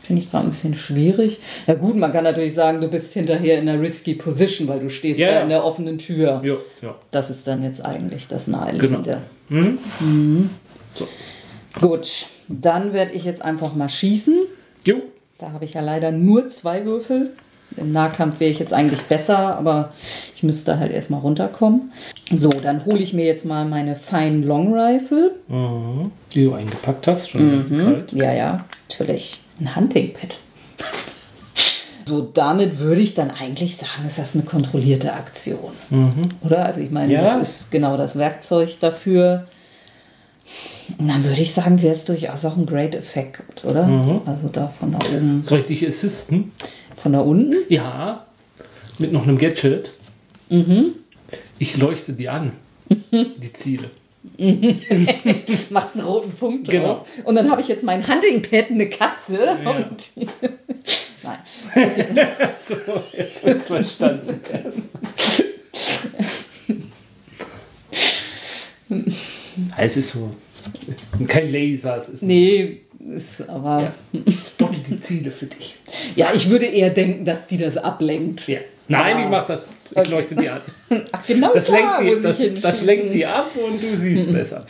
Finde 0.00 0.22
ich 0.22 0.30
gerade 0.30 0.46
ein 0.46 0.50
bisschen 0.50 0.74
schwierig. 0.74 1.38
Ja 1.66 1.74
gut, 1.74 1.96
man 1.96 2.12
kann 2.12 2.22
natürlich 2.22 2.54
sagen, 2.54 2.80
du 2.80 2.88
bist 2.88 3.12
hinterher 3.14 3.58
in 3.58 3.68
einer 3.68 3.80
risky 3.80 4.14
Position, 4.14 4.68
weil 4.68 4.78
du 4.78 4.88
stehst 4.88 5.18
Ja, 5.18 5.28
da 5.28 5.34
ja. 5.34 5.40
in 5.40 5.48
der 5.48 5.64
offenen 5.64 5.98
Tür. 5.98 6.40
Ja, 6.44 6.54
ja. 6.80 6.94
Das 7.10 7.28
ist 7.28 7.46
dann 7.46 7.64
jetzt 7.64 7.84
eigentlich 7.84 8.28
das 8.28 8.44
Genau. 8.44 8.58
Naheliegende. 8.58 9.22
Mhm. 9.48 10.50
So. 10.94 11.08
Gut, 11.80 12.26
dann 12.46 12.92
werde 12.92 13.12
ich 13.12 13.24
jetzt 13.24 13.42
einfach 13.44 13.74
mal 13.74 13.88
schießen. 13.88 14.38
Jo. 14.86 15.02
Da 15.38 15.50
habe 15.50 15.64
ich 15.64 15.74
ja 15.74 15.80
leider 15.80 16.12
nur 16.12 16.46
zwei 16.48 16.84
Würfel. 16.84 17.32
Im 17.76 17.92
Nahkampf 17.92 18.40
wäre 18.40 18.50
ich 18.50 18.58
jetzt 18.58 18.72
eigentlich 18.72 19.02
besser, 19.02 19.56
aber 19.56 19.92
ich 20.34 20.42
müsste 20.42 20.78
halt 20.78 20.92
erstmal 20.92 21.20
runterkommen. 21.20 21.92
So, 22.32 22.48
dann 22.50 22.84
hole 22.84 22.98
ich 22.98 23.12
mir 23.12 23.24
jetzt 23.26 23.44
mal 23.44 23.64
meine 23.64 23.96
Fine 23.96 24.44
Long 24.46 24.72
Rifle. 24.74 25.32
Mhm. 25.48 26.10
Die 26.34 26.44
du 26.44 26.54
eingepackt 26.54 27.06
hast, 27.06 27.28
schon 27.30 27.44
die 27.44 27.56
ganze 27.56 27.72
Mhm. 27.74 27.78
Zeit. 27.78 28.12
Ja, 28.12 28.32
ja, 28.32 28.56
natürlich. 28.88 29.40
Ein 29.60 29.74
Hunting 29.76 30.12
Pad. 30.12 30.38
So, 32.08 32.20
damit 32.22 32.78
würde 32.78 33.00
ich 33.00 33.14
dann 33.14 33.30
eigentlich 33.32 33.76
sagen, 33.76 34.06
ist 34.06 34.18
das 34.18 34.34
eine 34.34 34.44
kontrollierte 34.44 35.12
Aktion. 35.12 35.72
Oder? 36.42 36.64
Also 36.64 36.80
ich 36.80 36.90
meine, 36.92 37.12
Ja. 37.12 37.22
das 37.38 37.48
ist 37.62 37.70
genau 37.72 37.96
das 37.96 38.16
Werkzeug 38.16 38.78
dafür. 38.80 39.46
Und 40.98 41.08
dann 41.08 41.24
würde 41.24 41.40
ich 41.42 41.52
sagen, 41.52 41.82
wäre 41.82 41.94
es 41.94 42.04
durchaus 42.04 42.44
auch 42.44 42.56
ein 42.56 42.64
Great 42.64 42.94
Effekt, 42.94 43.64
oder? 43.64 44.22
Also 44.24 44.48
da 44.52 44.68
von 44.68 44.92
da 44.92 44.98
oben, 44.98 45.42
Soll 45.42 45.60
ich 45.60 45.64
dich 45.66 45.88
assisten? 45.88 46.52
Von 46.96 47.12
da 47.12 47.20
unten. 47.20 47.54
Ja. 47.68 48.26
Mit 48.98 49.12
noch 49.12 49.22
einem 49.24 49.38
Gadget. 49.38 49.92
Mhm. 50.48 50.94
Ich 51.58 51.76
leuchte 51.76 52.12
die 52.12 52.28
an. 52.28 52.52
Die 53.12 53.52
Ziele. 53.52 53.90
Machst 55.70 55.94
einen 55.96 56.04
roten 56.06 56.32
Punkt 56.32 56.68
Genau. 56.68 56.84
drauf. 56.94 57.08
Und 57.24 57.34
dann 57.36 57.50
habe 57.50 57.60
ich 57.60 57.68
jetzt 57.68 57.84
mein 57.84 58.06
Hunting 58.06 58.42
Pad, 58.42 58.70
eine 58.70 58.88
Katze. 58.88 59.56
Und 59.64 60.10
Nein. 61.22 61.38
So, 62.60 62.74
jetzt 63.16 63.44
ich 63.46 63.62
verstanden. 63.62 64.40
Ja, 68.88 69.74
es 69.78 69.96
ist 69.96 70.10
so. 70.10 70.30
Kein 71.26 71.50
Laser, 71.52 71.98
es 71.98 72.08
ist. 72.08 72.22
Nee, 72.22 72.82
ist 73.12 73.48
aber. 73.48 73.92
Ja. 74.12 74.20
Ich 74.24 74.38
spotte 74.40 74.78
die 74.88 75.00
Ziele 75.00 75.30
für 75.30 75.46
dich. 75.46 75.76
Ja, 76.14 76.32
ich 76.34 76.48
würde 76.50 76.66
eher 76.66 76.90
denken, 76.90 77.24
dass 77.24 77.46
die 77.48 77.56
das 77.58 77.76
ablenkt. 77.76 78.46
Ja. 78.48 78.58
Nein, 78.88 79.16
Ah. 79.16 79.24
ich 79.24 79.28
mach 79.30 79.46
das. 79.46 79.84
Ich 80.00 80.08
leuchte 80.08 80.34
die 80.36 80.48
an. 80.48 80.60
Ach, 81.12 81.26
genau 81.26 81.52
Das 81.54 81.66
da 81.66 81.72
lenkt, 81.72 82.18
die, 82.18 82.22
das, 82.22 82.62
das 82.62 82.82
lenkt 82.82 83.12
die 83.14 83.26
ab 83.26 83.50
und 83.56 83.82
du 83.82 83.96
siehst 83.96 84.32
besser. 84.32 84.64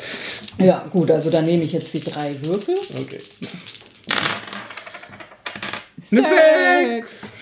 Ja, 0.59 0.87
gut, 0.91 1.11
also 1.11 1.31
dann 1.31 1.45
nehme 1.45 1.65
ich 1.65 1.73
jetzt 1.73 1.93
die 1.93 2.01
drei 2.01 2.35
Würfel. 2.43 2.75
Okay. 2.99 3.19
Eine 6.13 6.23
Sechs. 6.99 7.33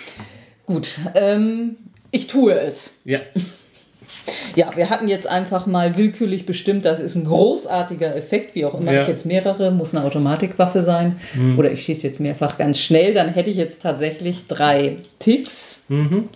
Gut, 0.66 0.88
ähm, 1.14 1.76
ich 2.10 2.26
tue 2.26 2.58
es. 2.58 2.92
Ja. 3.04 3.20
Ja, 4.56 4.70
wir 4.76 4.88
hatten 4.90 5.08
jetzt 5.08 5.26
einfach 5.26 5.66
mal 5.66 5.96
willkürlich 5.96 6.46
bestimmt, 6.46 6.84
das 6.84 7.00
ist 7.00 7.14
ein 7.16 7.24
großartiger 7.24 8.14
Effekt, 8.14 8.54
wie 8.54 8.64
auch 8.64 8.78
immer 8.78 8.92
Ja. 8.92 9.02
ich 9.02 9.08
jetzt 9.08 9.26
mehrere, 9.26 9.70
muss 9.72 9.94
eine 9.94 10.04
Automatikwaffe 10.04 10.82
sein. 10.82 11.16
Oder 11.56 11.72
ich 11.72 11.82
schieße 11.84 12.06
jetzt 12.06 12.20
mehrfach 12.20 12.56
ganz 12.58 12.78
schnell, 12.78 13.14
dann 13.14 13.28
hätte 13.30 13.50
ich 13.50 13.56
jetzt 13.56 13.82
tatsächlich 13.82 14.46
drei 14.46 14.96
Ticks. 15.18 15.86
Mhm. 15.88 16.28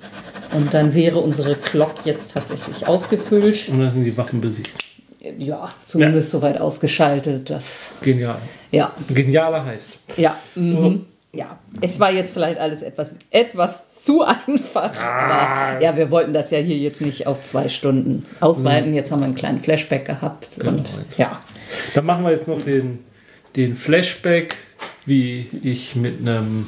Und 0.54 0.74
dann 0.74 0.94
wäre 0.94 1.18
unsere 1.18 1.54
Glock 1.54 1.94
jetzt 2.04 2.32
tatsächlich 2.34 2.86
ausgefüllt. 2.88 3.68
Und 3.68 3.80
dann 3.80 3.92
sind 3.92 4.04
die 4.04 4.16
Waffen 4.16 4.40
besiegt. 4.40 4.70
Ja, 5.38 5.68
zumindest 5.84 6.30
soweit 6.30 6.60
ausgeschaltet, 6.60 7.50
dass. 7.50 7.90
Genial. 8.00 8.38
Ja, 8.70 8.92
Genialer 9.08 9.64
heißt. 9.64 9.98
ja. 10.16 10.36
Mhm. 10.54 11.06
Ja, 11.32 11.58
es 11.82 12.00
war 12.00 12.10
jetzt 12.10 12.32
vielleicht 12.32 12.58
alles 12.58 12.80
etwas, 12.80 13.16
etwas 13.30 14.02
zu 14.02 14.22
einfach. 14.24 14.92
Aber 14.98 15.80
ja, 15.80 15.94
wir 15.96 16.10
wollten 16.10 16.32
das 16.32 16.50
ja 16.50 16.58
hier 16.58 16.78
jetzt 16.78 17.00
nicht 17.02 17.26
auf 17.26 17.42
zwei 17.42 17.68
Stunden 17.68 18.24
ausweiten. 18.40 18.94
Jetzt 18.94 19.12
haben 19.12 19.20
wir 19.20 19.26
einen 19.26 19.34
kleinen 19.34 19.60
Flashback 19.60 20.06
gehabt. 20.06 20.58
Und 20.58 20.88
jetzt. 21.02 21.18
ja, 21.18 21.40
Dann 21.94 22.06
machen 22.06 22.24
wir 22.24 22.30
jetzt 22.32 22.48
noch 22.48 22.62
den, 22.62 23.00
den 23.56 23.76
Flashback, 23.76 24.56
wie 25.04 25.48
ich 25.62 25.96
mit 25.96 26.18
einem. 26.20 26.66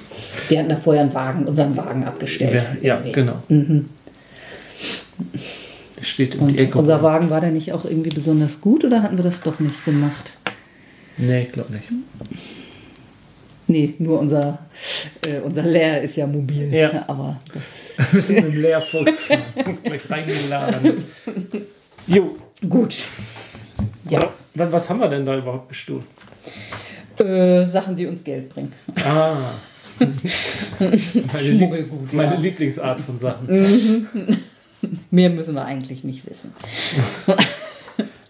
wir 0.49 0.59
hatten 0.59 0.69
da 0.69 0.77
vorher 0.77 1.03
einen 1.03 1.15
Wagen, 1.15 1.47
unseren 1.47 1.77
Wagen 1.77 2.05
abgestellt. 2.05 2.63
Ja, 2.83 3.01
ja 3.01 3.13
genau. 3.13 3.43
Der 3.49 3.85
steht 6.05 6.37
um 6.37 6.43
Und 6.43 6.53
die 6.53 6.59
Ecke. 6.59 6.79
unser 6.79 7.03
Wagen 7.03 7.31
war 7.31 7.41
der 7.41 7.51
nicht 7.51 7.73
auch 7.73 7.87
irgendwie 7.87 8.11
besonders 8.11 8.61
gut 8.61 8.85
oder 8.85 9.03
hatten 9.03 9.17
wir 9.17 9.25
das 9.25 9.41
doch 9.41 9.59
nicht 9.59 9.85
gemacht? 9.87 10.33
Nee, 11.17 11.43
ich 11.43 11.53
glaube 11.53 11.73
nicht. 11.73 11.85
Nee, 13.71 13.95
nur 13.99 14.19
unser, 14.19 14.59
äh, 15.25 15.39
unser 15.39 15.63
Leer 15.63 16.03
ist 16.03 16.17
ja 16.17 16.27
mobil. 16.27 16.75
Ja. 16.75 17.05
Aber 17.07 17.39
das, 17.55 17.63
Wir 17.97 18.07
müssen 18.17 18.35
mit 18.35 18.45
dem 18.45 18.63
leer 18.63 18.81
fortfahren. 18.81 19.43
Muss 19.65 19.83
gleich 19.85 20.11
reingeladen. 20.11 21.05
Jo. 22.09 22.37
gut. 22.69 23.05
Ja, 24.09 24.33
Was, 24.55 24.73
was 24.73 24.89
haben 24.89 25.01
wir 25.01 25.09
denn 25.09 25.25
da 25.25 25.39
überhaupt 25.39 25.69
gestohlen? 25.69 26.05
äh, 27.21 27.65
Sachen, 27.65 27.95
die 27.95 28.07
uns 28.07 28.25
Geld 28.25 28.49
bringen. 28.49 28.73
Ah. 29.05 29.53
meine 30.81 30.99
Schmuggelgut, 31.45 32.13
meine 32.13 32.35
ja. 32.35 32.41
Lieblingsart 32.41 33.01
von 33.01 33.19
Sachen. 33.21 34.09
Mehr 35.11 35.31
müssen 35.31 35.55
wir 35.55 35.65
eigentlich 35.65 36.03
nicht 36.03 36.29
wissen. 36.29 36.53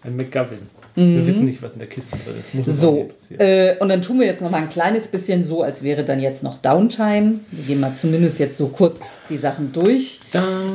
Ein 0.03 0.15
McGovern. 0.15 0.69
Wir 0.95 1.25
wissen 1.25 1.45
nicht, 1.45 1.61
was 1.61 1.73
in 1.73 1.79
der 1.79 1.87
Kiste 1.87 2.17
drin 2.17 2.35
ist. 2.37 2.53
Muss 2.67 2.79
So, 2.79 3.09
äh, 3.37 3.77
und 3.77 3.87
dann 3.87 4.01
tun 4.01 4.19
wir 4.19 4.25
jetzt 4.25 4.41
noch 4.41 4.49
mal 4.49 4.57
ein 4.57 4.69
kleines 4.69 5.07
bisschen 5.07 5.43
so, 5.43 5.61
als 5.63 5.83
wäre 5.83 6.03
dann 6.03 6.19
jetzt 6.19 6.43
noch 6.43 6.57
Downtime. 6.57 7.39
Wir 7.51 7.63
gehen 7.65 7.79
mal 7.79 7.93
zumindest 7.93 8.39
jetzt 8.39 8.57
so 8.57 8.67
kurz 8.67 8.99
die 9.29 9.37
Sachen 9.37 9.71
durch. 9.71 10.19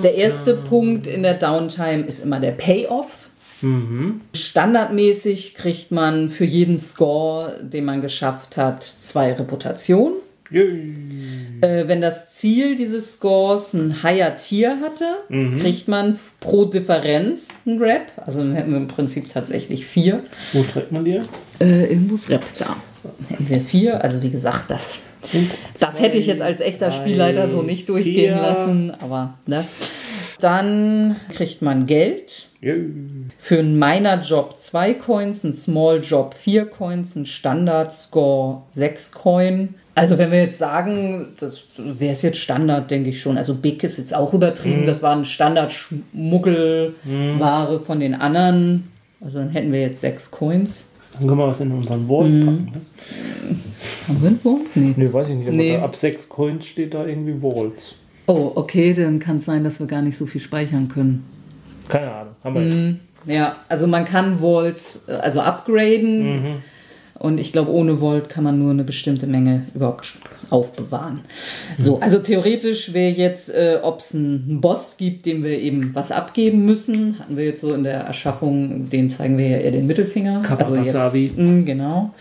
Der 0.03 0.14
erste 0.14 0.55
Punkt 0.55 1.07
in 1.07 1.22
der 1.22 1.35
Downtime 1.35 2.05
ist 2.05 2.24
immer 2.24 2.41
der 2.41 2.53
Payoff. 2.53 3.29
Mhm. 3.61 4.22
Standardmäßig 4.35 5.55
kriegt 5.55 5.91
man 5.91 6.29
für 6.29 6.45
jeden 6.45 6.79
Score, 6.79 7.61
den 7.62 7.85
man 7.85 8.01
geschafft 8.01 8.57
hat, 8.57 8.83
zwei 8.83 9.33
Reputationen. 9.33 10.14
Äh, 10.51 11.88
wenn 11.88 12.01
das 12.01 12.34
Ziel 12.34 12.76
dieses 12.76 13.14
Scores 13.14 13.72
ein 13.74 14.03
Higher 14.03 14.36
Tier 14.36 14.78
hatte, 14.80 15.05
Mhm. 15.28 15.59
kriegt 15.61 15.88
man 15.88 16.16
pro 16.40 16.64
Differenz 16.66 17.61
einen 17.66 17.78
Rap. 17.80 18.12
Also 18.24 18.38
dann 18.40 18.55
hätten 18.55 18.70
wir 18.70 18.76
im 18.78 18.86
Prinzip 18.86 19.28
tatsächlich 19.28 19.86
vier. 19.86 20.22
Wo 20.53 20.62
trägt 20.62 20.92
man 20.92 21.05
die? 21.05 21.20
Äh, 21.61 21.86
irgendwo 21.86 22.14
ist 22.16 22.30
Rap 22.30 22.44
da. 22.59 22.76
Hätten 23.28 23.49
wir 23.49 23.61
vier. 23.61 24.03
Also 24.03 24.22
wie 24.22 24.30
gesagt, 24.30 24.70
das, 24.70 24.99
das 25.78 26.01
hätte 26.01 26.18
ich 26.18 26.26
jetzt 26.26 26.42
als 26.42 26.61
echter 26.61 26.88
drei, 26.90 26.97
Spielleiter 26.97 27.49
so 27.49 27.62
nicht 27.62 27.88
durchgehen 27.88 28.34
vier. 28.34 28.42
lassen. 28.42 28.92
Aber 29.01 29.34
ne. 29.47 29.64
Dann 30.40 31.16
kriegt 31.34 31.62
man 31.62 31.86
Geld. 31.86 32.49
Für 33.38 33.59
einen 33.61 33.78
Minor 33.78 34.16
Job 34.20 34.59
2 34.59 34.94
Coins, 34.94 35.44
einen 35.44 35.55
Small 35.55 36.01
Job 36.03 36.34
4 36.34 36.66
Coins, 36.66 37.14
einen 37.16 37.24
Standard 37.26 37.92
Score 37.92 38.62
6 38.70 39.12
Coin. 39.12 39.74
Also 39.97 40.16
wenn 40.18 40.30
wir 40.30 40.42
jetzt 40.42 40.59
sagen, 40.59 41.28
das 41.40 41.62
wäre 41.78 42.12
es 42.12 42.20
jetzt 42.20 42.36
Standard, 42.36 42.90
denke 42.90 43.09
ich 43.09 43.18
schon. 43.20 43.38
Also 43.38 43.55
Big 43.55 43.82
ist 43.82 43.97
jetzt 43.97 44.14
auch 44.14 44.34
übertrieben. 44.34 44.84
Das 44.84 45.03
war 45.03 45.12
eine 45.12 45.24
Standard-Schmuggelware 45.24 47.80
von 47.80 48.01
den 48.01 48.14
anderen. 48.14 48.88
Also 49.22 49.38
dann 49.38 49.49
hätten 49.49 49.72
wir 49.72 49.80
jetzt 49.80 50.03
6 50.03 50.30
Coins. 50.30 50.90
Dann 51.14 51.26
können 51.26 51.38
wir 51.38 51.49
was 51.49 51.61
in 51.61 51.72
unseren 51.72 52.07
Wall 52.11 52.24
packen. 52.24 52.72
Ne? 52.74 52.82
Haben 54.07 54.20
wir 54.20 54.28
irgendwo? 54.28 54.61
Nee. 54.74 54.92
Nee, 54.97 55.11
weiß 55.11 55.30
ich 55.30 55.36
nicht. 55.36 55.51
Nee. 55.51 55.78
ab 55.78 55.97
6 55.97 56.28
Coins 56.28 56.66
steht 56.66 56.92
da 56.92 57.07
irgendwie 57.07 57.40
Walls. 57.40 57.94
Oh, 58.26 58.53
okay, 58.55 58.92
dann 58.92 59.18
kann 59.18 59.38
es 59.38 59.47
sein, 59.47 59.64
dass 59.64 59.80
wir 59.80 59.86
gar 59.86 60.03
nicht 60.03 60.18
so 60.18 60.26
viel 60.26 60.42
speichern 60.42 60.88
können. 60.88 61.24
Keine 61.88 62.12
Ahnung. 62.12 62.34
Haben 62.44 62.55
wir 62.55 62.68
jetzt. 62.68 62.97
Ja, 63.24 63.57
also 63.70 63.86
man 63.86 64.05
kann 64.05 64.42
Vaults 64.42 65.09
äh, 65.09 65.12
also 65.12 65.40
upgraden. 65.40 66.61
Und 67.18 67.38
ich 67.38 67.52
glaube, 67.52 67.70
ohne 67.70 67.96
Vault 67.96 68.28
kann 68.28 68.44
man 68.44 68.58
nur 68.58 68.70
eine 68.70 68.84
bestimmte 68.84 69.26
Menge 69.26 69.62
überhaupt 69.74 70.14
aufbewahren. 70.50 71.20
So, 71.78 71.98
also 72.00 72.18
theoretisch 72.18 72.92
wäre 72.92 73.12
jetzt, 73.12 73.48
äh, 73.48 73.78
ob 73.82 74.00
es 74.00 74.14
einen 74.14 74.60
Boss 74.60 74.96
gibt, 74.96 75.26
dem 75.26 75.42
wir 75.42 75.58
eben 75.58 75.94
was 75.94 76.12
abgeben 76.12 76.64
müssen. 76.64 77.18
Hatten 77.18 77.36
wir 77.36 77.44
jetzt 77.44 77.60
so 77.60 77.72
in 77.72 77.84
der 77.84 78.00
Erschaffung, 78.00 78.90
den 78.90 79.10
zeigen 79.10 79.38
wir 79.38 79.48
ja 79.48 79.58
eher 79.58 79.72
den 79.72 79.86
Mittelfinger. 79.86 80.42
Kappa 80.42 80.66
also 80.66 80.76
jetzt, 80.76 81.38
mh, 81.38 81.64
genau. 81.64 82.14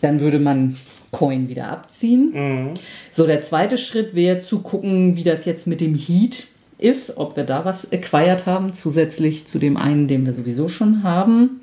Dann 0.00 0.20
würde 0.20 0.38
man 0.38 0.76
Coin 1.14 1.48
wieder 1.48 1.70
abziehen. 1.70 2.32
Mhm. 2.34 2.74
So, 3.12 3.26
der 3.26 3.40
zweite 3.40 3.78
Schritt 3.78 4.14
wäre 4.14 4.40
zu 4.40 4.60
gucken, 4.60 5.16
wie 5.16 5.22
das 5.22 5.44
jetzt 5.44 5.66
mit 5.66 5.80
dem 5.80 5.94
Heat 5.94 6.48
ist, 6.78 7.16
ob 7.16 7.36
wir 7.36 7.44
da 7.44 7.64
was 7.64 7.92
acquired 7.92 8.46
haben, 8.46 8.74
zusätzlich 8.74 9.46
zu 9.46 9.58
dem 9.58 9.76
einen, 9.76 10.08
den 10.08 10.26
wir 10.26 10.34
sowieso 10.34 10.68
schon 10.68 11.04
haben. 11.04 11.60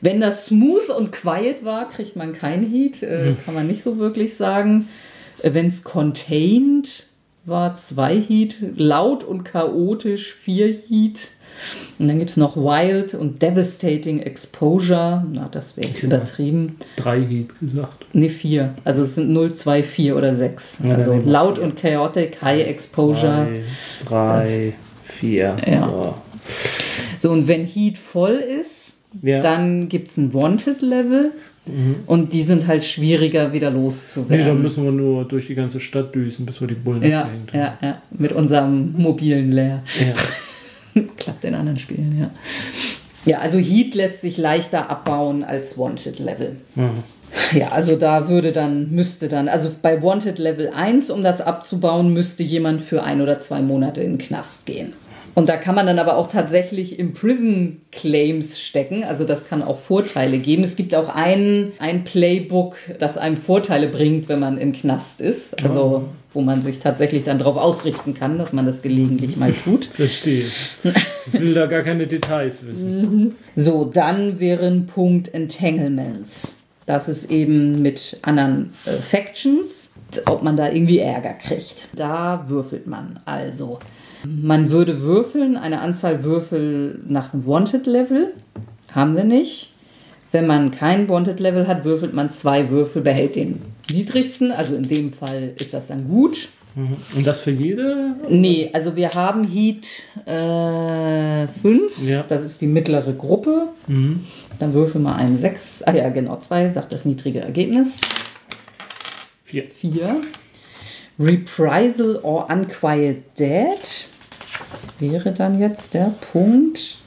Wenn 0.00 0.20
das 0.20 0.46
smooth 0.46 0.88
und 0.96 1.12
quiet 1.12 1.64
war, 1.64 1.88
kriegt 1.88 2.16
man 2.16 2.32
kein 2.32 2.62
Heat, 2.62 3.02
äh, 3.02 3.34
kann 3.44 3.54
man 3.54 3.66
nicht 3.66 3.82
so 3.82 3.98
wirklich 3.98 4.34
sagen. 4.34 4.88
Wenn 5.42 5.66
es 5.66 5.84
contained 5.84 7.06
war, 7.44 7.74
zwei 7.74 8.18
Heat, 8.18 8.56
laut 8.76 9.24
und 9.24 9.44
chaotisch, 9.44 10.34
vier 10.34 10.68
Heat. 10.68 11.30
Und 11.98 12.08
dann 12.08 12.18
gibt 12.18 12.30
es 12.30 12.36
noch 12.36 12.56
Wild 12.56 13.14
und 13.14 13.42
Devastating 13.42 14.20
Exposure. 14.20 15.26
Na, 15.30 15.48
das 15.50 15.76
wäre 15.76 15.88
jetzt 15.88 16.02
übertrieben. 16.02 16.76
Drei 16.96 17.20
Heat 17.20 17.58
gesagt. 17.60 18.06
Ne, 18.14 18.30
4. 18.30 18.74
Also 18.84 19.02
es 19.02 19.16
sind 19.16 19.30
0, 19.30 19.52
2, 19.52 19.82
4 19.82 20.16
oder 20.16 20.34
6. 20.34 20.80
Ja, 20.84 20.94
also 20.94 21.20
laut 21.22 21.56
vier. 21.56 21.64
und 21.64 21.76
chaotic, 21.76 22.40
high 22.40 22.66
exposure. 22.66 23.48
Zwei, 24.06 24.08
drei, 24.08 24.72
vier. 25.04 25.56
Ja. 25.66 25.86
So. 25.86 26.14
So, 27.18 27.32
und 27.32 27.48
wenn 27.48 27.66
Heat 27.66 27.98
voll 27.98 28.36
ist, 28.36 28.99
Ja. 29.22 29.40
dann 29.40 29.88
gibt 29.88 30.08
es 30.08 30.16
ein 30.16 30.32
Wanted-Level. 30.34 31.32
Und 32.06 32.32
die 32.32 32.42
sind 32.42 32.66
halt 32.66 32.84
schwieriger 32.84 33.52
wieder 33.52 33.70
Nee, 33.70 33.76
dann 33.76 33.84
loszuwerden. 33.84 34.62
müssen 34.62 34.84
wir 34.84 34.90
nur 34.92 35.24
durch 35.24 35.46
die 35.46 35.54
ganze 35.54 35.78
Stadt 35.78 36.14
düsen, 36.14 36.46
bis 36.46 36.60
wir 36.60 36.66
die 36.66 36.74
Bullen 36.74 37.02
ja, 37.02 37.22
abgehängt 37.22 37.52
ja, 37.52 37.78
ja, 37.80 38.02
mit 38.10 38.32
unserem 38.32 38.94
mobilen 38.96 39.52
Leer. 39.52 39.82
Ja. 40.00 41.02
Klappt 41.16 41.44
in 41.44 41.54
anderen 41.54 41.78
Spielen, 41.78 42.16
ja. 42.18 42.30
Ja, 43.24 43.38
also 43.38 43.58
Heat 43.58 43.94
lässt 43.94 44.22
sich 44.22 44.36
leichter 44.38 44.90
abbauen 44.90 45.44
als 45.44 45.78
Wanted-Level. 45.78 46.56
Ja, 47.52 47.68
also 47.68 47.94
da 47.96 48.28
würde 48.28 48.50
dann, 48.50 48.90
müsste 48.90 49.28
dann, 49.28 49.48
also 49.48 49.70
bei 49.80 50.02
Wanted 50.02 50.38
Level 50.38 50.70
1, 50.74 51.10
um 51.10 51.22
das 51.22 51.40
abzubauen, 51.40 52.12
müsste 52.12 52.42
jemand 52.42 52.80
für 52.80 53.02
ein 53.04 53.20
oder 53.20 53.38
zwei 53.38 53.60
Monate 53.60 54.00
in 54.00 54.12
den 54.12 54.18
Knast 54.18 54.66
gehen. 54.66 54.94
Und 55.40 55.48
da 55.48 55.56
kann 55.56 55.74
man 55.74 55.86
dann 55.86 55.98
aber 55.98 56.18
auch 56.18 56.26
tatsächlich 56.26 56.98
im 56.98 57.14
Prison 57.14 57.80
Claims 57.92 58.60
stecken. 58.60 59.04
Also 59.04 59.24
das 59.24 59.48
kann 59.48 59.62
auch 59.62 59.78
Vorteile 59.78 60.36
geben. 60.36 60.62
Es 60.62 60.76
gibt 60.76 60.94
auch 60.94 61.08
ein, 61.08 61.72
ein 61.78 62.04
Playbook, 62.04 62.76
das 62.98 63.16
einem 63.16 63.38
Vorteile 63.38 63.88
bringt, 63.88 64.28
wenn 64.28 64.38
man 64.38 64.58
im 64.58 64.72
Knast 64.72 65.22
ist. 65.22 65.64
Also 65.64 66.10
wo 66.34 66.42
man 66.42 66.60
sich 66.60 66.78
tatsächlich 66.78 67.24
dann 67.24 67.38
darauf 67.38 67.56
ausrichten 67.56 68.12
kann, 68.12 68.36
dass 68.36 68.52
man 68.52 68.66
das 68.66 68.82
gelegentlich 68.82 69.38
mal 69.38 69.54
tut. 69.54 69.86
Verstehe. 69.94 70.44
Ich 70.44 71.40
will 71.40 71.54
da 71.54 71.64
gar 71.64 71.84
keine 71.84 72.06
Details 72.06 72.66
wissen. 72.66 73.34
So, 73.54 73.86
dann 73.86 74.40
wäre 74.40 74.66
ein 74.66 74.86
Punkt 74.88 75.32
Entanglements. 75.32 76.58
Das 76.84 77.08
ist 77.08 77.30
eben 77.30 77.80
mit 77.80 78.18
anderen 78.20 78.74
äh, 78.84 79.00
Factions, 79.00 79.94
ob 80.26 80.42
man 80.42 80.58
da 80.58 80.68
irgendwie 80.70 80.98
Ärger 80.98 81.32
kriegt. 81.32 81.88
Da 81.96 82.44
würfelt 82.48 82.86
man 82.86 83.20
also. 83.24 83.78
Man 84.26 84.70
würde 84.70 85.00
würfeln, 85.02 85.56
eine 85.56 85.80
Anzahl 85.80 86.24
Würfel 86.24 87.00
nach 87.08 87.30
dem 87.30 87.46
Wanted-Level. 87.46 88.34
Haben 88.92 89.16
wir 89.16 89.24
nicht. 89.24 89.72
Wenn 90.32 90.46
man 90.46 90.70
kein 90.70 91.08
Wanted-Level 91.08 91.66
hat, 91.66 91.84
würfelt 91.84 92.14
man 92.14 92.30
zwei 92.30 92.70
Würfel, 92.70 93.02
behält 93.02 93.36
den 93.36 93.62
niedrigsten. 93.90 94.52
Also 94.52 94.76
in 94.76 94.84
dem 94.84 95.12
Fall 95.12 95.52
ist 95.56 95.74
das 95.74 95.88
dann 95.88 96.08
gut. 96.08 96.48
Mhm. 96.76 96.96
Und 97.16 97.26
das 97.26 97.40
für 97.40 97.50
jede? 97.50 98.14
Nee, 98.28 98.70
also 98.72 98.94
wir 98.94 99.10
haben 99.10 99.42
Heat 99.44 99.88
5. 100.24 102.06
Ja. 102.06 102.22
Das 102.22 102.44
ist 102.44 102.60
die 102.60 102.68
mittlere 102.68 103.12
Gruppe. 103.12 103.68
Mhm. 103.88 104.24
Dann 104.58 104.72
würfeln 104.74 105.02
wir 105.02 105.16
einen 105.16 105.36
6. 105.36 105.82
Ah 105.86 105.92
ja, 105.92 106.10
genau, 106.10 106.36
2, 106.36 106.70
sagt 106.70 106.92
das 106.92 107.04
niedrige 107.04 107.40
Ergebnis. 107.40 107.96
Vier. 109.44 109.64
4. 109.64 110.16
Reprisal 111.18 112.20
or 112.22 112.48
Unquiet 112.48 113.38
Dead 113.38 114.06
wäre 114.98 115.32
dann 115.32 115.58
jetzt 115.58 115.94
der 115.94 116.12
Punkt. 116.32 116.98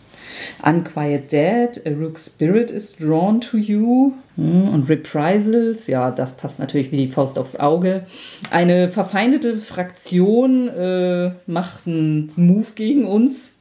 Unquiet 0.64 1.32
Dead, 1.32 1.82
A 1.86 1.90
Rook 1.92 2.18
Spirit 2.20 2.72
is 2.72 2.96
drawn 2.96 3.40
to 3.40 3.58
you. 3.58 4.14
Hm, 4.36 4.70
Und 4.70 4.90
Reprisals, 4.90 5.88
ja, 5.88 6.10
das 6.12 6.34
passt 6.34 6.60
natürlich 6.60 6.92
wie 6.92 6.98
die 6.98 7.08
Faust 7.08 7.38
aufs 7.38 7.56
Auge. 7.56 8.06
Eine 8.50 8.90
verfeindete 8.90 9.58
Fraktion 9.58 10.68
äh, 10.70 11.32
macht 11.46 11.86
einen 11.86 12.32
Move 12.36 12.68
gegen 12.76 13.06
uns. 13.06 13.58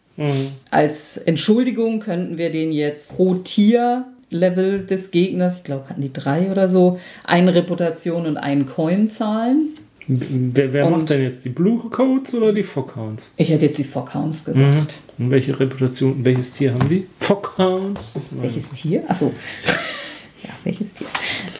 Als 0.70 1.16
Entschuldigung 1.16 2.00
könnten 2.00 2.36
wir 2.38 2.52
den 2.52 2.70
jetzt 2.70 3.16
pro 3.16 3.34
Tier 3.34 4.04
Level 4.30 4.84
des 4.84 5.10
Gegners, 5.10 5.56
ich 5.56 5.64
glaube, 5.64 5.88
hatten 5.88 6.02
die 6.02 6.12
drei 6.12 6.50
oder 6.50 6.68
so, 6.68 6.98
eine 7.24 7.54
Reputation 7.54 8.26
und 8.26 8.36
einen 8.36 8.66
Coin 8.66 9.08
zahlen. 9.08 9.70
Wer, 10.08 10.72
wer 10.72 10.90
macht 10.90 11.10
denn 11.10 11.22
jetzt 11.22 11.44
die 11.44 11.48
Blue 11.48 11.78
Codes 11.78 12.34
oder 12.34 12.52
die 12.52 12.62
Fockhounds? 12.62 13.32
Ich 13.36 13.50
hätte 13.50 13.66
jetzt 13.66 13.78
die 13.78 13.84
Fockhounds 13.84 14.44
gesagt. 14.44 14.98
Und 15.18 15.30
welche 15.30 15.58
Reputation, 15.58 16.24
welches 16.24 16.52
Tier 16.52 16.72
haben 16.74 16.88
die? 16.88 17.06
Fockhounds. 17.20 18.12
Welches 18.32 18.70
Tier? 18.70 19.04
Achso. 19.08 19.32
ja, 20.42 20.50
welches 20.64 20.94
Tier? 20.94 21.06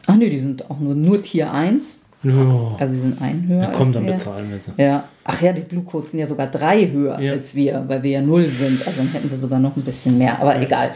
Ach 0.07 0.17
nö, 0.17 0.29
die 0.29 0.39
sind 0.39 0.71
auch 0.71 0.81
nur, 0.81 0.95
nur 0.95 1.23
Tier 1.23 1.53
1. 1.53 2.03
Ja. 2.25 2.77
Also 2.79 2.95
sie 2.95 3.01
sind 3.01 3.21
ein 3.21 3.47
höher. 3.49 3.71
Komm, 3.77 3.87
als 3.89 3.93
dann 3.93 4.05
wir. 4.07 4.13
bezahlen 4.13 4.51
wir 4.51 4.61
sie. 4.61 4.71
Ja. 4.77 5.09
Ach 5.25 5.41
ja, 5.43 5.53
die 5.53 5.63
Blue 5.63 5.83
Codes 5.83 6.11
sind 6.13 6.21
ja 6.21 6.27
sogar 6.27 6.47
drei 6.47 6.89
höher 6.91 7.21
Ja. 7.21 7.33
als 7.33 7.55
wir, 7.55 7.85
weil 7.89 8.03
wir 8.03 8.11
ja 8.13 8.23
null 8.23 8.45
sind. 8.45 8.87
Also 8.87 8.99
dann 9.03 9.09
hätten 9.13 9.31
wir 9.31 9.39
sogar 9.39 9.59
noch 9.59 9.77
ein 9.77 9.83
bisschen 9.83 10.19
mehr. 10.19 10.41
Aber 10.41 10.61
egal. 10.61 10.93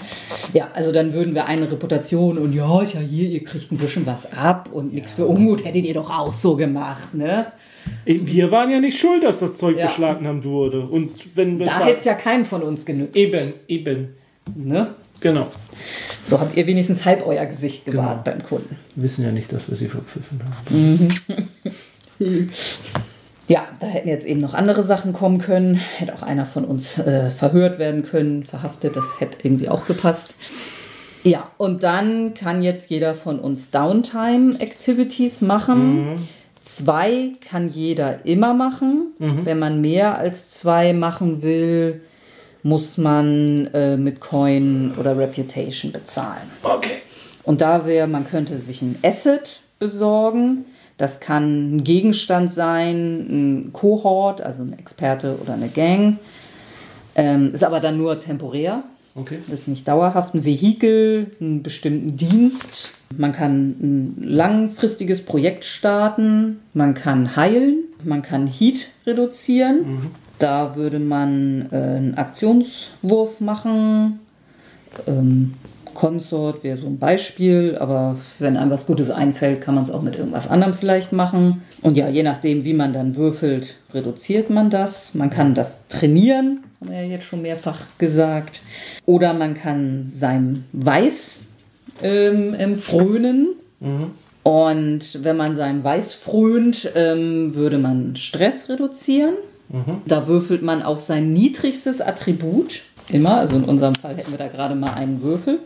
Ja, 0.52 0.68
also 0.74 0.92
dann 0.92 1.12
würden 1.12 1.34
wir 1.34 1.46
eine 1.46 1.70
Reputation 1.70 2.38
und 2.38 2.52
ja, 2.52 2.80
ist 2.82 2.94
ja 2.94 3.00
hier, 3.00 3.28
ihr 3.28 3.42
kriegt 3.44 3.70
ein 3.72 3.78
bisschen 3.78 4.06
was 4.06 4.32
ab 4.32 4.68
und 4.72 4.94
nichts 4.94 5.14
für 5.14 5.26
Unmut 5.26 5.64
hättet 5.64 5.84
ihr 5.84 5.94
doch 5.94 6.10
auch 6.16 6.32
so 6.32 6.56
gemacht, 6.56 7.14
ne? 7.14 7.46
Wir 8.04 8.50
waren 8.50 8.70
ja 8.70 8.80
nicht 8.80 8.98
schuld, 8.98 9.22
dass 9.22 9.38
das 9.40 9.56
Zeug 9.58 9.76
Ja. 9.78 9.86
beschlagnahmt 9.86 10.44
wurde. 10.44 10.80
Und 10.86 11.10
wenn 11.36 11.58
wir 11.58 11.66
Da 11.66 11.84
hätte 11.84 11.98
es 12.00 12.04
ja 12.04 12.14
keinen 12.14 12.44
von 12.44 12.62
uns 12.62 12.84
genützt. 12.84 13.16
Eben, 13.16 13.52
eben. 13.68 14.08
Ne? 14.54 14.94
Genau. 15.20 15.46
So 16.24 16.40
habt 16.40 16.56
ihr 16.56 16.66
wenigstens 16.66 17.04
halb 17.04 17.26
euer 17.26 17.44
Gesicht 17.46 17.84
gewahrt 17.84 18.24
Genau. 18.24 18.36
beim 18.38 18.46
Kunden. 18.46 18.76
Wir 18.94 19.04
wissen 19.04 19.24
ja 19.24 19.32
nicht, 19.32 19.52
dass 19.52 19.68
wir 19.68 19.76
sie 19.76 19.88
verpfiffen 19.88 20.40
haben. 20.44 21.08
Ja, 23.48 23.68
da 23.78 23.86
hätten 23.86 24.08
jetzt 24.08 24.26
eben 24.26 24.40
noch 24.40 24.54
andere 24.54 24.82
Sachen 24.82 25.12
kommen 25.12 25.38
können. 25.38 25.74
Hätte 25.76 26.14
auch 26.14 26.22
einer 26.22 26.46
von 26.46 26.64
uns 26.64 26.98
äh, 26.98 27.30
verhört 27.30 27.78
werden 27.78 28.02
können, 28.02 28.42
verhaftet. 28.42 28.96
Das 28.96 29.20
hätte 29.20 29.36
irgendwie 29.44 29.68
auch 29.68 29.86
gepasst. 29.86 30.34
Ja, 31.22 31.48
und 31.56 31.84
dann 31.84 32.34
kann 32.34 32.62
jetzt 32.64 32.90
jeder 32.90 33.14
von 33.14 33.38
uns 33.38 33.70
Downtime-Activities 33.70 35.42
machen. 35.42 36.26
Zwei 36.60 37.32
kann 37.48 37.68
jeder 37.68 38.24
immer 38.26 38.52
machen. 38.52 39.12
Wenn 39.18 39.60
man 39.60 39.80
mehr 39.80 40.18
als 40.18 40.50
zwei 40.50 40.92
machen 40.92 41.42
will, 41.42 42.00
muss 42.66 42.98
man 42.98 43.68
äh, 43.74 43.96
mit 43.96 44.18
Coin 44.18 44.92
oder 44.98 45.16
Reputation 45.16 45.92
bezahlen. 45.92 46.50
Okay. 46.64 46.96
Und 47.44 47.60
da 47.60 47.86
wäre, 47.86 48.08
man 48.08 48.26
könnte 48.26 48.58
sich 48.58 48.82
ein 48.82 48.98
Asset 49.04 49.60
besorgen. 49.78 50.64
Das 50.98 51.20
kann 51.20 51.76
ein 51.76 51.84
Gegenstand 51.84 52.50
sein, 52.50 53.26
ein 53.68 53.72
Kohort, 53.72 54.40
also 54.40 54.64
ein 54.64 54.76
Experte 54.76 55.38
oder 55.40 55.54
eine 55.54 55.68
Gang. 55.68 56.18
Ähm, 57.14 57.50
ist 57.50 57.62
aber 57.62 57.78
dann 57.78 57.98
nur 57.98 58.18
temporär. 58.18 58.82
Okay. 59.14 59.38
Das 59.48 59.60
ist 59.60 59.68
nicht 59.68 59.86
dauerhaft. 59.86 60.34
Ein 60.34 60.44
Vehikel, 60.44 61.30
einen 61.40 61.62
bestimmten 61.62 62.16
Dienst. 62.16 62.90
Man 63.16 63.30
kann 63.30 63.76
ein 63.80 64.16
langfristiges 64.20 65.24
Projekt 65.24 65.64
starten. 65.64 66.58
Man 66.74 66.94
kann 66.94 67.36
heilen. 67.36 67.84
Man 68.02 68.22
kann 68.22 68.48
Heat 68.48 68.88
reduzieren. 69.06 70.10
Da 70.38 70.76
würde 70.76 70.98
man 70.98 71.68
äh, 71.72 71.76
einen 71.76 72.14
Aktionswurf 72.16 73.40
machen. 73.40 74.20
Ähm, 75.06 75.54
Consort 75.96 76.62
wäre 76.62 76.78
so 76.78 76.86
ein 76.86 76.98
Beispiel, 76.98 77.76
aber 77.80 78.16
wenn 78.38 78.56
einem 78.56 78.70
was 78.70 78.86
Gutes 78.86 79.10
einfällt, 79.10 79.62
kann 79.62 79.74
man 79.74 79.84
es 79.84 79.90
auch 79.90 80.02
mit 80.02 80.14
irgendwas 80.14 80.46
anderem 80.46 80.74
vielleicht 80.74 81.12
machen. 81.12 81.62
Und 81.80 81.96
ja, 81.96 82.08
je 82.08 82.22
nachdem, 82.22 82.64
wie 82.64 82.74
man 82.74 82.92
dann 82.92 83.16
würfelt, 83.16 83.76
reduziert 83.94 84.50
man 84.50 84.68
das. 84.68 85.14
Man 85.14 85.30
kann 85.30 85.54
das 85.54 85.78
trainieren, 85.88 86.60
haben 86.80 86.90
wir 86.90 87.00
ja 87.00 87.06
jetzt 87.06 87.24
schon 87.24 87.42
mehrfach 87.42 87.80
gesagt. 87.96 88.60
Oder 89.06 89.32
man 89.32 89.54
kann 89.54 90.06
seinem 90.10 90.64
Weiß 90.72 91.38
ähm, 92.02 92.54
ähm, 92.58 92.76
frönen. 92.76 93.48
Und 94.42 95.24
wenn 95.24 95.36
man 95.36 95.54
seinem 95.54 95.82
Weiß 95.82 96.12
frönt, 96.12 96.92
ähm, 96.94 97.54
würde 97.54 97.78
man 97.78 98.16
Stress 98.16 98.68
reduzieren. 98.68 99.34
Da 100.06 100.26
würfelt 100.28 100.62
man 100.62 100.82
auf 100.82 101.00
sein 101.00 101.32
niedrigstes 101.32 102.00
Attribut. 102.00 102.82
Immer, 103.10 103.36
also 103.38 103.56
in 103.56 103.64
unserem 103.64 103.94
Fall 103.94 104.16
hätten 104.16 104.30
wir 104.32 104.38
da 104.38 104.48
gerade 104.48 104.74
mal 104.74 104.94
einen 104.94 105.22
Würfel. 105.22 105.60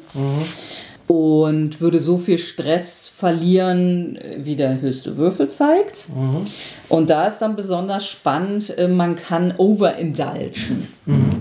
Und 1.07 1.81
würde 1.81 1.99
so 1.99 2.19
viel 2.19 2.39
Stress 2.39 3.11
verlieren, 3.15 4.17
wie 4.39 4.55
der 4.55 4.81
höchste 4.81 5.17
Würfel 5.17 5.49
zeigt. 5.49 6.07
Und 6.89 7.11
da 7.11 7.27
ist 7.27 7.39
dann 7.39 7.57
besonders 7.57 8.07
spannend, 8.07 8.79
äh, 8.79 8.87
man 8.87 9.17
kann 9.17 9.53
overindulgen. 9.57 10.87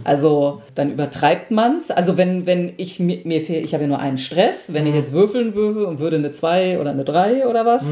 Also 0.03 0.63
dann 0.73 0.91
übertreibt 0.91 1.51
man 1.51 1.75
es. 1.75 1.91
Also 1.91 2.17
wenn, 2.17 2.47
wenn 2.47 2.73
ich 2.77 2.99
mir, 2.99 3.19
mir 3.25 3.41
fehl, 3.41 3.63
ich 3.63 3.73
habe 3.75 3.83
ja 3.83 3.89
nur 3.89 3.99
einen 3.99 4.17
Stress, 4.17 4.73
wenn 4.73 4.87
ich 4.87 4.95
jetzt 4.95 5.11
würfeln 5.11 5.53
würfe 5.53 5.85
und 5.85 5.99
würde 5.99 6.17
eine 6.17 6.31
2 6.31 6.79
oder 6.79 6.89
eine 6.89 7.03
3 7.03 7.47
oder 7.47 7.63
was, 7.65 7.85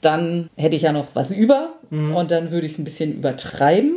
dann 0.00 0.48
hätte 0.56 0.76
ich 0.76 0.82
ja 0.82 0.92
noch 0.92 1.08
was 1.14 1.30
über 1.30 1.74
und 1.90 2.30
dann 2.30 2.50
würde 2.50 2.66
ich 2.66 2.72
es 2.72 2.78
ein 2.78 2.84
bisschen 2.84 3.12
übertreiben. 3.14 3.96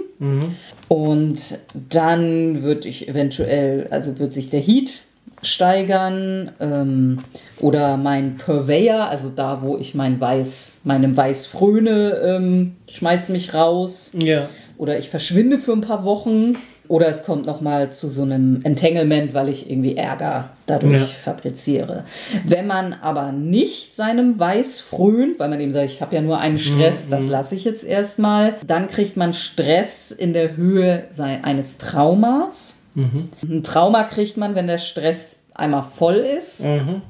Und 0.88 1.58
dann 1.89 2.62
würde 2.64 2.88
ich 2.88 3.08
eventuell, 3.08 3.88
also 3.91 4.18
wird 4.20 4.34
sich 4.34 4.49
der 4.49 4.60
Heat 4.62 5.01
steigern 5.41 6.51
ähm, 6.60 7.20
oder 7.60 7.97
mein 7.97 8.38
Purveyor, 8.38 9.08
also 9.10 9.30
da, 9.30 9.62
wo 9.62 9.78
ich 9.78 9.93
mein 9.93 10.20
Weiß, 10.20 10.80
meinem 10.86 11.16
Weiß 11.16 11.45
fröne, 11.45 12.12
ähm, 12.24 12.76
schmeißt 12.89 13.30
mich 13.30 13.54
raus 13.54 14.12
Ja. 14.18 14.49
oder 14.78 14.97
ich 14.99 15.10
verschwinde 15.10 15.60
für 15.60 15.74
ein 15.74 15.82
paar 15.82 16.06
Wochen 16.06 16.56
oder 16.94 17.08
es 17.08 17.24
kommt 17.24 17.48
noch 17.48 17.60
mal 17.60 17.91
zu 17.91 18.08
so 18.08 18.22
einem 18.22 18.60
Entanglement, 18.64 19.34
weil 19.34 19.50
ich 19.50 19.68
irgendwie 19.68 19.98
Ärger 19.98 20.50
dadurch 20.68 21.00
Ja. 21.00 21.06
fabriziere. 21.08 22.04
Wenn 22.46 22.68
man 22.68 22.94
aber 22.94 23.32
nicht 23.32 23.96
seinem 23.96 24.38
Weiß 24.38 24.80
frönt, 24.80 25.39
weil 25.39 25.50
man 25.50 25.60
eben 25.60 25.72
sagt, 25.72 25.86
ich 25.88 26.02
habe 26.02 26.14
ja 26.14 26.22
nur 26.22 26.38
einen 26.38 26.60
Stress, 26.60 27.10
das 27.10 27.26
lasse 27.26 27.56
ich 27.56 27.64
jetzt 27.64 27.84
erstmal, 27.84 28.58
dann 28.68 28.89
kriegt 28.89 29.18
man 29.18 29.34
Stress 29.34 30.12
in 30.12 30.34
der 30.34 30.56
Höhe 30.56 31.06
eines 31.18 31.80
Traumas. 31.80 32.78
Ein 32.96 33.64
Trauma 33.64 34.04
kriegt 34.04 34.38
man, 34.38 34.54
wenn 34.54 34.68
der 34.68 34.78
Stress 34.78 35.38
einmal 35.56 35.84
voll 35.84 36.16
ist. 36.16 36.66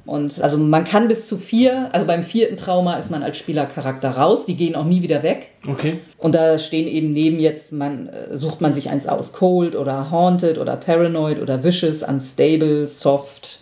Und 0.06 0.42
also 0.42 0.58
man 0.58 0.84
kann 0.84 1.08
bis 1.08 1.28
zu 1.28 1.38
vier, 1.38 1.90
also 1.94 2.06
beim 2.06 2.24
vierten 2.24 2.58
Trauma 2.58 2.96
ist 2.96 3.10
man 3.10 3.24
als 3.24 3.38
Spielercharakter 3.38 4.12
raus, 4.12 4.46
die 4.46 4.56
gehen 4.56 4.76
auch 4.76 4.84
nie 4.86 5.02
wieder 5.02 5.24
weg. 5.24 5.48
Okay. 5.68 6.00
Und 6.18 6.36
da 6.36 6.60
stehen 6.60 6.88
eben 6.88 7.12
neben 7.12 7.40
jetzt, 7.40 7.72
man 7.72 8.10
äh, 8.10 8.38
sucht 8.38 8.60
man 8.60 8.74
sich 8.74 8.90
eins 8.90 9.08
aus, 9.08 9.32
Cold 9.32 9.76
oder 9.76 10.12
Haunted 10.12 10.58
oder 10.58 10.76
Paranoid 10.76 11.42
oder 11.42 11.64
Vicious, 11.64 12.04
Unstable, 12.04 12.86
Soft, 12.88 13.60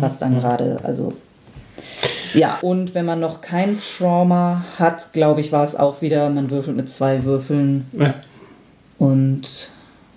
was 0.00 0.18
dann 0.18 0.40
gerade, 0.40 0.80
also 0.82 1.12
ja. 2.34 2.58
Und 2.60 2.94
wenn 2.94 3.06
man 3.06 3.20
noch 3.20 3.40
kein 3.40 3.78
Trauma 3.78 4.64
hat, 4.78 5.12
glaube 5.12 5.40
ich, 5.40 5.52
war 5.52 5.64
es 5.64 5.76
auch 5.76 6.02
wieder, 6.02 6.28
man 6.28 6.50
würfelt 6.50 6.76
mit 6.76 6.90
zwei 6.90 7.24
Würfeln 7.24 7.86
Ja. 7.98 8.14
und 8.98 9.42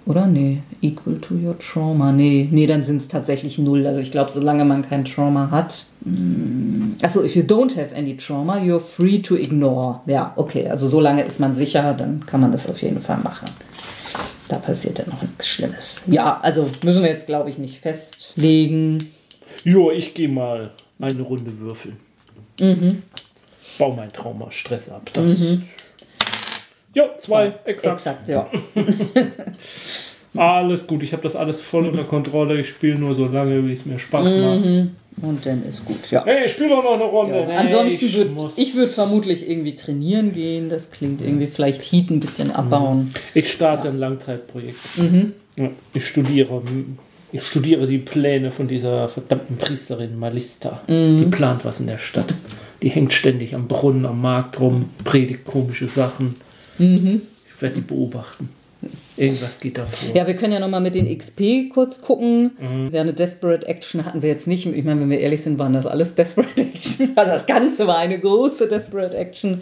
oder 0.05 0.25
nee, 0.27 0.59
equal 0.81 1.17
to 1.19 1.35
your 1.35 1.57
trauma. 1.59 2.11
Nee, 2.11 2.47
nee, 2.51 2.65
dann 2.67 2.83
sind 2.83 2.97
es 2.97 3.07
tatsächlich 3.07 3.57
null. 3.59 3.85
Also 3.85 3.99
ich 3.99 4.11
glaube, 4.11 4.31
solange 4.31 4.65
man 4.65 4.81
kein 4.81 5.05
Trauma 5.05 5.51
hat. 5.51 5.85
mm, 6.05 6.93
Achso, 7.03 7.23
if 7.23 7.35
you 7.35 7.43
don't 7.43 7.75
have 7.77 7.95
any 7.95 8.17
trauma, 8.17 8.57
you're 8.57 8.79
free 8.79 9.19
to 9.21 9.35
ignore. 9.35 10.01
Ja, 10.07 10.33
okay. 10.35 10.67
Also 10.67 10.89
solange 10.89 11.23
ist 11.23 11.39
man 11.39 11.53
sicher, 11.53 11.93
dann 11.93 12.25
kann 12.25 12.41
man 12.41 12.51
das 12.51 12.67
auf 12.67 12.81
jeden 12.81 12.99
Fall 12.99 13.19
machen. 13.19 13.45
Da 14.47 14.57
passiert 14.57 14.99
dann 14.99 15.09
noch 15.09 15.21
nichts 15.21 15.47
Schlimmes. 15.47 16.03
Ja, 16.07 16.39
also 16.41 16.69
müssen 16.83 17.03
wir 17.03 17.09
jetzt, 17.09 17.27
glaube 17.27 17.49
ich, 17.49 17.57
nicht 17.57 17.79
festlegen. 17.79 18.97
Jo, 19.63 19.91
ich 19.91 20.13
gehe 20.13 20.27
mal 20.27 20.71
eine 20.99 21.21
Runde 21.21 21.59
würfeln. 21.59 21.97
Mhm. 22.59 23.03
Bau 23.77 23.93
mein 23.93 24.11
Trauma 24.11 24.51
Stress 24.51 24.89
ab. 24.89 25.09
Das. 25.13 25.31
Ja, 26.93 27.09
zwei, 27.17 27.53
exakt. 27.65 27.95
Exakt, 27.95 28.27
ja. 28.27 28.47
Alles 30.37 30.87
gut, 30.87 31.03
ich 31.03 31.11
habe 31.11 31.23
das 31.23 31.35
alles 31.35 31.59
voll 31.59 31.85
unter 31.87 32.05
Kontrolle. 32.05 32.59
Ich 32.59 32.69
spiele 32.69 32.95
nur 32.95 33.15
so 33.15 33.25
lange, 33.25 33.67
wie 33.67 33.73
es 33.73 33.85
mir 33.85 33.99
Spaß 33.99 34.23
macht. 34.23 34.87
Und 35.21 35.45
dann 35.45 35.65
ist 35.67 35.83
gut, 35.83 36.09
ja. 36.09 36.23
Hey, 36.23 36.45
ich 36.45 36.51
spiele 36.51 36.69
doch 36.69 36.83
noch 36.83 36.93
eine 36.93 37.03
Runde. 37.03 37.37
Ja, 37.37 37.45
Nee, 37.47 37.53
ansonsten 37.53 38.05
ich 38.05 38.15
würde 38.15 38.53
ich 38.55 38.75
würd 38.75 38.89
vermutlich 38.89 39.49
irgendwie 39.49 39.75
trainieren 39.75 40.33
gehen. 40.33 40.69
Das 40.69 40.89
klingt 40.89 41.21
irgendwie 41.21 41.47
vielleicht 41.47 41.83
Heat 41.83 42.09
ein 42.09 42.21
bisschen 42.21 42.51
abbauen. 42.51 43.13
Ich 43.33 43.51
starte 43.51 43.89
ein 43.89 43.97
Langzeitprojekt. 43.97 44.79
Mhm. 44.97 45.33
Ja, 45.57 45.69
ich 45.93 46.07
studiere. 46.07 46.61
Ich 47.33 47.43
studiere 47.43 47.87
die 47.87 47.97
Pläne 47.97 48.51
von 48.51 48.69
dieser 48.69 49.09
verdammten 49.09 49.57
Priesterin 49.57 50.17
Malista. 50.17 50.81
Mhm. 50.87 51.17
Die 51.17 51.25
plant 51.25 51.65
was 51.65 51.81
in 51.81 51.87
der 51.87 51.97
Stadt. 51.97 52.33
Die 52.81 52.89
hängt 52.89 53.11
ständig 53.11 53.53
am 53.53 53.67
Brunnen, 53.67 54.05
am 54.05 54.21
Markt 54.21 54.59
rum, 54.61 54.89
predigt 55.03 55.43
komische 55.45 55.89
Sachen. 55.89 56.37
Mhm. 56.81 57.21
Ich 57.55 57.61
werde 57.61 57.75
die 57.75 57.81
beobachten. 57.81 58.49
Irgendwas 59.15 59.59
geht 59.59 59.77
da 59.77 59.85
vor. 59.85 60.15
Ja, 60.15 60.25
wir 60.25 60.35
können 60.35 60.53
ja 60.53 60.59
nochmal 60.59 60.81
mit 60.81 60.95
den 60.95 61.15
XP 61.15 61.69
kurz 61.71 62.01
gucken. 62.01 62.51
Ja, 62.91 63.01
eine 63.01 63.13
Desperate 63.13 63.67
Action 63.67 64.03
hatten 64.05 64.23
wir 64.23 64.29
jetzt 64.29 64.47
nicht. 64.47 64.65
Ich 64.65 64.83
meine, 64.83 65.01
wenn 65.01 65.09
wir 65.11 65.19
ehrlich 65.19 65.43
sind, 65.43 65.59
waren 65.59 65.73
das 65.73 65.85
alles 65.85 66.15
Desperate 66.15 66.49
Actions. 66.61 67.11
Also 67.15 67.31
das 67.31 67.45
Ganze 67.45 67.85
war 67.85 67.97
eine 67.97 68.17
große 68.19 68.67
Desperate 68.67 69.15
Action. 69.15 69.61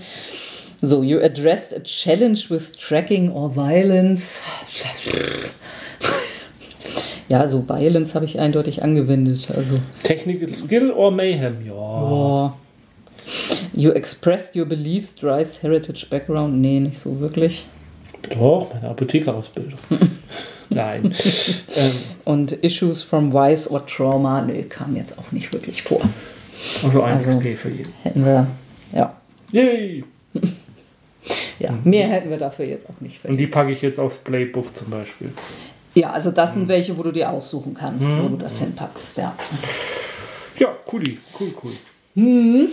So, 0.81 1.03
you 1.03 1.19
addressed 1.19 1.73
a 1.75 1.81
challenge 1.81 2.45
with 2.49 2.71
tracking 2.71 3.29
or 3.29 3.53
violence. 3.53 4.39
Ja, 7.27 7.47
so 7.47 7.67
Violence 7.67 8.15
habe 8.15 8.25
ich 8.25 8.39
eindeutig 8.39 8.81
angewendet. 8.81 9.49
Also, 9.55 9.75
Technical 10.03 10.53
Skill 10.53 10.91
or 10.91 11.11
Mayhem? 11.11 11.65
Ja. 11.65 11.73
boah. 11.73 12.57
You 13.79 13.91
expressed 13.93 14.55
your 14.57 14.65
beliefs, 14.65 15.15
drives 15.15 15.63
heritage 15.63 16.05
background. 16.09 16.59
Nee, 16.59 16.81
nicht 16.81 16.99
so 16.99 17.17
wirklich. 17.21 17.65
Doch, 18.29 18.73
meine 18.73 18.89
Apothekerausbildung. 18.89 19.79
Nein. 20.69 21.13
ähm, 21.77 21.91
Und 22.25 22.51
Issues 22.51 23.01
from 23.01 23.31
Vice 23.33 23.71
or 23.71 23.85
Trauma, 23.87 24.41
nee, 24.41 24.63
kam 24.63 24.95
jetzt 24.97 25.17
auch 25.17 25.31
nicht 25.31 25.53
wirklich 25.53 25.81
vor. 25.81 26.01
also 26.83 27.01
ein 27.03 27.17
Also- 27.17 27.37
XP 27.39 27.55
für 27.57 27.69
jeden. 27.69 27.93
Hätten 28.03 28.25
wir, 28.25 28.47
ja. 28.93 29.15
Yay! 29.51 30.03
Ja, 31.59 31.73
mehr 31.83 32.07
hätten 32.07 32.29
wir 32.29 32.37
dafür 32.37 32.65
jetzt 32.65 32.89
auch 32.89 33.01
nicht. 33.01 33.23
Und 33.25 33.35
die 33.37 33.45
packe 33.45 33.71
ich 33.71 33.81
jetzt 33.81 33.99
aufs 33.99 34.15
Playbook 34.17 34.73
zum 34.73 34.89
Beispiel. 34.89 35.29
Ja, 35.93 36.11
also 36.11 36.31
das 36.31 36.53
sind 36.53 36.69
welche, 36.69 36.97
wo 36.97 37.03
du 37.03 37.11
dir 37.11 37.29
aussuchen 37.29 37.73
kannst, 37.73 38.05
wo 38.07 38.29
du 38.29 38.37
das 38.37 38.57
hinpackst, 38.59 39.17
ja. 39.17 39.35
Ja, 40.57 40.69
cooli. 40.85 41.17
Cool, 41.37 41.53
cool. 41.61 41.71
Mhm. 42.15 42.69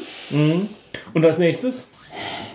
Und 1.14 1.24
als 1.24 1.38
nächstes? 1.38 1.86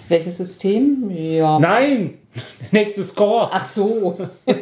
Welches 0.07 0.37
System? 0.37 1.09
Ja. 1.11 1.59
Nein! 1.59 2.17
Nächstes 2.71 3.09
Score. 3.09 3.49
Ach 3.51 3.65
so. 3.65 4.17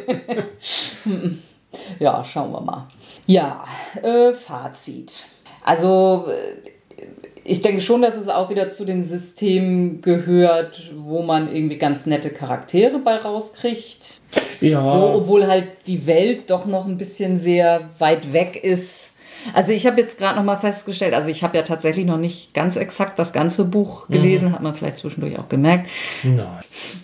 ja, 1.98 2.24
schauen 2.24 2.52
wir 2.52 2.60
mal. 2.60 2.88
Ja, 3.26 3.64
äh, 4.02 4.32
Fazit. 4.32 5.24
Also, 5.62 6.26
äh, 6.28 7.04
ich 7.44 7.62
denke 7.62 7.80
schon, 7.80 8.02
dass 8.02 8.16
es 8.16 8.28
auch 8.28 8.50
wieder 8.50 8.70
zu 8.70 8.84
den 8.84 9.02
Systemen 9.02 10.02
gehört, 10.02 10.92
wo 10.96 11.22
man 11.22 11.52
irgendwie 11.52 11.78
ganz 11.78 12.06
nette 12.06 12.30
Charaktere 12.30 12.98
bei 12.98 13.16
rauskriegt. 13.16 14.20
Ja. 14.60 14.88
So, 14.88 15.14
obwohl 15.14 15.46
halt 15.46 15.68
die 15.86 16.06
Welt 16.06 16.50
doch 16.50 16.66
noch 16.66 16.86
ein 16.86 16.98
bisschen 16.98 17.38
sehr 17.38 17.88
weit 17.98 18.32
weg 18.32 18.62
ist. 18.62 19.09
Also 19.54 19.72
ich 19.72 19.86
habe 19.86 20.00
jetzt 20.00 20.18
gerade 20.18 20.36
noch 20.36 20.44
mal 20.44 20.56
festgestellt, 20.56 21.14
also 21.14 21.30
ich 21.30 21.42
habe 21.42 21.56
ja 21.56 21.62
tatsächlich 21.62 22.06
noch 22.06 22.18
nicht 22.18 22.54
ganz 22.54 22.76
exakt 22.76 23.18
das 23.18 23.32
ganze 23.32 23.64
Buch 23.64 24.08
gelesen, 24.08 24.52
hat 24.52 24.62
man 24.62 24.74
vielleicht 24.74 24.98
zwischendurch 24.98 25.38
auch 25.38 25.48
gemerkt. 25.48 25.88
Nein. 26.22 26.46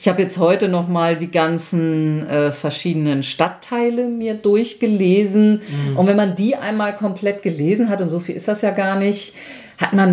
Ich 0.01 0.09
habe 0.09 0.22
jetzt 0.22 0.39
heute 0.39 0.68
noch 0.68 0.89
mal 0.89 1.16
die 1.16 1.30
ganzen 1.30 2.26
äh, 2.28 2.53
verschiedenen 2.53 3.22
Stadtteile 3.22 4.07
mir 4.07 4.34
durchgelesen 4.34 5.62
und 5.97 6.07
wenn 6.07 6.16
man 6.16 6.37
die 6.37 6.57
einmal 6.57 6.97
komplett 6.97 7.43
gelesen 7.43 7.89
hat 7.89 8.01
und 8.01 8.11
so 8.11 8.20
viel 8.20 8.37
ist 8.37 8.49
das 8.49 8.62
ja 8.62 8.70
gar 8.70 8.97
nicht, 8.97 9.34
hat 9.78 9.92
man 9.92 10.08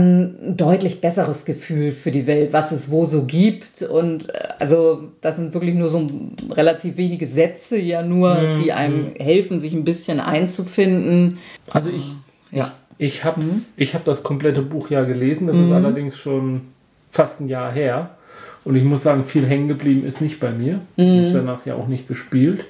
ein 0.51 0.57
deutlich 0.57 0.99
besseres 1.01 1.45
Gefühl 1.45 1.91
für 1.91 2.11
die 2.11 2.27
Welt, 2.27 2.51
was 2.51 2.71
es 2.71 2.91
wo 2.91 3.05
so 3.05 3.23
gibt 3.23 3.81
und 3.81 4.29
äh, 4.29 4.33
also 4.59 5.03
das 5.21 5.35
sind 5.37 5.53
wirklich 5.53 5.75
nur 5.75 5.89
so 5.89 6.07
relativ 6.51 6.97
wenige 6.97 7.27
Sätze 7.27 7.77
ja 7.77 8.01
nur, 8.03 8.55
die 8.57 8.73
einem 8.73 9.13
helfen, 9.17 9.59
sich 9.59 9.73
ein 9.73 9.83
bisschen 9.83 10.19
einzufinden. 10.19 11.37
Also 11.71 11.89
ich, 11.89 12.11
Ja. 12.51 12.73
ich 12.97 13.23
habe 13.23 13.41
ich 13.77 13.95
hab 13.95 14.03
das 14.05 14.21
komplette 14.23 14.61
Buch 14.61 14.89
ja 14.89 15.03
gelesen. 15.03 15.47
Das 15.47 15.57
ist 15.57 15.71
allerdings 15.71 16.17
schon 16.17 16.61
fast 17.11 17.39
ein 17.41 17.47
Jahr 17.47 17.71
her. 17.71 18.11
Und 18.65 18.75
ich 18.75 18.83
muss 18.83 19.03
sagen, 19.03 19.25
viel 19.25 19.45
hängen 19.45 19.67
geblieben 19.67 20.05
ist 20.07 20.21
nicht 20.21 20.39
bei 20.39 20.51
mir. 20.51 20.79
Ich 20.95 21.05
habe 21.05 21.31
danach 21.33 21.65
ja 21.65 21.75
auch 21.75 21.87
nicht 21.87 22.07
gespielt. 22.07 22.65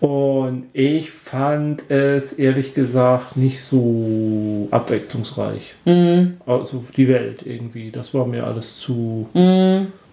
Und 0.00 0.64
ich 0.72 1.10
fand 1.10 1.90
es 1.90 2.32
ehrlich 2.32 2.72
gesagt 2.74 3.36
nicht 3.36 3.62
so 3.62 4.66
abwechslungsreich. 4.70 5.74
Also 6.46 6.84
die 6.96 7.08
Welt 7.08 7.40
irgendwie. 7.44 7.90
Das 7.90 8.14
war 8.14 8.26
mir 8.26 8.44
alles 8.44 8.78
zu, 8.78 9.28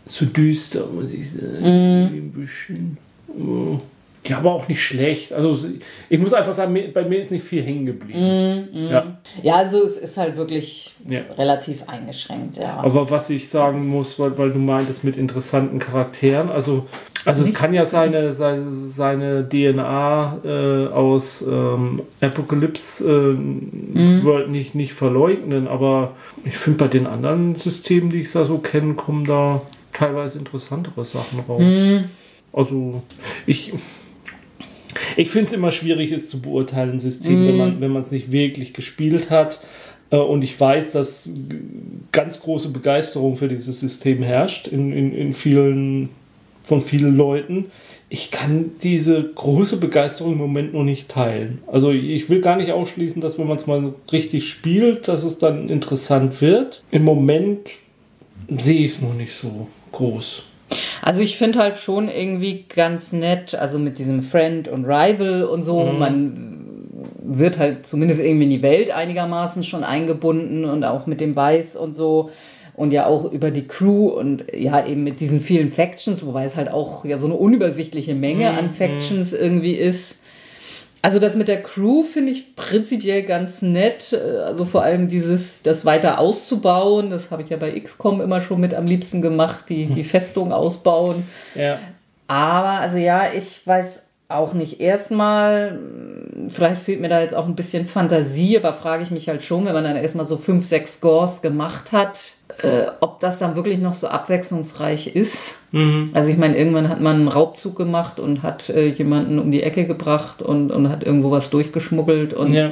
zu 0.07 0.25
düster, 0.25 0.87
muss 0.93 1.13
ich 1.13 1.31
sagen. 1.31 1.63
Ein 1.63 2.31
bisschen. 2.35 2.97
äh, 3.29 4.29
Ja, 4.29 4.39
aber 4.39 4.51
auch 4.55 4.67
nicht 4.67 4.83
schlecht. 4.83 5.31
Also 5.31 5.69
ich 6.09 6.19
muss 6.19 6.33
einfach 6.33 6.53
sagen, 6.53 6.77
bei 6.93 7.03
mir 7.05 7.19
ist 7.19 7.31
nicht 7.31 7.45
viel 7.45 7.63
hängen 7.63 7.85
geblieben. 7.85 8.67
Ja. 8.73 9.17
Ja, 9.41 9.55
also 9.55 9.85
es 9.85 9.95
ist 9.97 10.17
halt 10.17 10.35
wirklich 10.35 10.93
Ja. 11.07 11.21
relativ 11.37 11.87
eingeschränkt, 11.87 12.57
ja. 12.57 12.75
Aber 12.75 13.09
was 13.09 13.29
ich 13.29 13.47
sagen 13.47 13.87
muss, 13.87 14.19
weil, 14.19 14.37
weil 14.37 14.51
du 14.51 14.59
meintest 14.59 15.05
mit 15.05 15.15
interessanten 15.15 15.79
Charakteren, 15.79 16.49
also, 16.49 16.87
also 17.27 17.43
es 17.43 17.53
kann 17.53 17.73
ja 17.73 17.85
seine, 17.85 18.33
seine, 18.33 18.71
seine 18.71 19.47
DNA 19.47 20.39
äh, 20.43 20.87
aus 20.87 21.45
ähm, 21.47 22.01
Apocalypse 22.21 23.03
äh, 23.03 24.23
World 24.23 24.49
nicht, 24.49 24.73
nicht 24.75 24.93
verleugnen, 24.93 25.67
aber 25.67 26.15
ich 26.45 26.55
finde 26.57 26.79
bei 26.79 26.87
den 26.87 27.05
anderen 27.07 27.55
Systemen, 27.55 28.09
die 28.09 28.21
ich 28.21 28.31
da 28.31 28.45
so 28.45 28.57
kenne, 28.59 28.93
kommen 28.95 29.25
da 29.25 29.61
teilweise 29.93 30.39
interessantere 30.39 31.03
Sachen 31.05 31.39
raus. 31.47 31.61
Also 32.53 33.03
ich, 33.45 33.73
ich 35.15 35.29
finde 35.29 35.47
es 35.47 35.53
immer 35.53 35.71
schwierig, 35.71 36.11
es 36.11 36.29
zu 36.29 36.41
beurteilen, 36.41 36.93
ein 36.93 36.99
System, 36.99 37.45
wenn 37.47 37.57
man 37.57 37.81
wenn 37.81 37.91
man 37.91 38.01
es 38.03 38.11
nicht 38.11 38.31
wirklich 38.31 38.73
gespielt 38.73 39.29
hat. 39.29 39.59
Äh, 40.09 40.17
Und 40.17 40.43
ich 40.43 40.59
weiß, 40.59 40.93
dass 40.93 41.31
ganz 42.11 42.39
große 42.39 42.69
Begeisterung 42.69 43.35
für 43.35 43.47
dieses 43.47 43.79
System 43.79 44.23
herrscht 44.23 44.67
in, 44.67 44.91
in, 44.93 45.13
in 45.13 45.33
vielen, 45.33 46.09
von 46.67 46.81
vielen 46.81 47.15
Leuten. 47.15 47.65
Ich 48.09 48.29
kann 48.29 48.71
diese 48.83 49.23
große 49.23 49.77
Begeisterung 49.77 50.33
im 50.33 50.37
Moment 50.37 50.73
noch 50.73 50.83
nicht 50.83 51.09
teilen. 51.09 51.59
Also 51.67 51.91
ich 51.91 52.29
will 52.29 52.41
gar 52.41 52.57
nicht 52.57 52.71
ausschließen, 52.71 53.21
dass 53.21 53.39
wenn 53.39 53.47
man 53.47 53.57
es 53.57 53.67
mal 53.67 53.93
richtig 54.11 54.49
spielt, 54.49 55.07
dass 55.07 55.23
es 55.23 55.37
dann 55.37 55.69
interessant 55.69 56.41
wird. 56.41 56.83
Im 56.91 57.03
Moment 57.03 57.69
sehe 58.57 58.85
ich 58.85 58.93
es 58.93 59.01
noch 59.01 59.13
nicht 59.13 59.33
so 59.33 59.67
groß. 59.93 60.43
Also 61.01 61.21
ich 61.21 61.37
finde 61.37 61.59
halt 61.59 61.77
schon 61.77 62.09
irgendwie 62.09 62.65
ganz 62.67 63.13
nett, 63.13 63.55
also 63.55 63.79
mit 63.79 63.97
diesem 63.97 64.21
Friend 64.21 64.67
und 64.67 64.85
Rival 64.85 65.45
und 65.45 65.61
so, 65.61 65.85
man 65.85 66.57
wird 67.23 67.57
halt 67.57 67.85
zumindest 67.85 68.19
irgendwie 68.19 68.45
in 68.45 68.49
die 68.49 68.61
Welt 68.61 68.91
einigermaßen 68.91 69.63
schon 69.63 69.83
eingebunden 69.83 70.65
und 70.65 70.83
auch 70.83 71.07
mit 71.07 71.21
dem 71.21 71.35
Weiß 71.35 71.77
und 71.77 71.95
so 71.95 72.31
und 72.77 72.91
ja 72.91 73.07
auch 73.07 73.29
über 73.33 73.51
die 73.51 73.67
Crew 73.67 74.07
und 74.07 74.45
ja 74.53 74.85
eben 74.85 75.03
mit 75.03 75.19
diesen 75.19 75.41
vielen 75.41 75.71
Factions, 75.71 76.25
wobei 76.25 76.45
es 76.45 76.55
halt 76.55 76.71
auch 76.71 77.03
ja 77.03 77.17
so 77.17 77.25
eine 77.25 77.33
unübersichtliche 77.33 78.13
Menge 78.15 78.51
an 78.51 78.71
Factions 78.71 79.33
irgendwie 79.33 79.73
ist. 79.73 80.21
Also 81.01 81.19
das 81.19 81.35
mit 81.35 81.47
der 81.47 81.63
Crew 81.63 82.03
finde 82.03 82.31
ich 82.31 82.55
prinzipiell 82.55 83.23
ganz 83.23 83.61
nett. 83.61 84.13
Also 84.13 84.63
vor 84.65 84.83
allem 84.83 85.07
dieses, 85.07 85.63
das 85.63 85.85
weiter 85.85 86.19
auszubauen. 86.19 87.09
Das 87.09 87.31
habe 87.31 87.41
ich 87.41 87.49
ja 87.49 87.57
bei 87.57 87.71
XCOM 87.79 88.21
immer 88.21 88.41
schon 88.41 88.59
mit 88.59 88.73
am 88.73 88.85
liebsten 88.85 89.21
gemacht, 89.21 89.69
die, 89.69 89.87
die 89.87 90.03
Festung 90.03 90.53
ausbauen. 90.53 91.27
Ja. 91.55 91.79
Aber 92.27 92.81
also 92.81 92.97
ja, 92.97 93.31
ich 93.33 93.65
weiß 93.65 94.03
auch 94.29 94.53
nicht. 94.53 94.81
Erstmal, 94.81 95.79
vielleicht 96.49 96.81
fehlt 96.81 96.99
mir 96.99 97.07
da 97.07 97.21
jetzt 97.21 97.33
auch 97.33 97.45
ein 97.45 97.55
bisschen 97.55 97.85
Fantasie, 97.85 98.57
aber 98.57 98.73
frage 98.73 99.03
ich 99.03 99.11
mich 99.11 99.29
halt 99.29 99.41
schon, 99.41 99.65
wenn 99.65 99.73
man 99.73 99.85
dann 99.85 99.95
erstmal 99.95 100.25
so 100.25 100.35
fünf, 100.35 100.65
sechs 100.65 100.95
Scores 100.95 101.41
gemacht 101.41 101.93
hat, 101.93 102.33
äh, 102.61 102.89
ob 102.99 103.21
das 103.21 103.39
dann 103.39 103.55
wirklich 103.55 103.79
noch 103.79 103.93
so 103.93 104.07
abwechslungsreich 104.07 105.15
ist. 105.15 105.55
Also 106.13 106.29
ich 106.29 106.37
meine, 106.37 106.57
irgendwann 106.57 106.89
hat 106.89 106.99
man 106.99 107.15
einen 107.15 107.27
Raubzug 107.29 107.77
gemacht 107.77 108.19
und 108.19 108.43
hat 108.43 108.69
äh, 108.69 108.87
jemanden 108.87 109.39
um 109.39 109.51
die 109.51 109.63
Ecke 109.63 109.85
gebracht 109.85 110.41
und, 110.41 110.71
und 110.71 110.89
hat 110.89 111.03
irgendwo 111.03 111.31
was 111.31 111.49
durchgeschmuggelt 111.49 112.33
und 112.33 112.53
Ja. 112.53 112.71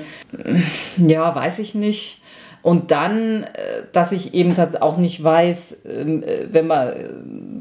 ja, 0.98 1.34
weiß 1.36 1.60
ich 1.60 1.74
nicht. 1.74 2.22
Und 2.64 2.90
dann, 2.90 3.44
äh, 3.44 3.84
dass 3.94 4.12
ich 4.12 4.34
eben 4.34 4.56
tatsächlich 4.56 4.82
auch 4.82 4.98
nicht 4.98 5.24
weiß, 5.24 5.82
ähm, 5.88 6.24
äh, 6.24 6.48
wenn 6.52 6.68
man 6.68 6.88
äh, 6.88 6.94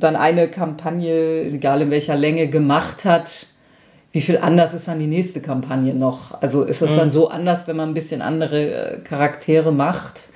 dann 0.01 0.17
eine 0.17 0.49
Kampagne, 0.49 1.43
egal 1.43 1.83
in 1.83 1.91
welcher 1.91 2.17
Länge, 2.17 2.49
gemacht 2.49 3.05
hat, 3.05 3.49
wie 4.15 4.21
viel 4.21 4.39
anders 4.39 4.75
ist 4.75 4.87
dann 4.87 5.01
die 5.01 5.09
nächste 5.09 5.41
Kampagne 5.41 5.93
noch? 5.93 6.41
Also 6.41 6.62
ist 6.62 6.81
es 6.83 6.95
dann 6.95 7.11
so 7.11 7.31
anders, 7.31 7.67
wenn 7.67 7.75
man 7.75 7.89
ein 7.89 7.95
bisschen 7.95 8.23
andere 8.23 8.93
äh, 8.93 8.99
Charaktere 9.01 9.73
macht 9.73 10.29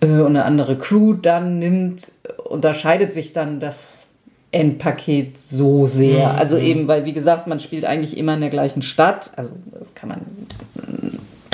äh, 0.00 0.06
und 0.06 0.34
eine 0.34 0.44
andere 0.44 0.76
Crew 0.76 1.12
dann 1.12 1.60
nimmt? 1.60 2.10
Unterscheidet 2.42 3.14
sich 3.14 3.32
dann 3.32 3.60
das 3.60 3.98
Endpaket 4.50 5.40
so 5.40 5.86
sehr? 5.86 6.36
Also 6.36 6.58
eben, 6.58 6.88
weil 6.88 7.04
wie 7.04 7.12
gesagt, 7.12 7.46
man 7.46 7.60
spielt 7.60 7.84
eigentlich 7.84 8.16
immer 8.16 8.34
in 8.34 8.40
der 8.40 8.50
gleichen 8.50 8.82
Stadt. 8.82 9.30
Also 9.36 9.52
das 9.78 9.94
kann 9.94 10.08
man 10.08 10.20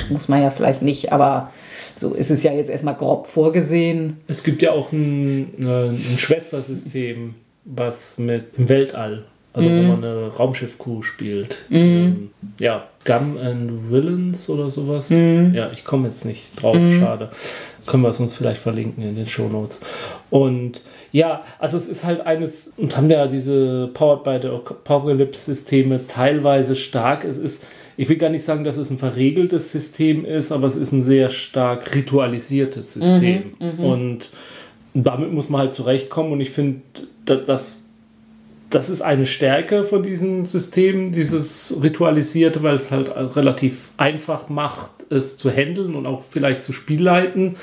muss 0.09 0.27
man 0.27 0.41
ja 0.41 0.49
vielleicht 0.49 0.81
nicht, 0.81 1.11
aber 1.11 1.51
so 1.95 2.15
ist 2.15 2.31
es 2.31 2.41
ja 2.41 2.53
jetzt 2.53 2.71
erstmal 2.71 2.95
grob 2.95 3.27
vorgesehen. 3.27 4.17
Es 4.27 4.43
gibt 4.43 4.63
ja 4.63 4.71
auch 4.71 4.91
ein, 4.91 5.53
ein 5.59 6.17
Schwestersystem, 6.17 7.35
was 7.65 8.17
mit 8.17 8.45
im 8.57 8.67
Weltall 8.67 9.25
Also 9.55 9.69
wo 9.69 9.81
man 9.83 10.03
eine 10.03 10.27
Raumschiff-Crew 10.27 11.01
spielt. 11.01 11.55
Ähm, 11.71 12.31
ja, 12.59 12.89
Scum 13.01 13.37
and 13.37 13.89
Villains 13.89 14.49
oder 14.49 14.69
sowas. 14.69 15.09
Ja, 15.09 15.71
ich 15.71 15.85
komme 15.85 16.07
jetzt 16.07 16.25
nicht 16.25 16.61
drauf, 16.61 16.75
schade. 16.99 17.29
Können 17.85 18.03
wir 18.03 18.09
es 18.09 18.19
uns 18.19 18.35
vielleicht 18.35 18.59
verlinken 18.59 19.01
in 19.01 19.15
den 19.15 19.27
Shownotes. 19.27 19.79
Und 20.29 20.81
ja, 21.13 21.43
also 21.57 21.77
es 21.77 21.87
ist 21.87 22.03
halt 22.03 22.25
eines, 22.25 22.73
und 22.75 22.97
haben 22.97 23.09
ja 23.09 23.27
diese 23.27 23.89
Powered 23.93 24.23
by 24.25 24.39
the 24.41 24.53
Apocalypse-Systeme 24.53 26.01
teilweise 26.07 26.75
stark. 26.75 27.23
Es 27.23 27.37
ist, 27.37 27.65
ich 27.95 28.09
will 28.09 28.17
gar 28.17 28.31
nicht 28.31 28.43
sagen, 28.43 28.65
dass 28.65 28.75
es 28.75 28.89
ein 28.89 28.97
verregeltes 28.97 29.71
System 29.71 30.25
ist, 30.25 30.51
aber 30.51 30.67
es 30.67 30.75
ist 30.75 30.91
ein 30.91 31.03
sehr 31.03 31.29
stark 31.29 31.95
ritualisiertes 31.95 32.95
System. 32.95 33.53
Und 33.77 34.31
damit 34.93 35.31
muss 35.31 35.47
man 35.47 35.61
halt 35.61 35.71
zurechtkommen. 35.71 36.33
Und 36.33 36.41
ich 36.41 36.49
finde, 36.49 36.81
dass 37.23 37.84
das 38.75 38.89
ist 38.89 39.01
eine 39.01 39.25
Stärke 39.25 39.85
von 39.85 40.03
diesem 40.03 40.43
System, 40.43 41.13
dieses 41.13 41.79
Ritualisierte, 41.81 42.61
weil 42.61 42.75
es 42.75 42.91
halt 42.91 43.09
relativ 43.15 43.91
einfach 43.95 44.49
macht, 44.49 44.91
es 45.09 45.37
zu 45.37 45.49
handeln 45.49 45.95
und 45.95 46.05
auch 46.05 46.23
vielleicht 46.29 46.61
zu 46.61 46.73
spielleiten. 46.73 47.55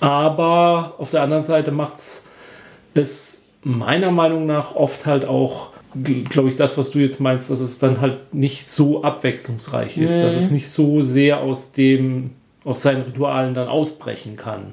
Aber 0.00 0.96
auf 0.98 1.10
der 1.10 1.22
anderen 1.22 1.44
Seite 1.44 1.70
macht 1.70 1.94
es 2.92 3.48
meiner 3.62 4.10
Meinung 4.10 4.44
nach 4.44 4.74
oft 4.74 5.06
halt 5.06 5.24
auch, 5.24 5.70
glaube 6.28 6.50
ich, 6.50 6.56
das, 6.56 6.76
was 6.76 6.90
du 6.90 6.98
jetzt 6.98 7.20
meinst, 7.20 7.50
dass 7.50 7.60
es 7.60 7.78
dann 7.78 8.02
halt 8.02 8.34
nicht 8.34 8.68
so 8.68 9.02
abwechslungsreich 9.02 9.96
ist, 9.96 10.14
dass 10.20 10.34
es 10.34 10.50
nicht 10.50 10.68
so 10.68 11.00
sehr 11.00 11.40
aus 11.40 11.72
dem, 11.72 12.32
aus 12.64 12.82
seinen 12.82 13.02
Ritualen 13.02 13.54
dann 13.54 13.68
ausbrechen 13.68 14.36
kann. 14.36 14.72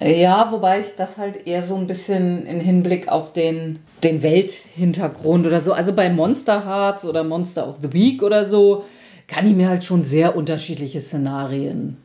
Ja, 0.00 0.50
wobei 0.50 0.80
ich 0.80 0.96
das 0.96 1.18
halt 1.18 1.46
eher 1.46 1.62
so 1.62 1.76
ein 1.76 1.86
bisschen 1.86 2.46
in 2.46 2.60
Hinblick 2.60 3.08
auf 3.08 3.32
den, 3.32 3.78
den 4.02 4.22
Welthintergrund 4.22 5.46
oder 5.46 5.60
so. 5.60 5.72
Also 5.72 5.92
bei 5.92 6.10
Monster 6.10 6.64
Hearts 6.64 7.04
oder 7.04 7.24
Monster 7.24 7.68
of 7.68 7.76
the 7.82 7.92
Week 7.92 8.22
oder 8.22 8.44
so 8.44 8.84
kann 9.28 9.46
ich 9.46 9.54
mir 9.54 9.68
halt 9.68 9.84
schon 9.84 10.02
sehr 10.02 10.36
unterschiedliche 10.36 11.00
Szenarien 11.00 11.96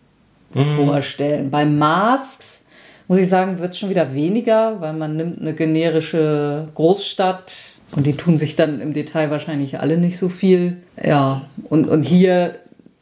vorstellen. 0.76 1.50
Bei 1.50 1.66
Masks 1.66 2.62
muss 3.08 3.20
ich 3.20 3.30
sagen, 3.30 3.60
wird 3.60 3.72
es 3.72 3.80
schon 3.80 3.90
wieder 3.90 4.14
weniger, 4.14 4.80
weil 4.82 4.94
man 4.94 5.16
nimmt 5.16 5.40
eine 5.40 5.54
generische 5.54 6.68
Großstadt 6.76 7.54
und 7.96 8.06
die 8.06 8.14
tun 8.14 8.38
sich 8.38 8.56
dann 8.56 8.82
im 8.82 8.94
Detail 8.94 9.30
wahrscheinlich 9.30 9.80
alle 9.80 9.98
nicht 9.98 10.18
so 10.18 10.30
viel. 10.30 10.78
Ja, 11.02 11.44
und, 11.70 11.88
und 11.88 12.04
hier, 12.04 12.56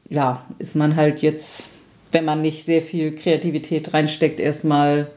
ja, 0.09 0.45
ist 0.59 0.75
man 0.75 0.95
halt 0.95 1.21
jetzt, 1.21 1.69
wenn 2.15 2.23
man 2.23 2.41
nicht 2.41 2.63
sehr 2.63 2.81
viel 2.81 3.13
Kreativität 3.13 3.93
reinsteckt, 3.93 4.39
erstmal 4.39 5.07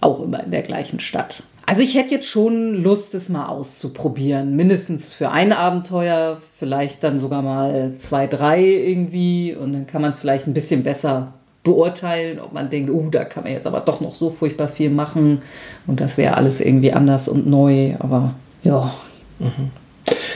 auch 0.00 0.22
immer 0.22 0.44
in 0.44 0.52
der 0.52 0.62
gleichen 0.62 1.00
Stadt. 1.00 1.42
Also 1.66 1.82
ich 1.82 1.96
hätte 1.96 2.14
jetzt 2.14 2.28
schon 2.28 2.80
Lust, 2.80 3.16
es 3.16 3.28
mal 3.28 3.48
auszuprobieren. 3.48 4.54
Mindestens 4.54 5.12
für 5.12 5.32
ein 5.32 5.52
Abenteuer, 5.52 6.40
vielleicht 6.56 7.02
dann 7.02 7.18
sogar 7.18 7.42
mal 7.42 7.94
zwei, 7.98 8.28
drei 8.28 8.62
irgendwie. 8.62 9.56
Und 9.56 9.74
dann 9.74 9.88
kann 9.88 10.02
man 10.02 10.12
es 10.12 10.20
vielleicht 10.20 10.46
ein 10.46 10.54
bisschen 10.54 10.84
besser 10.84 11.34
beurteilen, 11.64 12.38
ob 12.38 12.52
man 12.52 12.70
denkt, 12.70 12.92
oh, 12.92 13.08
da 13.10 13.24
kann 13.24 13.42
man 13.42 13.52
jetzt 13.52 13.66
aber 13.66 13.80
doch 13.80 14.00
noch 14.00 14.14
so 14.14 14.30
furchtbar 14.30 14.68
viel 14.68 14.90
machen. 14.90 15.42
Und 15.88 15.98
das 15.98 16.16
wäre 16.16 16.36
alles 16.36 16.60
irgendwie 16.60 16.92
anders 16.92 17.26
und 17.26 17.48
neu. 17.48 17.96
Aber 17.98 18.36
ja. 18.62 18.94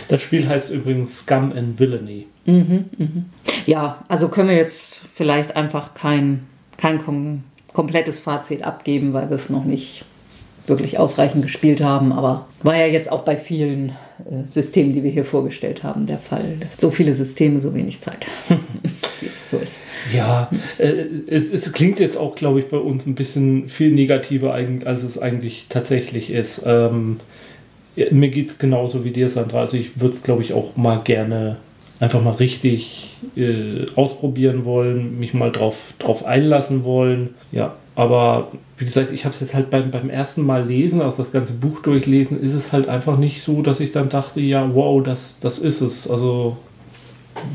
Das 0.08 0.20
Spiel 0.20 0.48
heißt 0.48 0.72
übrigens 0.72 1.18
Scum 1.18 1.52
and 1.52 1.78
Villainy. 1.78 2.26
Ja, 3.66 4.02
also 4.08 4.28
können 4.28 4.48
wir 4.48 4.56
jetzt 4.56 5.00
vielleicht 5.08 5.56
einfach 5.56 5.94
kein, 5.94 6.46
kein 6.76 7.04
kom 7.04 7.44
komplettes 7.72 8.18
Fazit 8.18 8.64
abgeben, 8.64 9.12
weil 9.12 9.30
wir 9.30 9.36
es 9.36 9.48
noch 9.48 9.64
nicht 9.64 10.04
wirklich 10.66 10.98
ausreichend 10.98 11.42
gespielt 11.42 11.82
haben. 11.82 12.12
Aber 12.12 12.46
war 12.62 12.76
ja 12.76 12.86
jetzt 12.86 13.10
auch 13.10 13.22
bei 13.22 13.36
vielen 13.36 13.90
äh, 13.90 14.50
Systemen, 14.50 14.92
die 14.92 15.02
wir 15.02 15.10
hier 15.10 15.24
vorgestellt 15.24 15.82
haben, 15.82 16.06
der 16.06 16.18
Fall. 16.18 16.56
So 16.78 16.90
viele 16.90 17.14
Systeme, 17.14 17.60
so 17.60 17.74
wenig 17.74 18.00
Zeit. 18.00 18.26
so 19.44 19.58
ist. 19.58 19.78
Ja, 20.14 20.50
äh, 20.78 21.04
es, 21.26 21.50
es 21.50 21.72
klingt 21.72 22.00
jetzt 22.00 22.16
auch, 22.16 22.34
glaube 22.34 22.60
ich, 22.60 22.68
bei 22.68 22.78
uns 22.78 23.06
ein 23.06 23.14
bisschen 23.14 23.68
viel 23.68 23.92
negativer, 23.92 24.54
als 24.54 25.02
es 25.02 25.18
eigentlich 25.20 25.66
tatsächlich 25.68 26.30
ist. 26.30 26.62
Ähm, 26.66 27.20
mir 28.10 28.28
geht 28.28 28.50
es 28.50 28.58
genauso 28.58 29.04
wie 29.04 29.10
dir, 29.10 29.28
Sandra. 29.28 29.60
Also 29.60 29.76
ich 29.76 30.00
würde 30.00 30.14
es, 30.14 30.22
glaube 30.22 30.42
ich, 30.42 30.52
auch 30.52 30.76
mal 30.76 31.00
gerne 31.02 31.56
einfach 32.00 32.22
mal 32.22 32.32
richtig 32.32 33.08
äh, 33.36 33.86
ausprobieren 33.94 34.64
wollen, 34.64 35.20
mich 35.20 35.34
mal 35.34 35.52
drauf, 35.52 35.76
drauf 35.98 36.24
einlassen 36.24 36.82
wollen. 36.82 37.34
Ja, 37.52 37.74
aber 37.94 38.48
wie 38.78 38.86
gesagt, 38.86 39.12
ich 39.12 39.26
habe 39.26 39.34
es 39.34 39.40
jetzt 39.40 39.54
halt 39.54 39.68
beim, 39.68 39.90
beim 39.90 40.08
ersten 40.08 40.44
Mal 40.44 40.66
lesen, 40.66 41.02
also 41.02 41.18
das 41.18 41.32
ganze 41.32 41.52
Buch 41.52 41.80
durchlesen, 41.80 42.40
ist 42.42 42.54
es 42.54 42.72
halt 42.72 42.88
einfach 42.88 43.18
nicht 43.18 43.42
so, 43.42 43.60
dass 43.60 43.78
ich 43.78 43.92
dann 43.92 44.08
dachte, 44.08 44.40
ja, 44.40 44.70
wow, 44.72 45.02
das, 45.02 45.38
das 45.40 45.58
ist 45.58 45.82
es. 45.82 46.10
Also 46.10 46.56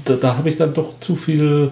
da, 0.06 0.14
da 0.14 0.38
habe 0.38 0.50
ich 0.50 0.56
dann 0.56 0.76
doch 0.76 1.00
zu 1.00 1.16
viele 1.16 1.72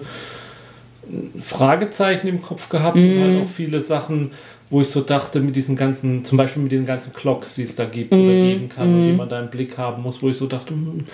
Fragezeichen 1.40 2.26
im 2.26 2.42
Kopf 2.42 2.68
gehabt 2.68 2.96
und 2.96 3.20
halt 3.20 3.44
auch 3.44 3.48
viele 3.48 3.80
Sachen, 3.80 4.32
wo 4.70 4.80
ich 4.80 4.88
so 4.88 5.02
dachte, 5.02 5.38
mit 5.38 5.54
diesen 5.54 5.76
ganzen, 5.76 6.24
zum 6.24 6.38
Beispiel 6.38 6.62
mit 6.62 6.72
den 6.72 6.86
ganzen 6.86 7.12
Clocks, 7.12 7.54
die 7.54 7.62
es 7.62 7.76
da 7.76 7.84
gibt 7.84 8.12
oder 8.12 8.32
geben 8.32 8.68
kann 8.68 8.92
und 8.92 9.06
die 9.06 9.12
man 9.12 9.28
da 9.28 9.38
im 9.38 9.50
Blick 9.50 9.78
haben 9.78 10.02
muss, 10.02 10.20
wo 10.22 10.30
ich 10.30 10.36
so 10.36 10.46
dachte, 10.46 10.70
hm, 10.70 11.04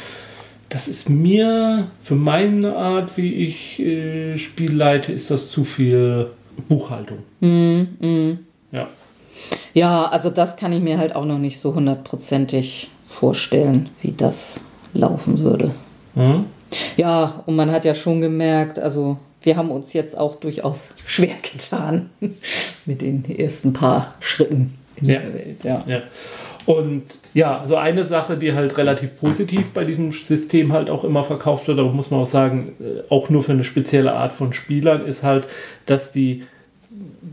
das 0.70 0.88
ist 0.88 1.10
mir 1.10 1.88
für 2.02 2.14
meine 2.14 2.74
Art, 2.76 3.16
wie 3.16 3.34
ich 3.34 3.78
äh, 3.80 4.38
Spiel 4.38 4.72
leite, 4.74 5.12
ist 5.12 5.30
das 5.30 5.50
zu 5.50 5.64
viel 5.64 6.30
Buchhaltung. 6.68 7.18
Ja. 8.72 8.88
Ja, 9.74 10.06
also 10.06 10.30
das 10.30 10.56
kann 10.56 10.72
ich 10.72 10.80
mir 10.82 10.98
halt 10.98 11.14
auch 11.14 11.24
noch 11.24 11.38
nicht 11.38 11.60
so 11.60 11.74
hundertprozentig 11.74 12.90
vorstellen, 13.06 13.88
wie 14.02 14.12
das 14.12 14.60
laufen 14.94 15.38
würde. 15.40 15.74
Mhm. 16.14 16.46
Ja, 16.96 17.42
und 17.46 17.56
man 17.56 17.70
hat 17.70 17.84
ja 17.84 17.94
schon 17.94 18.20
gemerkt, 18.20 18.78
also 18.78 19.16
wir 19.42 19.56
haben 19.56 19.70
uns 19.70 19.92
jetzt 19.92 20.16
auch 20.16 20.36
durchaus 20.36 20.90
schwer 21.06 21.34
getan 21.52 22.10
mit 22.86 23.00
den 23.02 23.24
ersten 23.28 23.72
paar 23.72 24.14
Schritten 24.20 24.74
in 24.96 25.08
Ja. 25.08 25.18
der 25.20 25.34
Welt. 25.34 25.64
Ja. 25.64 25.84
Ja. 25.86 26.02
Und 26.70 27.02
ja, 27.34 27.58
also 27.58 27.74
eine 27.74 28.04
Sache, 28.04 28.36
die 28.36 28.52
halt 28.52 28.78
relativ 28.78 29.18
positiv 29.18 29.70
bei 29.70 29.82
diesem 29.82 30.12
System 30.12 30.72
halt 30.72 30.88
auch 30.88 31.02
immer 31.02 31.24
verkauft 31.24 31.66
wird, 31.66 31.80
aber 31.80 31.90
muss 31.90 32.12
man 32.12 32.20
auch 32.20 32.26
sagen, 32.26 32.74
äh, 32.78 33.02
auch 33.12 33.28
nur 33.28 33.42
für 33.42 33.50
eine 33.50 33.64
spezielle 33.64 34.12
Art 34.12 34.32
von 34.32 34.52
Spielern, 34.52 35.04
ist 35.04 35.24
halt, 35.24 35.48
dass 35.86 36.12
die 36.12 36.44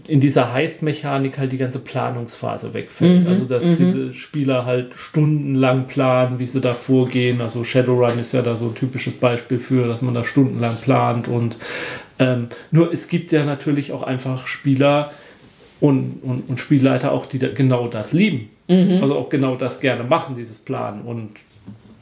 in 0.08 0.22
dieser 0.22 0.54
Heist-Mechanik 0.54 1.38
halt 1.38 1.52
die 1.52 1.60
ganze 1.60 1.78
Planungsphase 1.78 2.74
wegfällt. 2.74 3.28
also, 3.28 3.46
dass 3.46 3.64
diese 3.64 4.16
Spieler 4.16 4.66
halt 4.66 4.96
stundenlang 4.96 5.86
planen, 5.86 6.40
wie 6.40 6.48
sie 6.48 6.62
da 6.62 6.72
vorgehen. 6.72 7.40
Also, 7.40 7.64
Shadowrun 7.64 8.18
ist 8.18 8.32
ja 8.32 8.42
da 8.42 8.56
so 8.56 8.66
ein 8.66 8.76
typisches 8.76 9.14
Beispiel 9.14 9.60
für, 9.60 9.88
dass 9.88 10.02
man 10.02 10.16
da 10.16 10.24
stundenlang 10.24 10.78
plant. 10.78 11.28
Und 11.28 11.58
ähm, 12.18 12.48
nur 12.72 12.92
es 12.92 13.08
gibt 13.08 13.32
ja 13.32 13.46
natürlich 13.46 13.92
auch 13.92 14.02
einfach 14.02 14.48
Spieler 14.48 15.12
und, 15.80 16.24
und, 16.24 16.50
und 16.50 16.60
Spielleiter 16.60 17.12
auch, 17.12 17.28
die 17.28 17.38
da 17.38 17.50
genau 17.50 17.88
das 17.88 18.14
lieben. 18.14 18.50
Also 18.70 19.16
auch 19.18 19.30
genau 19.30 19.56
das 19.56 19.80
gerne 19.80 20.04
machen, 20.04 20.36
dieses 20.38 20.60
Planen. 20.60 21.02
Und 21.04 21.30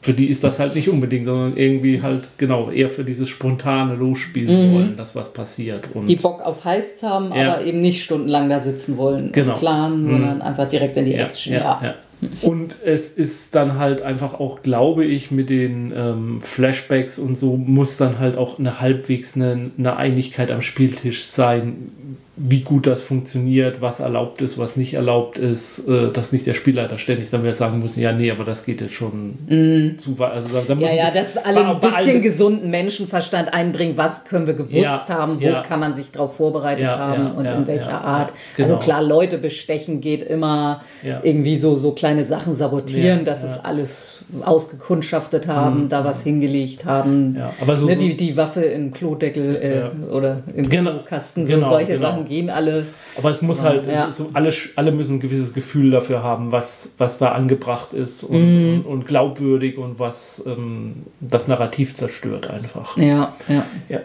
für 0.02 0.12
die 0.12 0.26
ist 0.26 0.44
das 0.44 0.58
halt 0.60 0.74
nicht 0.76 0.88
unbedingt, 0.88 1.26
sondern 1.26 1.56
irgendwie 1.56 2.00
halt 2.02 2.22
genau 2.38 2.70
eher 2.70 2.88
für 2.88 3.02
dieses 3.04 3.28
spontane 3.28 3.94
Losspielen 3.96 4.72
wollen, 4.74 4.96
dass 4.96 5.14
was 5.16 5.32
passiert. 5.32 5.84
Und 5.94 6.06
Die 6.06 6.16
Bock 6.16 6.40
auf 6.42 6.64
Heists 6.64 7.02
haben, 7.02 7.32
Ja. 7.34 7.54
aber 7.54 7.64
eben 7.64 7.80
nicht 7.80 8.02
stundenlang 8.04 8.48
da 8.48 8.60
sitzen 8.60 8.96
wollen 8.96 9.32
Genau. 9.32 9.54
und 9.54 9.58
planen, 9.60 10.02
Mhm. 10.04 10.10
sondern 10.10 10.42
einfach 10.42 10.68
direkt 10.68 10.96
in 10.96 11.04
die 11.06 11.14
Action. 11.14 11.54
Ja, 11.54 11.80
ja. 11.82 11.94
Und 12.40 12.76
es 12.84 13.08
ist 13.08 13.54
dann 13.54 13.78
halt 13.78 14.00
einfach 14.00 14.34
auch, 14.40 14.62
glaube 14.62 15.04
ich, 15.04 15.30
mit 15.30 15.50
den 15.50 15.92
ähm, 15.94 16.40
Flashbacks 16.40 17.18
und 17.18 17.36
so 17.38 17.56
muss 17.56 17.98
dann 17.98 18.18
halt 18.18 18.38
auch 18.38 18.58
eine 18.58 18.80
halbwegs 18.80 19.36
eine, 19.36 19.70
eine 19.76 19.96
Einigkeit 19.96 20.50
am 20.50 20.62
Spieltisch 20.62 21.26
sein, 21.26 21.90
wie 22.36 22.60
gut 22.60 22.86
das 22.86 23.00
funktioniert, 23.00 23.80
was 23.80 24.00
erlaubt 24.00 24.42
ist, 24.42 24.58
was 24.58 24.76
nicht 24.76 24.94
erlaubt 24.94 25.38
ist, 25.38 25.88
äh, 25.88 26.12
dass 26.12 26.32
nicht 26.32 26.46
der 26.46 26.54
Spielleiter 26.54 26.98
ständig 26.98 27.30
dann 27.30 27.42
wieder 27.42 27.54
sagen 27.54 27.80
muss, 27.80 27.96
ja, 27.96 28.12
nee, 28.12 28.30
aber 28.30 28.44
das 28.44 28.64
geht 28.64 28.80
jetzt 28.80 28.94
schon 28.94 29.96
zu 29.98 30.18
weit. 30.18 30.32
Also 30.32 30.48
da, 30.52 30.60
da 30.66 30.74
Mhm. 30.74 30.80
Ja, 30.82 30.92
ja, 30.94 31.10
dass 31.10 31.36
alle 31.38 31.66
ein 31.66 31.80
bisschen 31.80 32.22
gesunden 32.22 32.70
Menschenverstand 32.70 33.52
einbringen. 33.54 33.94
Was 33.96 34.24
können 34.24 34.46
wir 34.46 34.54
gewusst 34.54 34.74
Ja, 34.74 35.06
haben? 35.08 35.40
Wo 35.40 35.46
ja. 35.46 35.62
kann 35.62 35.80
man 35.80 35.94
sich 35.94 36.10
darauf 36.12 36.36
vorbereitet 36.36 36.84
Ja, 36.84 36.98
haben 36.98 37.32
und 37.32 37.46
in 37.46 37.66
welcher 37.66 38.00
Art? 38.02 38.32
Also 38.58 38.74
genau. 38.74 38.84
klar, 38.84 39.02
Leute 39.02 39.38
bestechen 39.38 40.00
geht 40.00 40.22
immer 40.22 40.82
irgendwie 41.22 41.56
so, 41.56 41.76
so 41.76 41.92
kleine 41.92 42.24
Sachen 42.24 42.54
sabotieren, 42.54 43.24
dass. 43.24 43.40
Mhm. 43.42 43.48
es 43.48 43.64
alles 43.64 44.18
ausgekundschaftet 44.42 45.46
haben, 45.46 45.88
da 45.88 46.04
was 46.04 46.22
hingelegt 46.22 46.84
haben. 46.84 47.36
Aber 47.60 47.76
so- 47.76 47.86
ne, 47.86 47.94
so- 47.94 48.00
die, 48.00 48.16
die 48.16 48.36
Waffe 48.36 48.62
im 48.62 48.92
Klodeckel 48.92 49.56
äh, 49.56 50.06
oder 50.10 50.42
im 50.54 50.68
Genau, 50.68 51.00
Kasten, 51.04 51.46
so 51.46 51.54
genau, 51.54 51.70
solche 51.70 51.95
genau. 51.96 52.10
Sachen 52.10 52.24
gehen 52.26 52.50
alle. 52.50 52.86
Aber 53.18 53.30
es 53.30 53.42
muss 53.42 53.62
halt, 53.62 53.86
Ja. 53.86 54.08
es 54.08 54.16
so, 54.18 54.30
alle, 54.32 54.52
alle 54.76 54.92
müssen 54.92 55.16
ein 55.16 55.20
gewisses 55.20 55.52
Gefühl 55.54 55.90
dafür 55.90 56.22
haben, 56.22 56.52
was, 56.52 56.92
was 56.98 57.18
da 57.18 57.32
angebracht 57.32 57.92
ist 57.92 58.22
und, 58.24 58.36
und, 58.36 58.82
und 58.86 59.06
glaubwürdig 59.06 59.78
und 59.78 59.98
was 59.98 60.42
ähm, 60.46 61.04
das 61.20 61.48
Narrativ 61.48 61.94
zerstört 61.94 62.48
einfach. 62.48 62.96
Ja, 62.96 63.34
ja. 63.48 63.64
Ja. 63.88 64.00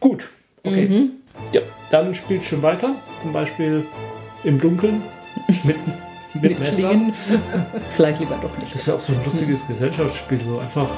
Gut, 0.00 0.28
okay. 0.64 1.10
Ja, 1.52 1.60
dann 1.90 2.14
spielt 2.14 2.44
schon 2.44 2.62
weiter, 2.62 2.94
zum 3.22 3.32
Beispiel 3.32 3.84
im 4.44 4.60
Dunkeln, 4.60 5.02
mitten, 5.64 5.92
Mit 6.34 6.58
Messer? 6.58 6.90
Vielleicht 7.90 8.20
lieber 8.20 8.38
doch 8.40 8.56
nicht. 8.58 8.74
Das 8.74 8.86
wäre 8.86 8.96
auch 8.96 9.00
so 9.00 9.12
ein 9.12 9.24
lustiges 9.24 9.66
Gesellschaftsspiel. 9.66 10.40
So 10.46 10.58
einfach 10.58 10.88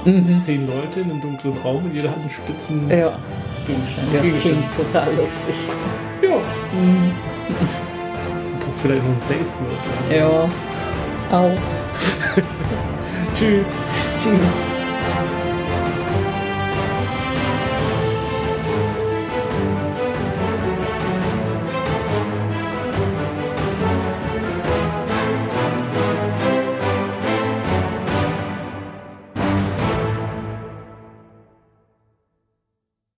zehn 0.40 0.66
Leute 0.66 1.00
in 1.00 1.10
einem 1.10 1.20
dunklen 1.20 1.56
Raum 1.62 1.84
und 1.84 1.94
jeder 1.94 2.10
hat 2.10 2.18
einen 2.18 2.30
spitzen. 2.30 2.88
Ja, 2.88 3.18
Gegenstand. 3.66 4.08
Ja, 4.12 4.20
das 4.22 4.40
klingt 4.40 4.76
total 4.76 5.08
lustig. 5.16 5.54
Ja. 6.22 6.28
Braucht 8.60 8.78
vielleicht 8.82 9.02
noch 9.02 9.12
ein 9.12 9.20
Safe 9.20 9.40
Word. 9.40 10.10
Ja. 10.10 10.16
Ja. 10.16 10.48
Au. 11.32 11.50
Tschüss. 13.36 13.66
Tschüss. 14.18 14.73